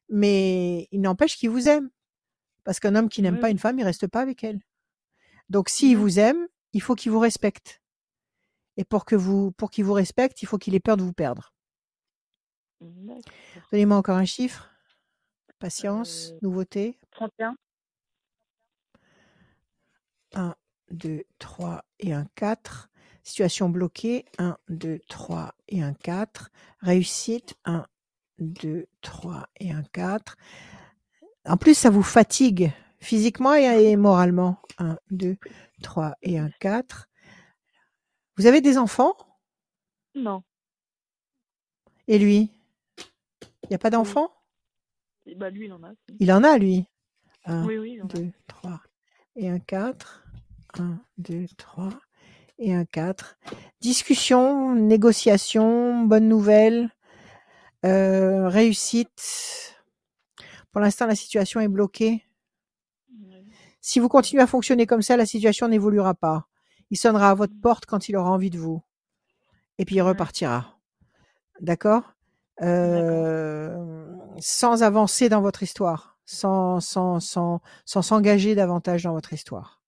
[0.10, 1.90] mais il n'empêche qu'il vous aime.
[2.64, 4.62] Parce qu'un homme qui n'aime Ouais, pas une femme, il reste pas avec elle.
[5.50, 7.82] Donc s'il vous aime, il faut qu'il vous respecte.
[8.78, 11.14] Et pour que vous, pour qu'il vous respecte, il faut qu'il ait peur de vous
[11.14, 11.54] perdre.
[13.72, 14.73] Donnez-moi encore un chiffre.
[15.64, 17.00] Patience, Euh, nouveauté.
[17.12, 17.56] 31.
[20.34, 20.56] 1,
[20.92, 22.90] 2, 3 et un 4.
[23.24, 26.50] Situation bloquée, 1, 2, 3 et un 4.
[26.82, 27.86] Réussite, 1,
[28.40, 30.36] 2, 3 et un 4.
[31.46, 34.60] En plus, ça vous fatigue physiquement et, moralement.
[34.80, 35.38] 1, 2,
[35.82, 37.08] 3 et un 4.
[38.36, 39.16] Vous avez des enfants?
[40.14, 40.44] Non.
[42.10, 42.52] Et lui?
[43.64, 44.30] Il n'y a pas d'enfants?
[45.26, 45.92] Et Bah, lui, il en a.
[46.20, 46.86] Il en a, lui.
[47.46, 48.08] 1, Oui, oui, il en a.
[48.10, 48.82] 2, 3
[49.36, 50.26] et un 4.
[50.80, 51.90] 1, 2, 3
[52.60, 53.38] et un 4.
[53.82, 56.90] Discussion, négociation, bonne nouvelle,
[57.86, 59.76] euh, réussite.
[60.72, 62.26] Pour l'instant, la situation est bloquée.
[63.82, 66.48] Si vous continuez à fonctionner comme ça, la situation n'évoluera pas.
[66.90, 68.82] Il sonnera à votre porte quand il aura envie de vous.
[69.78, 70.80] Et puis il repartira.
[71.60, 72.14] D'accord?
[72.62, 73.76] Euh,
[74.40, 79.82] Sans avancer dans votre histoire, sans sans sans sans s'engager davantage dans votre histoire.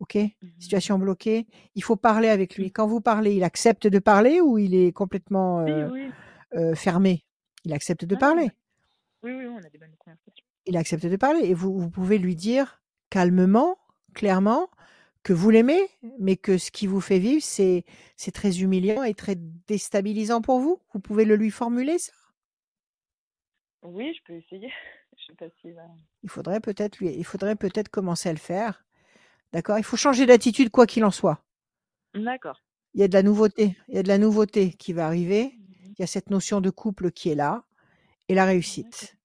[0.00, 0.16] Ok?
[0.16, 0.52] Mhm.
[0.58, 1.46] Situation bloquée.
[1.74, 2.70] Il faut parler avec lui.
[2.72, 6.14] Quand vous parlez, il accepte de parler ou il est complètement Oui, euh, oui.
[6.56, 7.24] euh, fermé?
[7.64, 8.50] Il accepte de Ah, parler.
[9.22, 10.44] Oui, oui, on a des bonnes conversations.
[10.66, 13.78] il accepte de parler et vous, vous pouvez lui dire calmement,
[14.14, 14.68] clairement,
[15.22, 15.88] que vous l'aimez,
[16.18, 17.84] mais que ce qui vous fait vivre, c'est
[18.16, 19.36] c'est très humiliant et très
[19.68, 20.80] déstabilisant pour vous.
[20.92, 22.12] Vous pouvez le lui formuler ça?
[23.84, 24.72] Oui, je peux essayer.
[25.16, 25.82] Je sais pas si va.
[26.24, 28.84] Il faudrait peut-être lui, il faudrait peut-être commencer à le faire.
[29.52, 31.44] D'accord Il faut changer d'attitude quoi qu'il en soit.
[32.14, 32.60] D'accord.
[32.94, 35.56] Il y a de la nouveauté, il y a de la nouveauté qui va arriver.
[35.86, 37.64] Il y a cette notion de couple qui est là
[38.28, 39.16] et la réussite.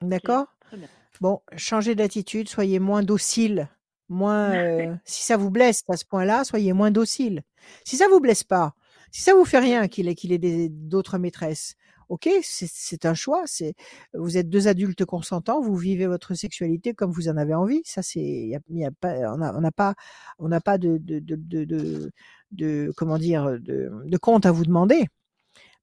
[0.00, 0.88] D'accord Très bien.
[1.20, 3.68] Bon, changez d'attitude, soyez moins docile,
[4.08, 4.50] moins.
[4.54, 7.44] euh, si ça vous blesse à ce point-là, soyez moins docile.
[7.84, 8.74] Si ça vous blesse pas,
[9.12, 11.76] si ça vous fait rien qu'il ait qu'il ait d'autres maîtresses,
[12.08, 13.42] ok, c'est un choix.
[13.46, 13.74] C'est
[14.14, 17.82] vous êtes deux adultes consentants, vous vivez votre sexualité comme vous en avez envie.
[17.84, 19.94] Ça, c'est y a, y a pas, on n'a pas,
[20.38, 22.10] on n'a pas de de, de, de, de-
[22.52, 25.06] de- comment dire de, de compte à vous demander.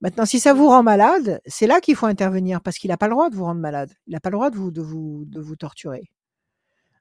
[0.01, 3.07] Maintenant, si ça vous rend malade, c'est là qu'il faut intervenir parce qu'il n'a pas
[3.07, 3.91] le droit de vous rendre malade.
[4.07, 6.09] Il n'a pas le droit de vous, de vous, de vous torturer.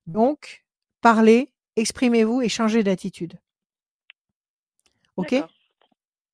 [0.06, 0.64] Donc,
[1.00, 3.38] parlez, exprimez-vous et changez d'attitude.
[5.16, 5.34] OK?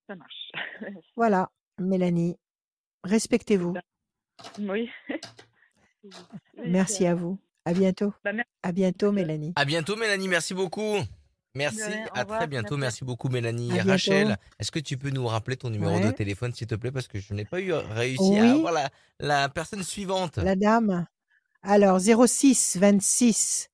[0.06, 0.52] Ça marche.
[1.16, 2.36] Voilà, Mélanie.
[3.04, 3.74] Respectez-vous.
[4.58, 4.90] oui.
[6.66, 7.38] Merci à vous.
[7.64, 8.12] À bientôt.
[8.24, 8.50] Bah, merci.
[8.62, 9.52] À bientôt, Mélanie.
[9.56, 10.28] À bientôt, Mélanie.
[10.28, 10.96] Merci beaucoup.
[11.54, 11.80] Merci.
[12.14, 12.76] À revoir, très bientôt.
[12.76, 13.02] merci.
[13.02, 13.78] Merci beaucoup, Mélanie.
[13.78, 13.82] À.
[13.82, 17.08] Rachel, est-ce que tu peux nous rappeler ton numéro de téléphone, s'il te plaît, parce
[17.08, 18.50] que je n'ai pas eu réussi à Oui.
[18.50, 18.88] avoir la,
[19.18, 20.36] la personne suivante.
[20.38, 21.06] La dame.
[21.62, 23.68] Alors, 06 26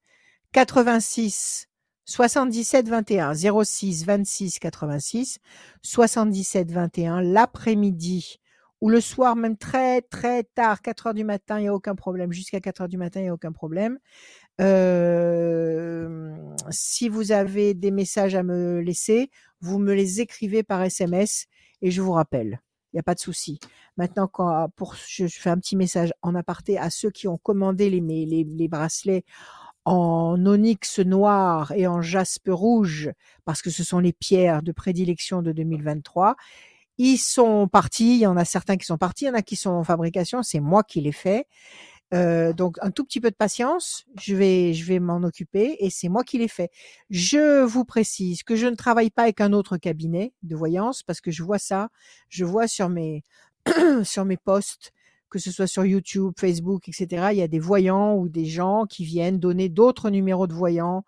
[0.53, 1.69] 86
[2.07, 3.35] 77 21.
[3.35, 5.39] 06 26 86
[5.83, 7.21] 77 21.
[7.21, 8.41] L'après-midi
[8.81, 11.95] ou le soir, même très, très tard, 4 heures du matin, il n'y a aucun
[11.95, 12.33] problème.
[12.33, 13.99] Jusqu'à 4 heures du matin, il n'y a aucun problème.
[16.71, 21.47] Si vous avez des messages à me laisser, vous me les écrivez par SMS
[21.83, 22.61] et je vous rappelle.
[22.93, 23.59] Il n'y a pas de souci.
[23.97, 27.39] Maintenant, quand, pour, je, je fais un petit message en aparté à ceux qui ont
[27.39, 29.25] commandé les, les, les bracelets
[29.85, 33.11] en onyx noir et en jaspe rouge,
[33.45, 36.37] parce que ce sont les pierres de prédilection de 2023.
[36.99, 39.43] Ils sont partis, il y en a certains qui sont partis, il y en a
[39.43, 41.47] qui sont en fabrication, c'est moi qui les fais.
[42.15, 45.91] Euh, donc un tout petit peu de patience, je vais je vais m'en occuper et
[45.91, 46.71] c'est moi qui les fais.
[47.11, 51.21] Je vous précise que je ne travaille pas avec un autre cabinet de voyance parce
[51.21, 51.89] que je vois ça,
[52.29, 53.25] je vois sur mes
[54.05, 54.93] sur mes posts
[55.29, 57.29] que ce soit sur YouTube, Facebook, etc.
[57.33, 61.05] Il y a des voyants ou des gens qui viennent donner d'autres numéros de voyants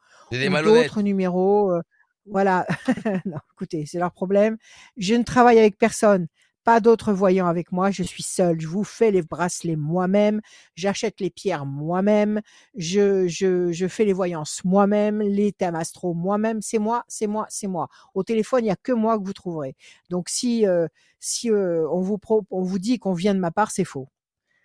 [0.85, 1.73] d'autres numéros.
[1.73, 1.83] euh,
[2.31, 2.67] voilà.
[3.25, 4.57] non, écoutez, c'est leur problème.
[4.97, 6.27] Je ne travaille avec personne.
[6.65, 7.91] Pas d'autres voyants avec moi.
[7.91, 8.61] Je suis seule.
[8.61, 10.43] Je vous fais les bracelets moi-même.
[10.75, 12.43] J'achète les pierres moi-même.
[12.75, 15.23] Je, je, je fais les voyances moi-même.
[15.23, 16.61] Les thèmes astro moi-même.
[16.61, 17.89] C'est moi, c'est moi, c'est moi.
[18.13, 19.77] Au téléphone, il n'y a que moi que vous trouverez.
[20.11, 20.87] Donc, si, euh,
[21.21, 24.09] si euh, on, vous pro- on vous dit qu'on vient de ma part, c'est faux.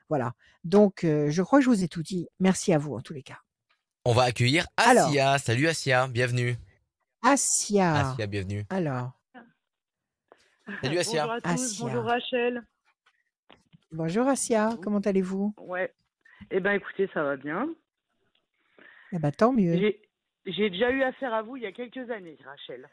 [0.09, 0.33] Voilà.
[0.65, 2.27] Donc, euh, je crois que je vous ai tout dit.
[2.39, 3.37] Merci à vous, en tous les cas.
[4.03, 5.07] On va accueillir Alors.
[5.07, 5.37] Asia.
[5.37, 6.57] Salut Asia, bienvenue.
[7.23, 8.11] Asia.
[8.11, 8.63] Asia, bienvenue.
[8.69, 9.11] Alors,
[10.81, 11.23] Salut Asia.
[11.25, 11.85] Bonjour à tous, Asia.
[11.85, 12.63] bonjour Rachel.
[13.91, 14.69] bonjour Asia.
[14.81, 15.53] Comment allez-vous?
[15.57, 15.93] Ouais.
[16.51, 17.69] Eh ben écoutez, ça va bien.
[19.11, 19.73] Eh ben, tant mieux.
[20.45, 22.87] J'ai déjà eu affaire à vous il y a quelques années, Rachel.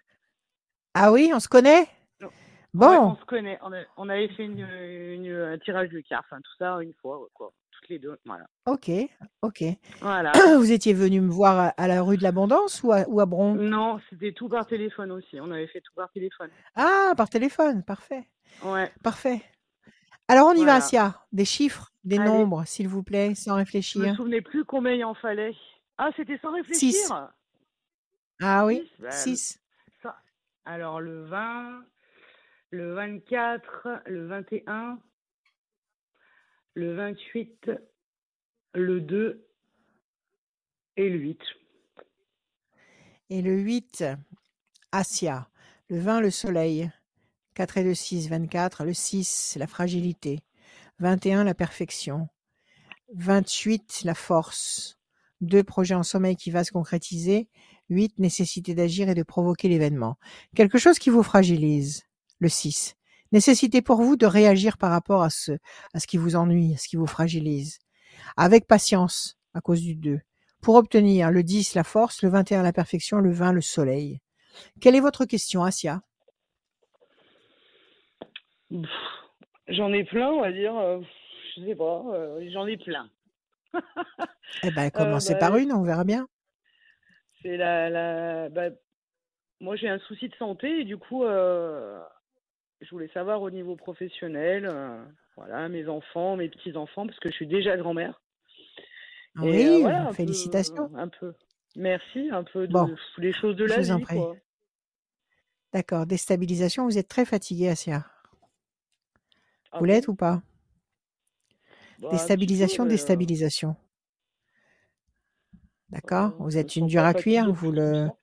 [0.94, 1.88] Ah oui, on se connaît?
[2.20, 2.28] Non.
[2.28, 2.32] Ouais,
[2.98, 3.58] Bon, on se connaît.
[3.62, 6.94] On, a- on avait fait une, une- un tirage de cartes, enfin tout ça une
[6.94, 7.52] fois, quoi.
[7.80, 8.44] Toutes les deux, voilà.
[8.66, 8.90] ok,
[9.42, 9.64] ok.
[10.02, 10.32] Voilà.
[10.58, 13.26] Vous étiez venu me voir à, à la rue de l'Abondance ou à, ou à
[13.26, 13.54] Bron?
[13.54, 15.40] Non, c'était tout par téléphone aussi.
[15.40, 16.50] On avait fait tout par téléphone.
[16.74, 18.28] Ah, par téléphone, parfait,
[18.62, 18.92] Ouais.
[19.02, 19.42] parfait.
[20.28, 20.74] Alors on y va.
[20.76, 21.24] Asia.
[21.32, 22.28] Des chiffres, des Allez.
[22.28, 24.14] nombres, s'il vous plaît, sans Je me réfléchir.
[24.14, 25.54] souvenais plus combien il en fallait.
[25.96, 26.92] Ah, c'était sans réfléchir?
[26.92, 27.12] Six.
[28.42, 29.60] Ah oui, Six, bah, 6.
[30.02, 30.16] Ça,
[30.66, 31.82] Alors, le 20,
[32.70, 34.98] le 24, le 21,
[36.74, 37.70] le 28,
[38.74, 39.46] le 2
[40.96, 41.40] et le 8.
[43.30, 44.04] Et le 8,
[44.92, 45.48] Asia.
[45.88, 46.90] Le 20, le soleil.
[47.54, 48.84] 4 et 2, 6, 24.
[48.84, 50.40] Le 6, la fragilité.
[50.98, 52.28] 21, la perfection.
[53.14, 54.98] 28, la force.
[55.40, 57.48] 2, projet en sommeil qui va se concrétiser.
[57.88, 60.16] 8, nécessité d'agir et de provoquer l'événement.
[60.54, 62.04] Quelque chose qui vous fragilise.
[62.38, 62.96] Le 6.
[63.32, 65.52] Nécessité pour vous de réagir par rapport à ce,
[65.94, 67.78] à ce qui vous ennuie, à ce qui vous fragilise.
[68.36, 70.20] Avec patience, à cause du 2.
[70.60, 74.20] Pour obtenir le 10, la force, le 21, la perfection, le 20, le soleil.
[74.80, 76.02] Quelle est votre question, Asia?
[79.68, 80.76] J'en ai plein, on va dire.
[80.76, 81.00] euh,
[81.56, 83.08] Je sais pas, euh, j'en ai plein.
[84.62, 86.26] Eh ben, Euh, commencez bah, par une, on verra bien.
[87.42, 88.70] c'est la, la, bah,
[89.60, 91.24] moi j'ai un souci de santé et du coup,
[92.80, 95.04] je voulais savoir au niveau professionnel, euh,
[95.36, 98.20] voilà, mes enfants, mes petits enfants, parce que je suis déjà grand-mère.
[99.36, 100.90] Oui, euh, voilà, un peu, félicitations.
[100.94, 101.34] un peu.
[101.76, 104.04] Merci, un peu de Bon, les choses de je la vous en vie.
[105.72, 108.04] D'accord, déstabilisation, vous êtes très fatigué, Asia.
[109.72, 109.92] Ah Vous bon?
[109.92, 110.42] l'êtes ou pas?
[112.00, 113.76] Bah, peu, Déstabilisation, euh, déstabilisation.
[115.90, 118.16] D'accord Vous êtes une dure à cuire, fatiguée vous le ça.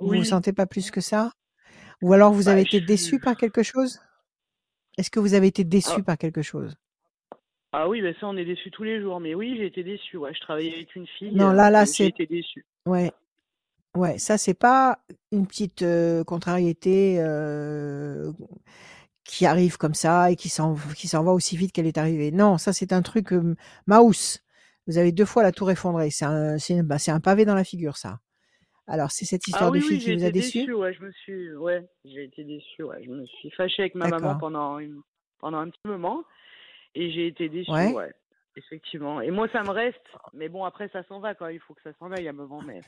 [0.00, 1.32] vous Oui, sentez pas plus que ça?
[2.02, 3.18] Ou alors vous bah, avez été déçu suis.
[3.18, 4.00] par quelque chose?
[4.98, 6.76] Est-ce que vous avez été déçu Ah, par quelque chose?
[7.72, 9.20] Ah oui, bah ça, on est déçus tous les jours.
[9.20, 10.16] Mais oui, j'ai été déçue.
[10.16, 12.66] Ouais, je travaillais avec une fille Non, euh, là, là, et j'ai c'est été déçue.
[12.86, 13.12] ouais,
[13.96, 15.00] ouais, ça c'est pas
[15.32, 18.32] une petite euh, contrariété euh,
[19.24, 22.32] qui arrive comme ça et qui s'en qui s'en va aussi vite qu'elle est arrivée.
[22.32, 23.56] Non, ça c'est un truc euh,
[23.86, 24.40] mouse.
[24.86, 26.10] Vous avez deux fois la tour effondrée.
[26.10, 28.20] C'est un, c'est bah, c'est un pavé dans la figure, ça.
[28.90, 30.74] Alors, c'est cette Ah histoire de fille oui, qui vous a été déçu déçue.
[30.74, 32.82] Ouais, je me suis, ouais, j'ai été déçue.
[32.82, 35.00] Ouais, je me suis fâchée avec ma maman pendant une,
[35.38, 36.24] pendant un petit moment
[36.96, 37.70] et j'ai été déçue.
[37.70, 37.92] Ouais.
[37.92, 38.12] Ouais,
[38.56, 39.20] effectivement.
[39.20, 40.04] Et moi, ça me reste.
[40.32, 42.34] Mais bon, après, ça s'en va quand il faut que ça s'en aille à un
[42.34, 42.62] moment.
[42.62, 42.80] Mais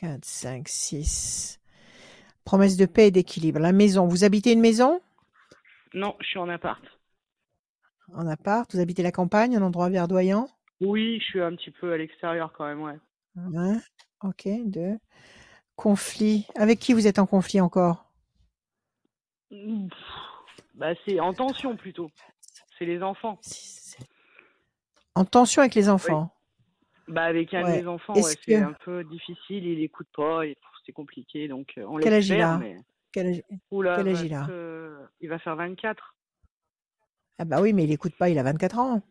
[0.00, 1.60] 4, 5, 6.
[2.44, 3.60] Promesse de paix et d'équilibre.
[3.60, 4.08] La maison.
[4.08, 5.00] Vous habitez une maison?
[5.94, 6.82] Non, je suis en appart.
[8.14, 10.48] En appart Vous habitez la campagne, un endroit verdoyant?
[10.80, 12.82] Oui, je suis un petit peu à l'extérieur quand même.
[12.82, 12.98] Ouais.
[13.54, 13.80] Un.
[14.22, 14.48] Ok.
[14.66, 14.98] Deux.
[15.76, 16.46] Conflit.
[16.56, 18.04] Avec qui vous êtes en conflit encore?
[19.50, 19.90] Pff,
[20.74, 22.10] Bah, c'est en tension plutôt.
[22.78, 23.38] C'est les enfants.
[25.14, 25.90] En tension avec les Oui.
[25.90, 26.34] enfants?
[27.08, 27.82] Bah, avec un de Ouais.
[27.82, 28.62] mes enfants, Est-ce ouais, c'est que.
[28.62, 29.64] un peu difficile.
[29.66, 30.42] Il écoute pas.
[30.84, 31.48] C'est compliqué.
[31.48, 32.60] Donc, euh, on Quel âge il a?
[33.12, 33.42] quel âge...
[34.24, 34.46] il a?
[35.20, 36.14] il va faire 24.
[37.38, 39.02] Ah bah oui, mais il écoute pas, il a 24 ans.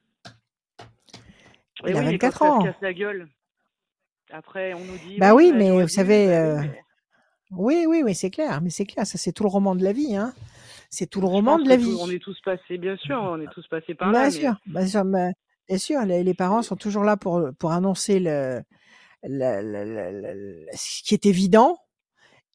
[1.85, 2.63] Et Il a oui, mais 24 quand ça se ans.
[2.73, 3.29] casse la gueule,
[4.31, 6.27] après on nous dit Bah oui, mais vous savez,
[7.51, 9.93] oui, oui, oui, c'est clair, mais c'est clair, ça c'est tout le roman de la
[9.93, 10.33] vie, hein.
[10.89, 12.15] C'est tout le je roman de la tout, on vie.
[12.15, 14.87] est tous passés, bien sûr, on est tous passés par là, Bien mais sûr, bien
[14.87, 18.61] sûr, bien sûr, les, les parents sont toujours là pour, pour annoncer le,
[19.23, 21.77] le- le- le- ce qui est évident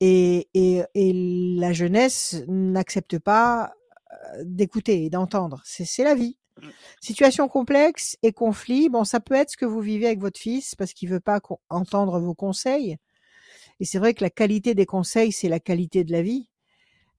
[0.01, 1.13] et, et, et
[1.59, 3.73] la jeunesse n'accepte pas
[4.13, 5.63] euh, d'écouter et d'entendre.
[5.65, 6.39] C'est la vie.
[7.01, 10.75] Situation complexe et conflit, bon, ça peut être ce que vous vivez avec votre fils
[10.75, 12.97] parce qu'il veut pas entendre vos conseils.
[13.81, 16.49] Et c'est vrai que la qualité des conseils, c'est la qualité de la vie.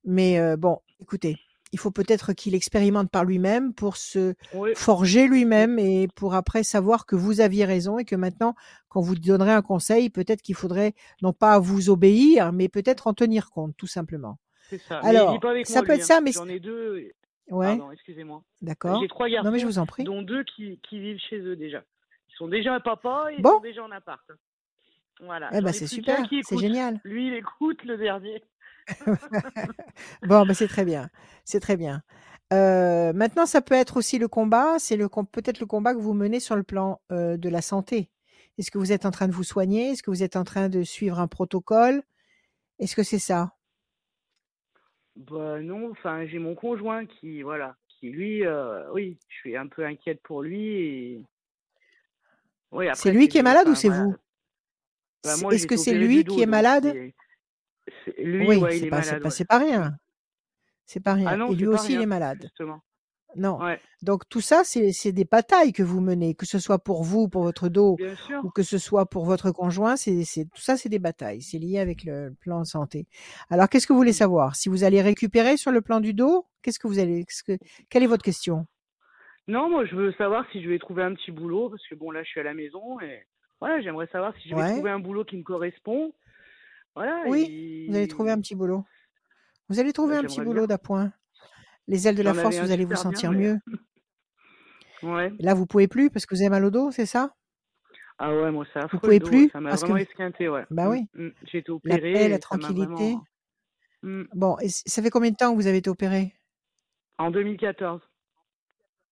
[0.05, 1.37] Mais euh, bon, écoutez,
[1.73, 6.63] il faut peut-être qu'il expérimente par lui-même pour se oui, forger lui-même et pour après
[6.63, 8.53] savoir que vous aviez raison et que maintenant,
[8.89, 13.13] quand vous donnerez un conseil, peut-être qu'il faudrait non pas vous obéir, mais peut-être en
[13.13, 14.37] tenir compte, tout simplement.
[14.87, 14.99] ça.
[14.99, 16.05] Alors, ça peut être hein.
[16.05, 17.15] ça, mais J'en ai deux, et-
[17.53, 18.43] ouais, pardon, excusez-moi.
[18.61, 19.01] d'accord.
[19.01, 20.03] J'ai trois Non, mais je garçons, vous en prie.
[20.03, 21.83] dont deux qui, qui vivent chez eux déjà.
[22.29, 24.23] Ils sont déjà un papa et ils sont déjà en appart.
[25.21, 26.99] Voilà, eh ben c'est super, c'est génial.
[27.03, 28.43] Lui, il écoute le dernier.
[30.23, 31.09] Bon, ben c'est très bien,
[31.45, 32.01] c'est très bien.
[32.51, 36.13] Euh, maintenant, ça peut être aussi le combat, c'est le peut-être le combat que vous
[36.13, 38.09] menez sur le plan euh, de la santé.
[38.57, 39.91] Est-ce que vous êtes en train de vous soigner?
[39.91, 42.03] Est-ce que vous êtes en train de suivre un protocole?
[42.79, 43.53] Est-ce que c'est ça?
[45.15, 49.67] Bah non, enfin j'ai mon conjoint qui voilà, qui lui, euh, oui, je suis un
[49.67, 51.25] peu inquiète pour lui et
[52.71, 54.15] oui C'est lui qui est malade ou c'est voilà, vous
[55.23, 57.13] bah moi Est-ce j'ai que été c'est opéré lui qui est donc malade c'est,
[58.05, 59.31] c'est- lui Oui, ouais il c'est est pas, c'est malade pas, ouais.
[59.31, 59.97] c'est pas rien.
[60.85, 61.37] C'est pas Ah rien.
[61.37, 62.39] non Et lui c'est pas aussi, il est malade.
[62.41, 62.81] justement.
[63.35, 63.59] Non.
[63.59, 67.27] Ouais, Donc tout ça, c'est des batailles que vous menez, que ce soit pour vous,
[67.27, 67.97] pour votre dos,
[68.43, 69.95] ou que ce soit pour votre conjoint.
[69.95, 70.23] C'est
[70.53, 71.41] tout ça, c'est des batailles.
[71.41, 73.07] C'est lié avec le plan de santé.
[73.49, 74.13] Alors, qu'est-ce que vous voulez Mm.
[74.13, 74.55] savoir?
[74.55, 77.57] Si vous allez récupérer sur le plan du dos, qu'est-ce que vous allez que
[77.89, 78.65] Quelle est votre question?
[79.47, 82.11] Non, moi je veux savoir si je vais trouver un petit boulot parce que bon
[82.11, 83.25] là je suis à la maison et
[83.59, 84.71] voilà, j'aimerais savoir si je vais Ouais.
[84.75, 86.13] trouver un boulot qui me correspond.
[86.95, 88.85] Voilà, Oui, vous allez trouver un et petit boulot.
[89.67, 91.11] Vous allez trouver Bah, un petit boulot d'appoint.
[91.87, 93.57] Les ailes de la force, vous allez vous bien, sentir mais mieux.
[95.03, 95.33] ouais.
[95.39, 97.33] Là, vous pouvez plus parce que vous avez mal au dos, c'est ça?
[98.19, 100.65] Ah ouais, moi c'est Vous pouvez dos, plus ça m'a que esquinté, ouais.
[100.69, 101.29] bah Mm, oui, mm.
[101.51, 102.85] J'ai été la paix, la ça tranquillité.
[102.85, 103.23] vraiment.
[104.03, 104.23] Mm.
[104.33, 106.33] Bon, et ça fait combien de temps que vous avez été opéré?
[107.17, 108.01] En 2014.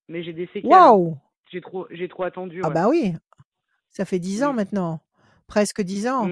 [0.08, 0.70] Mais j'ai des séquelles.
[0.70, 1.18] Waouh!
[1.52, 3.14] J'ai trop, attendu, Ah bah oui,
[3.90, 5.02] ça fait 10 ans maintenant,
[5.48, 6.30] presque 10 ans.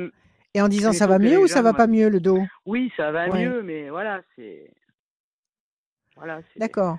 [0.53, 2.40] Et en 10 ans, J'ai ça va mieux ou ça va pas mieux le dos?
[2.66, 4.72] Oui, ça va Ouais, mieux, mais voilà, c'est,
[6.20, 6.98] voilà, d'accord.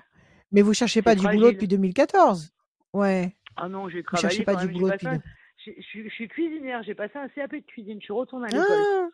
[0.51, 2.51] Mais vous cherchez c'est pas du boulot depuis 2014?
[2.93, 5.07] Ouais, Ah non, j'ai vous cherchez travaillé pas du boulot depuis.
[5.65, 7.99] je suis cuisinière, j'ai passé un CAP de cuisine.
[7.99, 8.65] Je suis retournée à l'école.
[8.65, 9.09] Ah,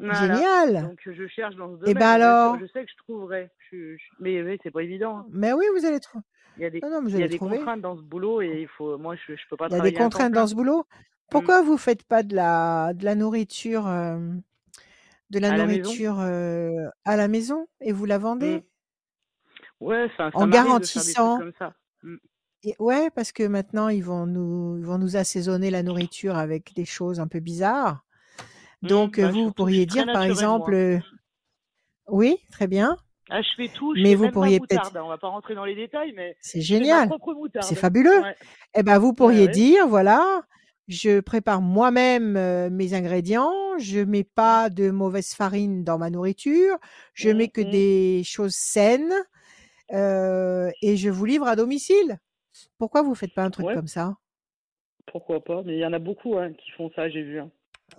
[0.00, 0.34] Voilà.
[0.36, 0.82] génial!
[0.82, 2.04] Donc je cherche dans ce Eh ben domaine.
[2.04, 2.56] Bien sûr, alors?
[2.60, 3.50] je sais que je trouverai.
[3.70, 5.18] Je, je- mais oui, c'est pas évident.
[5.18, 5.26] hein.
[5.32, 6.24] Mais oui, vous allez trouver.
[6.56, 7.58] Il y a des, Non, non, vous il y a allez des trouver.
[7.58, 9.80] contraintes dans ce boulot et il faut, moi, je, je peux pas Il y a
[9.80, 10.86] des contraintes dans ce boulot?
[11.30, 14.18] Pourquoi vous faites pas de la, de la nourriture, euh,
[15.30, 15.90] de la À la maison.
[15.90, 18.62] nourriture euh, à la maison et vous la vendez?
[19.80, 21.38] Ouais, enfin, ça en m'arrive de faire des trucs garantissant.
[21.38, 21.74] comme ça.
[22.02, 22.16] Mm.
[22.64, 26.74] Et ouais, parce que maintenant ils vont nous, ils vont nous assaisonner la nourriture avec
[26.74, 28.04] des choses un peu bizarres.
[28.82, 28.88] Mm.
[28.88, 30.98] Donc Bah, vous, pourriez dire par naturelle, exemple, euh,
[32.08, 32.96] oui, très bien,
[33.30, 35.02] Ah, je fais tout, je mais fais vous même pourriez peut-être, hein.
[35.04, 37.08] On va pas rentrer dans les détails, mais c'est génial,
[37.60, 38.20] c'est fabuleux.
[38.22, 38.36] Ouais,
[38.74, 39.48] Eh ben vous pourriez ouais.
[39.48, 40.42] dire, voilà,
[40.88, 46.76] je prépare moi-même euh, mes ingrédients, je mets pas de mauvaise farine dans ma nourriture,
[47.14, 49.12] je mets que des choses saines
[49.92, 52.18] euh, et je vous livre à domicile.
[52.78, 54.16] Pourquoi vous faites pas un truc Ouais, comme ça?
[55.06, 55.62] pourquoi pas.
[55.64, 57.40] Mais il y en a beaucoup hein, qui font ça, j'ai vu.
[57.40, 57.50] hein.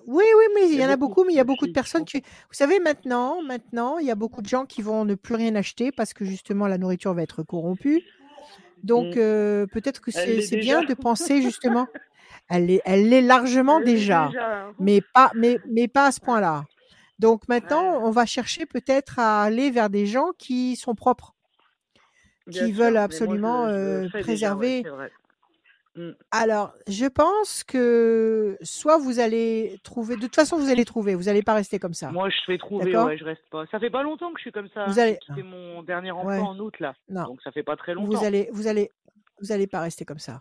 [0.06, 2.06] Oui, oui, mais il y en a beaucoup mais il y a beaucoup de personnes
[2.06, 5.36] qui, vous savez, maintenant, maintenant, il y a beaucoup de gens qui vont ne plus
[5.36, 8.03] rien acheter parce que justement la nourriture va être corrompue.
[8.84, 9.20] Donc Mm.
[9.20, 11.88] euh, peut-être que c'est bien de penser justement,
[12.49, 14.68] elle l'est, elle largement Elle déjà, déjà.
[14.68, 14.76] hein.
[14.80, 16.66] mais pas, mais, mais pas à ce point-là.
[17.20, 18.07] Donc maintenant, Ouais.
[18.07, 21.36] on va chercher peut-être à aller vers des gens qui sont propres,
[22.50, 24.82] Bien qui sûr, veulent moi, absolument je, je le euh, fais déjà, ouais, préserver.
[24.84, 25.12] c'est vrai.
[25.96, 26.12] Mm.
[26.32, 31.24] Alors, je pense que soit vous allez trouver, de toute façon, vous allez trouver, vous
[31.24, 32.12] n'allez pas rester comme ça.
[32.12, 33.66] Moi, je fais trouver, ouais, je reste pas.
[33.72, 34.86] Ça fait pas longtemps que je suis comme ça.
[34.86, 35.16] Vous hein.
[35.28, 36.94] J'ai allez, mon dernier emploi ouais, en août, là.
[37.10, 38.24] non, Donc, ça fait pas très vous longtemps.
[38.24, 38.92] allez, vous allez,
[39.42, 40.40] vous allez pas rester comme ça.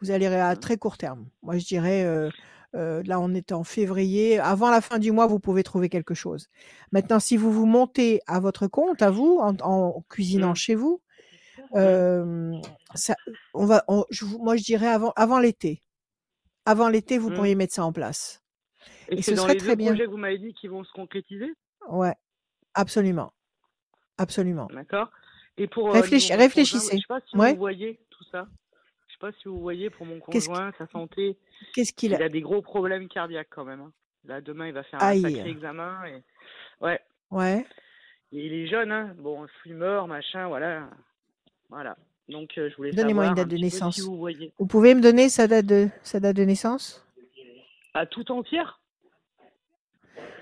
[0.00, 0.56] Vous allez à Hein.
[0.56, 1.26] très court terme.
[1.42, 2.28] Moi, je dirais, euh,
[2.76, 4.38] euh, là, on est en février.
[4.38, 6.48] Avant la fin du mois, vous pouvez trouver quelque chose.
[6.92, 10.56] Maintenant, si vous vous montez à votre compte, à vous, en, en cuisinant Mm.
[10.56, 11.00] chez vous.
[11.76, 12.52] Euh,
[12.94, 13.14] ça,
[13.54, 15.82] on va, on- je moi, je dirais avant, avant l'été.
[16.66, 17.34] Avant l'été, vous Mm.
[17.34, 18.42] pourriez mettre ça en place.
[19.08, 19.86] Et Et ce dans serait les très deux bien.
[19.92, 21.52] projets que vous m'avez dit qui vont se concrétiser,
[21.88, 22.14] Ouais,
[22.74, 23.32] absolument,
[24.18, 24.68] absolument.
[24.72, 25.10] d'accord?
[25.56, 26.96] Et pour euh, Réfléch- conjoint, je réfléchissez.
[26.96, 27.52] sais pas si Ouais.
[27.52, 28.46] vous voyez tout ça.
[29.08, 31.36] Je sais pas si vous voyez pour mon conjoint, sa santé.
[31.74, 32.26] Qu'est-ce qu'il Il a?
[32.26, 33.80] a des gros problèmes cardiaques quand même.
[33.80, 33.92] hein.
[34.24, 35.22] Là, demain, il va faire un Aïe.
[35.22, 36.04] sacré examen.
[36.06, 36.22] Et...
[36.80, 37.00] Ouais.
[37.30, 37.66] Ouais.
[38.32, 39.14] Et il est jeune, hein.
[39.18, 40.88] Bon, fumeur, machin, voilà.
[41.70, 41.96] Voilà.
[42.28, 44.00] Donc, euh, je voulais Donnez-moi une un date de si naissance.
[44.00, 44.52] vous voyez.
[44.58, 47.04] Vous pouvez me donner sa date de sa date de naissance?
[47.94, 48.80] À tout entière?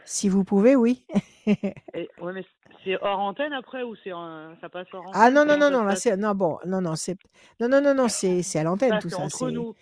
[0.04, 1.04] Si vous pouvez, oui.
[1.46, 2.44] Et, ouais, mais
[2.84, 5.34] c'est hors antenne après ou c'est en- ça passe hors ah antenne?
[5.34, 7.16] non non non non se là c'est non bon non non c'est
[7.60, 9.74] non non non non c'est c'est à l'antenne Ça, tout c'est ça entre c'est nous.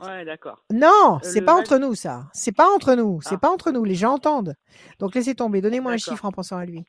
[0.00, 0.64] Ouais, d'accord.
[0.72, 3.38] non Euh, c'est le pas 20 entre nous ça c'est pas entre nous c'est Ah,
[3.38, 4.54] pas entre nous les gens entendent
[5.00, 6.84] donc laissez tomber donnez-moi un chiffre en pensant à lui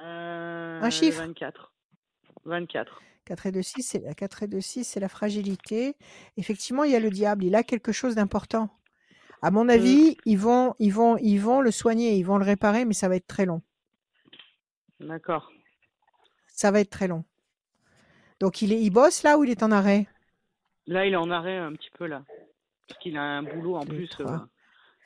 [0.00, 1.72] Euh, un chiffre 24.
[2.44, 3.00] 24.
[3.24, 5.96] 4 et 2 6 c'est la 4 et 2 6 c'est la fragilité
[6.36, 8.68] effectivement il y a le diable il a quelque chose d'important
[9.40, 9.70] à mon Mm.
[9.70, 13.08] avis ils vont ils vont ils vont le soigner ils vont le réparer mais ça
[13.08, 13.62] va être très long
[15.00, 15.50] D'accord.
[16.48, 17.24] ça va être très long
[18.40, 20.06] donc il est il bosse là ou il est en arrêt?
[20.86, 22.24] Là, il est en arrêt un petit peu, là.
[22.86, 24.48] Parce qu'il a un boulot en 2 plus euh, 3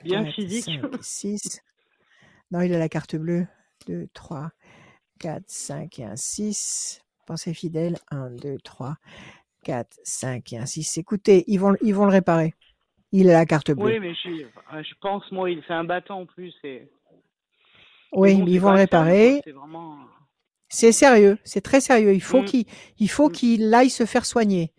[0.03, 0.65] bien 4, physique.
[0.65, 1.63] 5 et 6.
[2.51, 3.47] Non, il a la carte bleue.
[3.87, 4.51] 2, 3,
[5.21, 7.01] 4, 5 et un 6.
[7.29, 7.99] Pensez fidèle.
[8.11, 8.97] 1, 2, 3,
[9.65, 10.99] 4, 5 et un 6.
[10.99, 12.55] Écoutez, ils vont, ils vont le réparer.
[13.13, 13.85] Il a la carte bleue.
[13.85, 14.29] Oui, mais je,
[14.75, 16.55] euh, je pense, moi, il fait un battant en plus.
[16.65, 16.91] Et...
[18.13, 19.43] Oui, bon, mais c'est ils vont le le réparer.
[19.45, 19.99] C'est vraiment.
[20.71, 22.15] C'est sérieux, c'est très sérieux.
[22.15, 22.65] Il faut Mm, qu'il
[22.99, 23.31] il faut mm.
[23.31, 24.73] qu'il aille se faire soigner.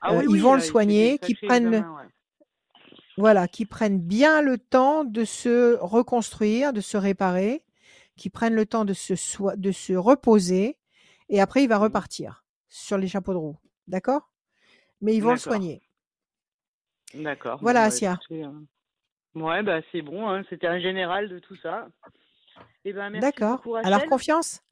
[0.00, 2.08] Ah Euh, oui, ils oui, vont le là, des soigner, qu'ils prennent, ouais.
[3.16, 7.62] voilà, qu'ils prennent bien le temps de se reconstruire, de se réparer,
[8.16, 10.76] qu'ils prennent le temps de se, soi- de se reposer,
[11.28, 11.82] et après il va Mm.
[11.82, 13.56] repartir sur les chapeaux de roue.
[13.86, 14.30] D'accord?
[15.00, 15.82] Mais ils vont le soigner.
[17.14, 17.56] D'accord.
[17.58, 18.18] Bon, Voilà, bah, Asia.
[18.32, 18.60] euh,
[19.34, 20.28] Ouais, bah, c'est bon.
[20.28, 21.88] hein, C'était un général de tout ça.
[22.84, 23.62] Eh ben, D'accord.
[23.84, 24.62] Alors confiance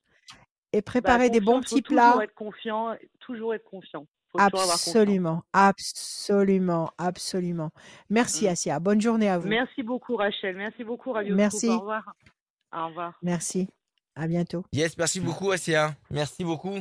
[0.73, 2.25] et Bah, préparer des bons petits toujours plats.
[2.25, 4.07] être confiant, toujours être confiant.
[4.33, 4.87] Faut toujours avoir confiance.
[4.97, 7.71] Absolument, absolument, absolument.
[8.11, 8.51] Merci Mm.
[8.51, 8.81] Asia.
[8.81, 9.47] Bonne journée à vous.
[9.49, 10.57] Merci beaucoup, Rachel.
[10.57, 11.37] Merci beaucoup, Radio.
[11.37, 12.15] Merci, Au revoir.
[12.73, 13.19] Au revoir.
[13.23, 13.69] merci.
[14.17, 14.65] À bientôt.
[14.73, 15.95] Yes, merci beaucoup, Asia.
[16.11, 16.79] Merci beaucoup.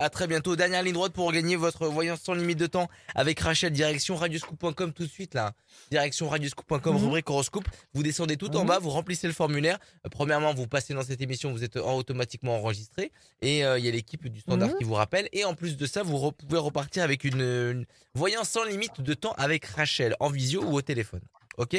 [0.00, 0.54] À très bientôt.
[0.54, 4.92] Dernière ligne droite pour gagner votre voyance sans limite de temps avec Rachel, direction radioscoop.com
[4.92, 5.54] tout de suite là.
[5.90, 7.02] Direction radioscoop.com, Mhm.
[7.04, 7.64] rubrique horoscope.
[7.94, 8.66] Vous descendez tout en Mhm.
[8.68, 9.76] bas, vous remplissez le formulaire.
[10.06, 13.10] Euh, premièrement, vous passez dans cette émission, vous êtes en- automatiquement enregistré.
[13.42, 14.78] Et euh, il y a l'équipe du standard Mhm.
[14.78, 15.28] qui vous rappelle.
[15.32, 17.84] Et en plus de ça, vous re- pouvez repartir avec une, une
[18.14, 21.22] voyance sans limite de temps avec Rachel, en visio ou au téléphone.
[21.56, 21.76] Ok?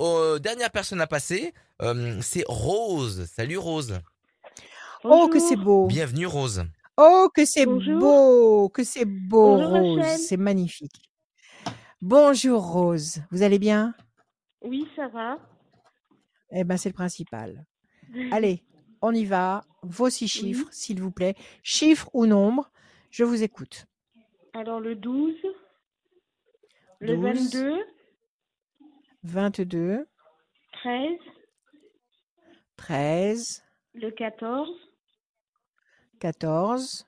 [0.00, 3.26] Euh, Dernière personne à passer, euh, c'est Rose.
[3.26, 4.00] Salut Rose.
[5.04, 5.86] Oh, que c'est beau.
[5.86, 6.64] Bienvenue Rose.
[6.96, 8.68] Oh, que c'est beau.
[8.70, 9.70] Que c'est beau, Bonjour,
[10.02, 10.16] Rose.
[10.18, 11.10] C'est magnifique.
[12.00, 13.22] Bonjour, Rose.
[13.30, 13.94] Vous allez bien?
[14.62, 15.38] Oui, ça va.
[16.50, 17.64] Eh ben, c'est le principal.
[18.32, 18.64] Allez,
[19.02, 19.64] on y va.
[19.82, 20.28] Vos six Oui.
[20.54, 21.34] chiffres, s'il vous plaît.
[21.62, 22.70] Chiffres ou nombres
[23.10, 23.86] Je vous écoute.
[24.54, 25.34] Alors le 12,
[27.00, 27.52] le 12.
[27.52, 27.84] 22,
[29.24, 30.06] 22,
[30.72, 31.18] 13,
[32.76, 33.64] 13,
[33.94, 34.68] le 14
[36.20, 37.06] 14,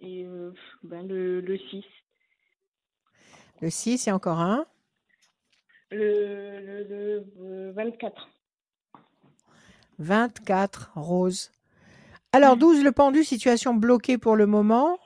[0.00, 1.84] et euh, ben, le, le 6.
[3.60, 4.66] le 6 et encore un.
[5.90, 8.28] Le, le, le, euh, 24.
[9.98, 11.52] 24, Rose.
[12.32, 14.98] Alors, 12, le pendu, situation bloquée pour le moment.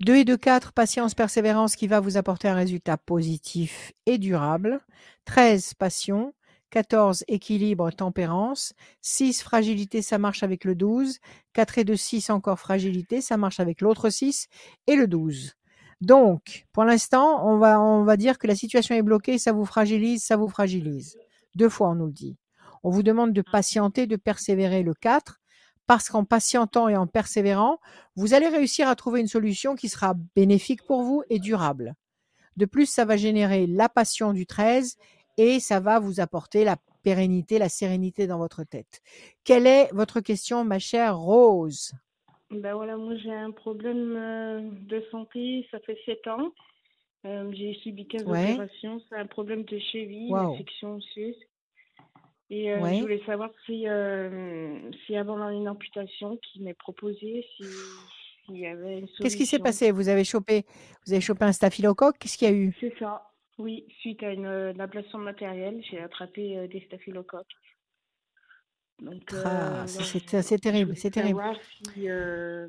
[0.00, 4.80] 2 et 2, 4, patience, persévérance qui va vous apporter un résultat positif et durable.
[5.24, 6.34] 13, passion.
[6.70, 8.74] 14, équilibre, tempérance.
[9.02, 11.18] 6, fragilité, ça marche avec le 12.
[11.52, 14.46] 4 et 2, 6, encore fragilité, ça marche avec l'autre 6
[14.86, 15.54] et le 12.
[16.00, 19.64] Donc, pour l'instant, on va, on va dire que la situation est bloquée, ça vous
[19.64, 21.18] fragilise, ça vous fragilise.
[21.56, 22.36] Deux fois, on nous le dit.
[22.84, 25.40] On vous demande de patienter, de persévérer le 4,
[25.88, 27.80] parce qu'en patientant et en persévérant,
[28.14, 31.94] vous allez réussir à trouver une solution qui sera bénéfique pour vous et durable.
[32.56, 34.96] De plus, ça va générer la passion du 13
[35.38, 39.00] et ça va vous apporter la pérennité, la sérénité dans votre tête.
[39.44, 41.92] Quelle est votre question, ma chère Rose?
[42.50, 46.52] Ben voilà, moi j'ai un problème euh, de santé, ça fait 7 ans.
[47.24, 48.52] Euh, j'ai subi 15 Ouais.
[48.52, 50.52] opérations, c'est un problème de cheville, Waouh.
[50.54, 51.36] infection osseuse.
[52.50, 52.96] Et euh, Ouais.
[52.96, 57.64] je voulais savoir si, euh, si avant une amputation qui m'est proposée, si-
[58.46, 59.22] s'il y avait une solution.
[59.22, 59.90] Qu'est-ce qui s'est passé?
[59.90, 60.64] Vous avez chopé,
[61.06, 62.16] vous avez chopé un staphylocoque?
[62.18, 62.74] Qu'est-ce qu'il y a eu?
[62.80, 63.84] C'est ça, oui.
[64.00, 67.52] Suite à une, euh, une ablation matérielle, j'ai attrapé euh, des staphylocoques.
[69.00, 71.40] Donc, Ah, euh, voilà, c'est terrible, voulais c'est terrible.
[71.94, 72.66] si, euh,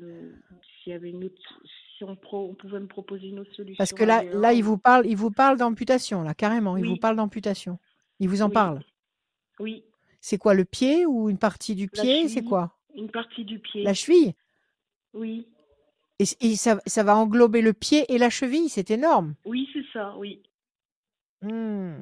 [0.84, 1.60] s'il y avait une autre,
[1.96, 3.76] si on, pro- on pouvait me proposer une autre solution.
[3.78, 6.76] Parce que là, là, il ou- vous parle, il vous parle d'amputation, là, carrément.
[6.76, 7.78] Il vous parle d'amputation.
[8.20, 8.54] Il vous en Oui.
[8.54, 8.80] parle.
[9.60, 9.84] Oui,
[10.20, 12.28] C'est quoi, le pied ou une partie du La pied?
[12.28, 12.76] C'est quoi?
[12.96, 13.82] Une partie du pied.
[13.84, 14.34] La cheville?
[15.12, 15.46] Oui,
[16.18, 16.24] Et,
[16.56, 19.34] ça, ça va englober le pied et la cheville, c'est énorme.
[19.44, 20.42] oui, c'est ça, oui.
[21.42, 21.94] Hmm.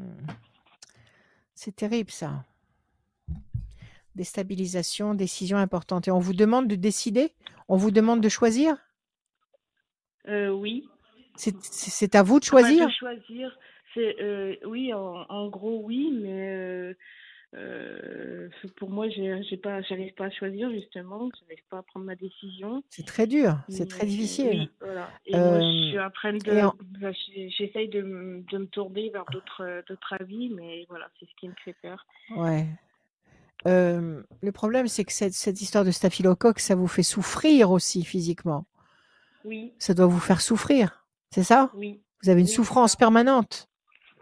[1.55, 2.45] C'est terrible ça.
[4.15, 6.09] Déstabilisation, décision importante.
[6.09, 7.33] Et on vous demande de décider?
[7.69, 8.77] On vous demande de choisir?
[10.27, 10.89] Euh, oui.
[11.37, 13.57] C'est à vous de choisir de choisir,
[13.95, 16.95] c'est euh, oui, en, en gros oui, mais euh,
[17.55, 22.15] euh, pour moi, j'ai pas, j'arrive pas à choisir justement, j'arrive pas à prendre ma
[22.17, 22.83] décision.
[22.91, 24.51] C'est très dur, c'est très euh, difficile.
[24.61, 25.13] Oui, voilà.
[25.27, 26.75] Et moi, je Euh, suis en train de, en-
[27.59, 28.01] j'essaye de,
[28.51, 31.75] de me tourner vers d'autres, euh, d'autres avis, mais voilà, c'est ce qui me fait
[31.83, 32.05] peur.
[32.37, 32.67] Ouais.
[33.67, 38.05] Euh, le problème, c'est que cette, cette histoire de staphylocoque, ça vous fait souffrir aussi
[38.05, 38.67] physiquement.
[39.45, 41.05] Oui, Ça doit vous faire souffrir,
[41.35, 41.73] c'est ça?
[41.73, 43.69] Oui, Vous avez une Oui, souffrance permanente.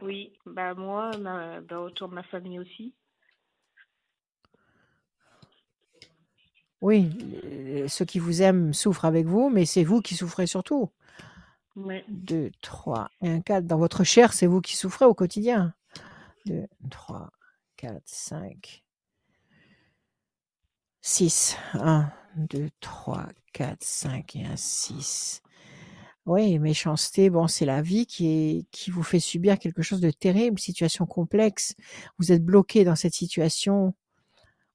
[0.03, 0.32] oui.
[0.47, 2.94] Bah moi, ma, bah, autour de ma famille aussi.
[6.86, 7.10] Oui,
[7.42, 10.88] euh, ceux qui vous aiment souffrent avec vous, mais c'est vous qui souffrez surtout.
[11.74, 12.04] Ouais.
[12.06, 13.66] 2, 3 et un 4.
[13.66, 15.74] Dans votre chair, c'est vous qui souffrez au quotidien.
[16.44, 17.32] 2, 3,
[17.76, 18.84] 4, 5,
[21.02, 21.56] 6.
[21.74, 25.42] 1, 2, 3, 4, 5 et un 6.
[26.24, 30.12] Oui, méchanceté, bon, c'est la vie qui, est, qui vous fait subir quelque chose de
[30.12, 31.74] terrible, situation complexe.
[32.20, 33.92] Vous êtes bloqué dans cette situation.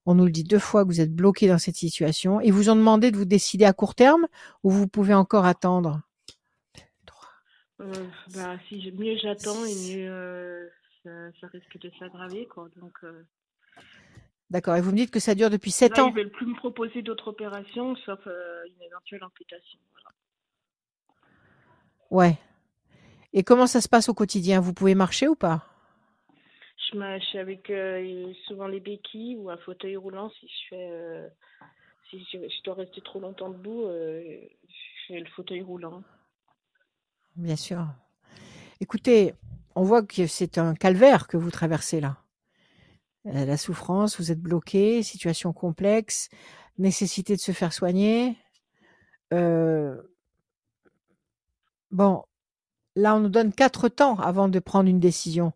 [0.06, 2.40] On nous le dit deux fois que vous êtes bloqué dans cette situation.
[2.40, 4.26] Ils vous ont demandé de vous décider à court terme
[4.64, 6.00] ou vous pouvez encore attendre?
[7.80, 7.92] Euh,
[8.34, 10.68] bah, si je- mieux j'attends et mieux euh,
[11.02, 11.10] ça,
[11.40, 12.68] ça risque de s'aggraver, quoi.
[12.76, 13.26] Donc, euh,
[14.50, 14.76] D'accord.
[14.76, 16.08] Et vous me dites que ça dure depuis 7 là, ans.
[16.08, 19.78] ils veulent plus me proposer d'autres opérations, sauf une éventuelle amputation.
[19.92, 20.10] Voilà.
[22.10, 22.38] Ouais.
[23.32, 24.60] Et comment ça se passe au quotidien?
[24.60, 25.66] Vous pouvez marcher ou pas?
[26.92, 31.28] Je marche avec euh, souvent les béquilles ou un fauteuil roulant si je euh,
[32.64, 34.22] dois rester trop longtemps debout, euh,
[34.68, 36.02] je fais le fauteuil roulant.
[37.36, 37.86] Bien sûr.
[38.80, 39.34] Écoutez,
[39.74, 42.18] on voit que c'est un calvaire que vous traversez là.
[43.24, 46.28] La souffrance, vous êtes bloqué, situation complexe.
[46.76, 48.36] nécessité de se faire soigner.
[51.90, 52.24] Bon,
[52.96, 55.52] là, on nous donne quatre temps avant de prendre une décision.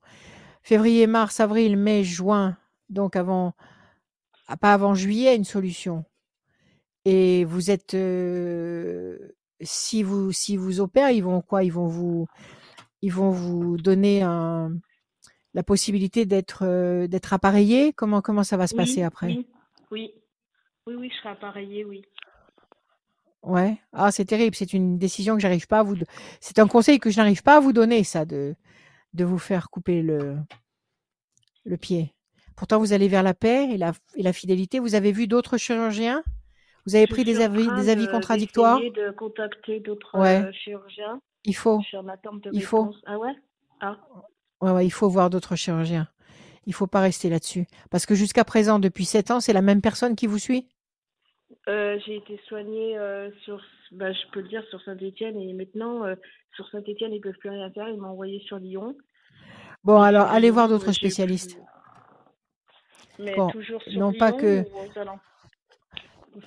[0.66, 2.56] Février, mars, avril, mai, juin.
[2.88, 3.55] Donc avant,
[4.48, 6.05] ah, pas avant juillet, une solution.
[7.05, 9.16] Et vous êtes, euh,
[9.60, 11.62] si vous si vous opèrent, ils vont quoi?
[11.62, 12.26] Ils vont vous
[13.01, 14.72] ils vont vous donner un,
[15.55, 17.93] la possibilité d'être euh, d'être appareillé?
[17.93, 19.28] Comment comment ça va se passer après?
[19.28, 19.47] oui,
[19.93, 20.14] oui.
[20.88, 22.02] Oui, oui, je serai appareillée, oui.
[23.44, 23.78] Ouais.
[23.93, 24.56] Ah, c'est terrible.
[24.56, 25.94] C'est une décision que j'arrive pas à vous.
[26.40, 28.56] C'est un conseil que je n'arrive pas à vous donner, ça, de
[29.16, 30.36] de vous faire couper le
[31.64, 32.14] le pied.
[32.56, 34.78] Pourtant, vous allez vers la paix et la et la fidélité.
[34.78, 36.22] Vous avez vu d'autres chirurgiens?
[36.86, 38.78] Vous avez pris des avis des avis de- contradictoires?
[38.78, 40.43] d'essayer de contacter d'autres Ouais.
[40.43, 41.20] euh, chirurgiens.
[41.44, 41.78] Il faut.
[41.78, 42.94] De Il faut.
[43.06, 43.34] Ah ouais?
[43.80, 43.98] Ah,
[44.62, 46.09] Ouais, ouais, il faut voir d'autres chirurgiens.
[46.66, 47.66] Il faut pas rester là-dessus.
[47.90, 50.68] Parce que jusqu'à présent, depuis sept ans, c'est la même personne qui vous suit?
[51.68, 53.60] Euh, j'ai été soignée euh, sur,
[53.92, 56.14] bah, je peux le dire, sur Saint-Étienne et maintenant, euh,
[56.54, 57.88] sur Saint-Étienne, ils peuvent plus rien faire.
[57.88, 58.96] Ils m'ont envoyé sur Lyon.
[59.84, 61.58] Bon, alors, allez voir d'autres spécialistes.
[63.18, 64.64] Mais Bon, toujours sur non Lyon pas que...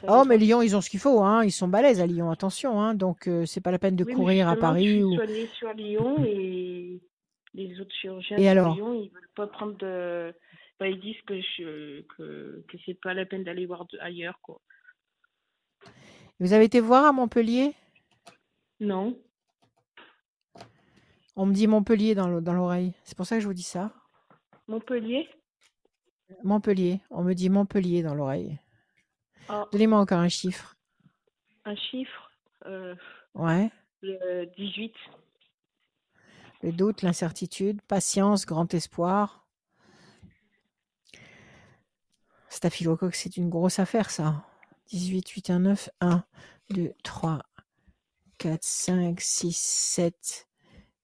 [0.08, 1.44] Oh, mais Lyon, ils ont ce qu'il faut, hein.
[1.44, 2.94] Ils sont balèzes à Lyon, attention, hein.
[2.94, 5.16] Donc, euh, c'est pas la peine de Oui, courir à Paris suis ou...
[5.48, 7.02] sur Lyon et
[7.56, 10.34] les autres chirurgiens Et alors Lyon, ils veulent pas prendre de.
[10.80, 14.62] Bah, ils disent que je que, que c'est pas la peine d'aller voir ailleurs, quoi.
[16.40, 17.74] Vous avez été voir à Montpellier?
[18.80, 19.18] Non.
[21.36, 22.94] On me dit Montpellier dans le- dans l'oreille.
[23.04, 23.94] C'est pour ça que je vous dis ça.
[24.68, 25.30] Montpellier?
[26.44, 27.02] Montpellier.
[27.10, 28.60] On me dit Montpellier dans l'oreille.
[29.48, 30.76] Ah, Donnez-moi encore un chiffre.
[31.66, 32.32] un chiffre.
[32.66, 32.96] Euh,
[33.36, 33.70] Ouais.
[34.02, 34.94] le 18.
[36.62, 39.46] Le doute, l'incertitude, patience, grand espoir.
[42.50, 44.44] Staphylocoque, c'est une grosse affaire, ça.
[44.92, 46.24] 18, 8, 1, 9, 1,
[46.72, 47.44] 2, 3,
[48.40, 50.48] 4, 5, 6, 7,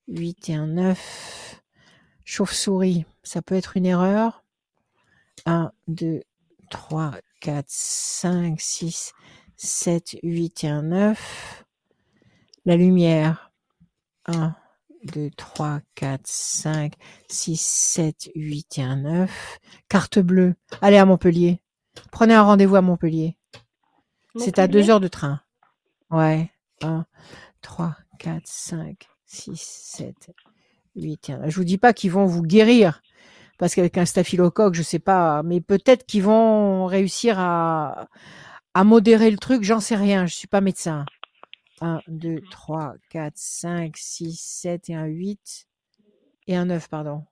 [0.07, 1.61] 8 et un 9.
[2.23, 4.43] Chauve-souris, ça peut être une erreur.
[5.45, 6.21] 1, 2,
[6.71, 9.13] 3, 4, 5, 6,
[9.55, 11.65] 7, 8 et un 9.
[12.65, 13.51] La lumière.
[14.25, 14.55] 1,
[15.03, 16.93] 2, 3, 4, 5,
[17.29, 19.59] 6, 7, 8 et un 9.
[19.89, 20.55] Carte bleue.
[20.81, 21.61] Allez à Montpellier.
[22.11, 23.37] Prenez un rendez-vous à Montpellier.
[24.37, 25.41] C'est à deux heures de train.
[26.11, 26.51] Ouais.
[26.81, 27.05] 1,
[27.61, 30.31] 3, 4, 5, 6, 7,
[30.95, 31.49] 8 et un.
[31.49, 33.01] Je vous dis pas qu'ils vont vous guérir.
[33.57, 38.09] Parce qu'avec un staphylocoque, je sais pas, mais peut-être qu'ils vont réussir à,
[38.73, 41.05] à modérer le truc, j'en sais rien, je suis pas médecin.
[41.79, 45.67] 1, 2, 3, 4, 5, 6, 7 et un 8
[46.47, 47.23] et un 9, pardon.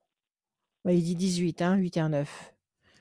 [0.86, 2.54] Ouais, il dit 18, hein, 8 et un 9.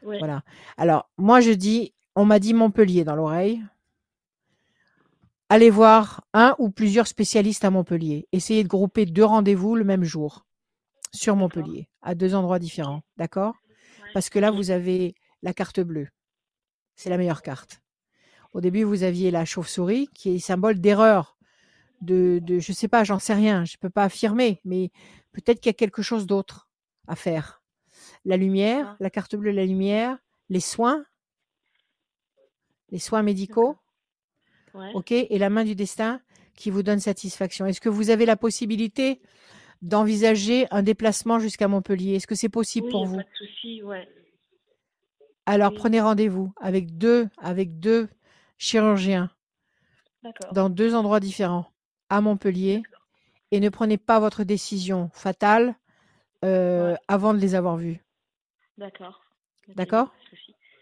[0.02, 0.18] Ouais.
[0.18, 0.42] Voilà.
[0.76, 3.62] Alors, moi, je dis, on m'a dit Montpellier dans l'oreille.
[5.54, 8.26] Allez voir un ou plusieurs spécialistes à Montpellier.
[8.32, 10.46] Essayez de grouper deux rendez-vous le même jour
[11.12, 11.36] sur.
[11.36, 13.02] Montpellier, à deux endroits différents.
[13.18, 13.54] D'accord?
[14.14, 16.08] Parce que là, vous avez la carte bleue.
[16.96, 17.82] C'est la meilleure carte.
[18.54, 21.36] Au début, vous aviez la chauve-souris, qui est symbole d'erreur.
[22.00, 24.90] De, de, je sais pas, j'en sais rien, je peux pas affirmer, mais
[25.32, 26.70] peut-être qu'il y a quelque chose d'autre
[27.08, 27.62] à faire.
[28.24, 30.16] La lumière, la carte bleue, la lumière,
[30.48, 31.04] les soins,
[32.88, 33.76] les soins médicaux,
[34.74, 34.92] Ouais.
[34.94, 36.20] ok, et la main du destin
[36.54, 37.66] qui vous donne satisfaction.
[37.66, 39.20] Est-ce que vous avez la possibilité
[39.80, 42.14] d'envisager un déplacement jusqu'à Montpellier?
[42.14, 43.16] Est-ce que c'est possible Oui, pour vous?
[43.16, 44.08] pas de souci, ouais.
[45.46, 45.76] Alors Oui.
[45.78, 48.08] prenez rendez-vous avec deux, avec deux
[48.58, 49.30] chirurgiens
[50.52, 51.66] dans deux endroits différents
[52.08, 52.82] à Montpellier
[53.50, 55.74] et ne prenez pas votre décision fatale
[56.44, 56.98] euh, Ouais.
[57.08, 58.00] avant de les avoir vus.
[58.78, 59.22] D'accord.
[59.74, 60.14] D'accord?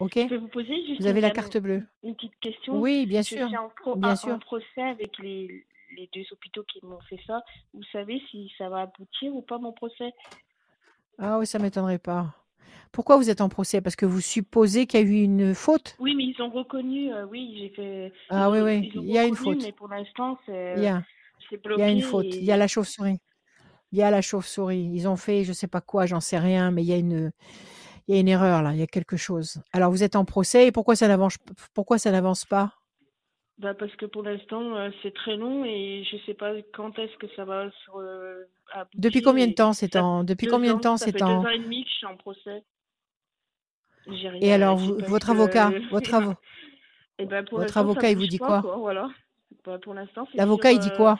[0.00, 1.82] Ok Je peux vous poser juste Vous avez la carte bleue.
[2.02, 3.46] une petite question Oui, bien Je sûr.
[3.48, 4.34] suis en, pro- Bien en- sûr.
[4.34, 5.66] en procès avec les,
[5.96, 7.42] les deux hôpitaux qui m'ont fait ça.
[7.74, 10.12] Vous savez si ça va aboutir ou pas mon procès?
[11.18, 12.34] Ah oui, ça m'étonnerait pas.
[12.92, 13.80] Pourquoi vous êtes en procès?
[13.80, 15.96] Parce que vous supposez qu'il y a eu une faute?
[16.00, 17.12] Oui, mais ils ont reconnu.
[17.12, 18.12] euh, oui, j'ai fait.
[18.30, 19.62] Ah ils oui, oui, il y a une faute.
[19.62, 21.02] Mais pour l'instant, c'est Il y a,
[21.52, 22.34] il y a une faute.
[22.36, 23.18] Il y a la chauve-souris.
[23.92, 24.90] Il y a la chauve-souris.
[24.92, 27.32] Ils ont fait, je sais pas quoi, j'en sais rien, mais il y a une,
[28.08, 28.72] il y a une erreur là.
[28.72, 29.60] Il y a quelque chose.
[29.72, 31.38] Alors vous êtes en procès et pourquoi ça n'avance,
[31.74, 32.72] pourquoi ça n'avance pas?
[33.58, 37.16] Bah parce que pour l'instant, euh, c'est très long et je sais pas quand est-ce
[37.18, 38.46] que ça va se.
[38.94, 41.46] Depuis combien de temps c'est en, depuis combien ans, de temps c'est fait en deux
[41.48, 42.64] ans et demi que je suis en procès.
[44.06, 46.34] Rien- Et alors vous- votre avocat, votre avo-
[47.18, 48.76] Eh ben, pour votre avocat, il vous dit pas, quoi?
[48.78, 49.10] Voilà.
[49.64, 51.18] Bah, pour l'instant, c'est L'avocat sur, il dit euh, quoi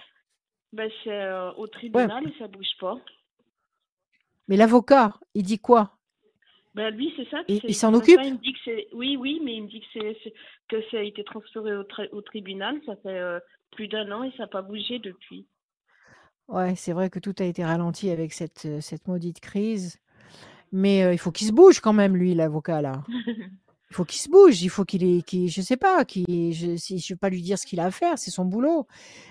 [0.73, 2.97] bah, c'est euh, au tribunal et ça bouge pas.
[4.49, 5.99] Mais l'avocat il dit quoi?
[6.75, 7.43] Ben lui, c'est ça.
[7.49, 8.21] Il s'en occupe?
[8.23, 8.95] Il me dit que.
[8.97, 10.33] Oui, oui, mais il me dit que c'est
[10.69, 12.81] que ça a été transféré au, tra- au tribunal.
[12.87, 13.41] Ça fait euh,
[13.73, 15.47] plus d'un an et ça n'a pas bougé depuis.
[16.49, 19.99] Ouais, c'est vrai que tout a été ralenti avec cette, euh, cette maudite crise.
[20.73, 23.03] Mais euh, il faut qu'il se bouge quand même, lui, l'avocat, là.
[23.93, 26.77] Il faut qu'il se bouge, il faut qu'il ait, qu'il, je sais pas, qu'il, je,
[26.77, 28.87] si, je vais pas lui dire ce qu'il a à faire, c'est son boulot.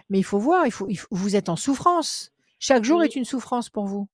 [0.09, 2.33] Mais il faut voir, il faut, il faut- vous êtes en souffrance.
[2.59, 3.05] Chaque jour Oui.
[3.05, 4.09] est une souffrance pour vous.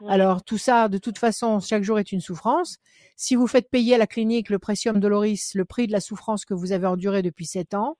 [0.00, 0.12] Ouais.
[0.12, 2.78] Alors tout ça, de toute façon, chaque jour est une souffrance.
[3.16, 6.44] Si vous faites payer à la clinique le Precium Doloris, le prix de la souffrance
[6.44, 7.98] que vous avez endurée depuis sept ans,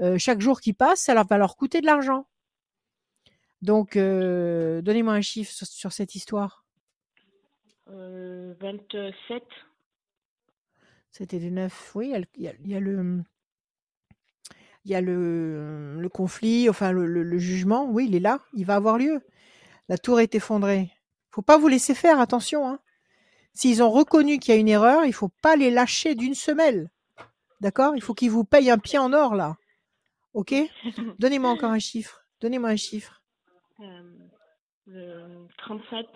[0.00, 2.26] euh, chaque jour qui passe, ça leur va leur coûter de l'argent.
[3.62, 6.64] Donc, euh, donnez-moi un chiffre sur, sur cette histoire.
[7.90, 9.42] Euh, 27.
[11.10, 11.92] C'était le 9.
[11.94, 13.22] Oui, il y a le, il y a- il y a le,
[14.84, 17.86] il y a le, le conflit, enfin le, le- le jugement.
[17.90, 19.20] Oui, il est là, il va avoir lieu.
[19.88, 20.90] La tour est effondrée.
[21.34, 22.68] Faut pas vous laisser faire, attention.
[22.68, 22.78] Hein.
[23.54, 26.92] S'ils ont reconnu qu'il y a une erreur, il faut pas les lâcher d'une semelle.
[27.60, 27.96] D'accord?
[27.96, 29.56] Il faut qu'ils vous payent un pied en or là.
[30.32, 30.54] Ok?
[31.18, 32.24] Donnez-moi encore un chiffre.
[32.40, 33.20] Donnez-moi un chiffre.
[33.80, 34.12] Euh,
[34.90, 36.06] euh, 37.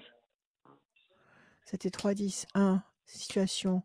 [1.65, 3.83] C'était 3, 10, 1, situation,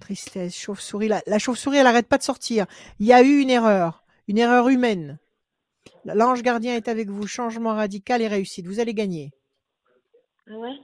[0.00, 1.06] tristesse, chauve-souris.
[1.06, 2.66] La, la chauve-souris, elle arrête pas de sortir.
[2.98, 5.20] Il y a eu une erreur, une erreur humaine.
[6.04, 7.28] L'ange gardien est avec vous.
[7.28, 8.66] Changement radical et réussite.
[8.66, 9.32] Vous allez gagner.
[10.48, 10.78] Ouais.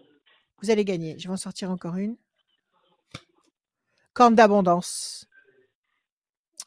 [0.60, 1.18] Vous allez gagner.
[1.18, 2.16] Je vais en sortir encore une.
[4.12, 5.28] Corne d'abondance.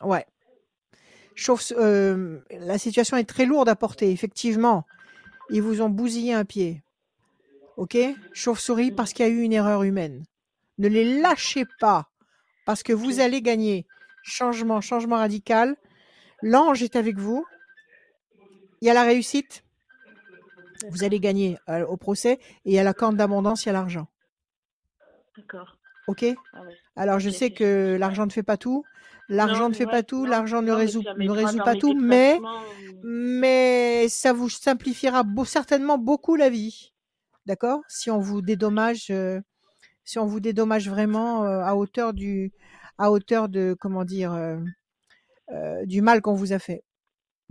[0.01, 0.25] Ouais.
[1.35, 4.85] Chauve, euh, la situation est très lourde à porter, effectivement.
[5.49, 6.83] Ils vous ont bousillé un pied.
[7.77, 7.97] OK?
[8.33, 10.23] Chauve-souris parce qu'il y a eu une erreur humaine.
[10.77, 12.09] Ne les lâchez pas
[12.65, 13.85] parce que vous allez gagner.
[14.23, 15.75] Changement, changement radical.
[16.41, 17.45] L'ange est avec vous.
[18.81, 19.63] Il y a la réussite.
[20.89, 22.39] Vous allez gagner euh, au procès.
[22.65, 24.07] Et a la corne d'abondance, il y a l'argent.
[25.37, 25.77] D'accord.
[26.07, 26.25] OK?
[26.53, 26.75] Ah ouais.
[26.95, 28.83] Alors, je sais que l'argent ne fait pas tout.
[29.29, 30.25] L'argent ne fait ouais, pas tout.
[30.25, 31.93] L'argent ne résout, ne résout pas tout.
[31.93, 36.91] Mais, ou- mais ça vous simplifiera beau- certainement beaucoup la vie.
[37.45, 37.81] D'accord?
[37.87, 39.39] Si on vous dédommage, euh,
[40.03, 42.51] si on vous dédommage vraiment euh, à hauteur du,
[42.97, 44.57] à hauteur de, comment dire, euh,
[45.51, 46.83] euh, du mal qu'on vous a fait.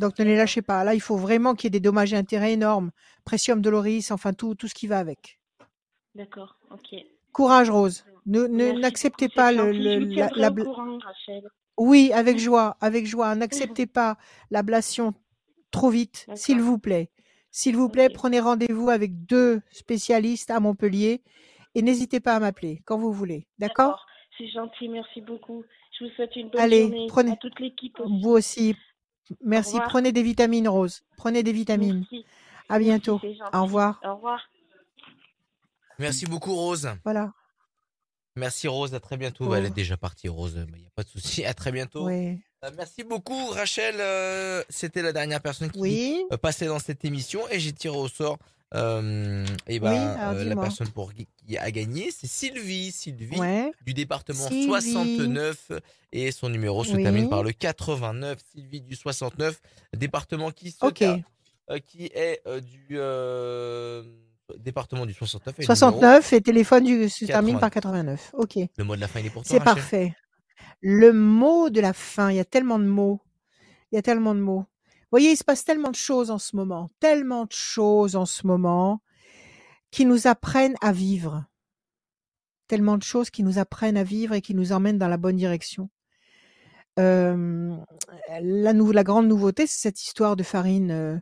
[0.00, 0.82] Donc ne les lâchez pas.
[0.82, 2.90] Là, il faut vraiment qu'il y ait des dommages et intérêts énormes.
[3.24, 5.38] Precium Doloris, enfin tout, tout ce qui va avec.
[6.14, 6.96] D'accord, ok.
[7.32, 8.04] Courage, Rose.
[8.26, 8.46] Ne,
[8.80, 9.70] n'acceptez pas le,
[10.36, 10.98] la, bl- courant.
[11.78, 13.34] Oui, avec joie, avec joie.
[13.36, 14.16] N'acceptez pas
[14.50, 15.14] l'ablation
[15.70, 17.10] trop vite, s'il vous plaît.
[17.50, 21.22] S'il vous plaît, prenez rendez-vous avec deux spécialistes à Montpellier
[21.74, 23.46] et n'hésitez pas à m'appeler quand vous voulez.
[23.58, 24.06] D'accord?
[24.38, 25.62] C'est gentil, merci beaucoup.
[25.98, 27.98] Je vous souhaite une bonne Allez, journée prenez- à toute l'équipe.
[28.22, 28.74] Vous aussi.
[29.44, 29.78] Merci.
[29.88, 31.02] Prenez des vitamines, Rose.
[31.16, 32.00] Prenez des vitamines.
[32.10, 32.26] Merci.
[32.68, 33.20] À bientôt.
[33.22, 33.40] Merci.
[33.52, 34.00] Au revoir.
[34.04, 34.40] Au revoir.
[35.98, 36.88] Merci beaucoup, Rose.
[37.04, 37.32] Voilà.
[38.36, 38.94] Merci, Rose.
[38.94, 39.44] À très bientôt.
[39.46, 39.50] Oh.
[39.50, 40.54] Bah, Elle est déjà partie, Rose.
[40.68, 41.44] Il n'y a pas de souci.
[41.44, 42.06] À très bientôt.
[42.06, 42.38] Oui.
[42.64, 43.96] Euh, merci beaucoup, Rachel.
[43.98, 46.24] Euh, C'était la dernière personne qui Oui.
[46.32, 48.38] euh, passait dans cette émission et j'ai tiré au sort.
[48.74, 51.26] Euh, et ben, Oui, alors euh, la personne pour qui,
[51.58, 52.92] a gagné, c'est Sylvie.
[52.92, 53.72] Sylvie Ouais.
[53.84, 54.66] du département Sylvie.
[54.66, 55.72] 69
[56.12, 57.02] et son numéro se Oui.
[57.02, 58.38] termine par le 89.
[58.52, 59.60] Sylvie du 69,
[59.96, 62.96] département qui se euh, qui est du
[64.58, 65.54] département du 69.
[65.58, 67.60] et le numéro- 69 et téléphone du, se termine 89.
[67.60, 68.30] par 89.
[68.34, 68.58] Ok.
[68.76, 69.50] Le mot de la fin, il est pour toi.
[69.50, 70.14] C'est parfait.
[70.80, 73.20] Le mot de la fin, il y a tellement de mots.
[73.92, 74.64] Il y a tellement de mots.
[75.10, 78.46] Voyez, il se passe tellement de choses en ce moment, tellement de choses en ce
[78.46, 79.02] moment
[79.90, 81.44] qui nous apprennent à vivre.
[82.68, 85.36] Tellement de choses qui nous apprennent à vivre et qui nous emmènent dans la bonne
[85.36, 85.90] direction.
[86.96, 87.34] La,
[89.02, 91.18] grande nouveauté, c'est cette histoire de farine, euh,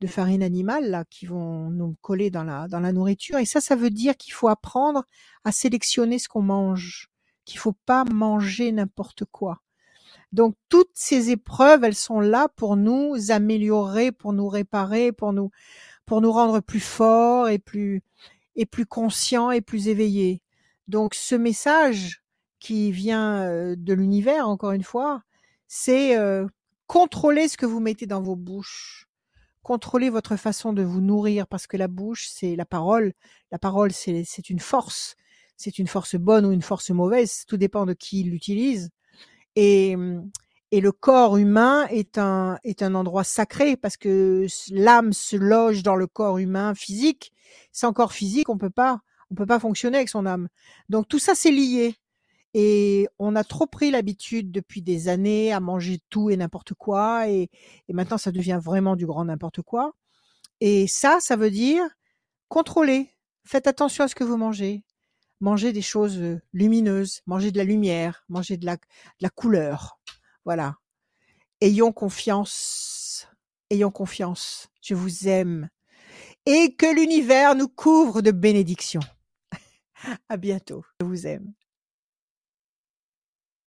[0.00, 3.38] de farine animale qui vont nous coller dans la, nourriture.
[3.38, 5.04] Et ça, ça veut dire qu'il faut apprendre
[5.44, 7.08] à sélectionner ce qu'on mange,
[7.44, 9.62] qu'il faut pas manger n'importe quoi.
[10.32, 15.50] Donc toutes ces épreuves, elles sont là pour nous améliorer, pour nous réparer, pour nous
[16.06, 18.02] pour nous rendre plus forts et plus
[18.56, 20.42] et plus conscients et plus éveillés.
[20.88, 22.22] Donc ce message
[22.60, 25.22] qui vient euh, de l'univers encore une fois,
[25.68, 26.46] c'est euh,
[26.88, 29.06] ce que vous mettez dans vos bouches.
[29.62, 33.12] Contrôlez votre façon de vous nourrir parce que la bouche, c'est la parole.
[33.50, 35.16] La parole, c'est une force.
[35.56, 37.44] C'est une force bonne ou une force mauvaise.
[37.46, 38.90] Tout dépend de qui l'utilise.
[39.56, 39.96] Et,
[40.70, 45.82] et le corps humain est un, est un endroit sacré parce que l'âme se loge
[45.82, 47.32] dans le corps humain physique.
[47.72, 49.00] Sans corps physique, on peut pas,
[49.30, 50.48] on peut pas fonctionner avec son âme.
[50.88, 51.96] Donc tout ça, c'est lié.
[52.54, 57.28] Et on a trop pris l'habitude depuis des années à manger tout et n'importe quoi.
[57.28, 57.50] Et,
[57.88, 59.92] et maintenant, ça devient vraiment du grand n'importe quoi.
[60.60, 61.82] Et ça, ça veut dire
[62.48, 63.10] contrôler.
[63.44, 64.84] Faites attention à ce que vous mangez.
[65.42, 68.80] Mangez des choses lumineuses, mangez de la lumière, la, de
[69.20, 69.98] la couleur.
[70.44, 70.76] Voilà.
[71.60, 73.28] Ayons confiance.
[73.68, 74.68] Ayons confiance.
[74.82, 75.68] Je vous aime.
[76.46, 79.02] Et que l'univers nous couvre de bénédictions.
[80.28, 80.84] À bientôt.
[81.00, 81.52] Je vous aime.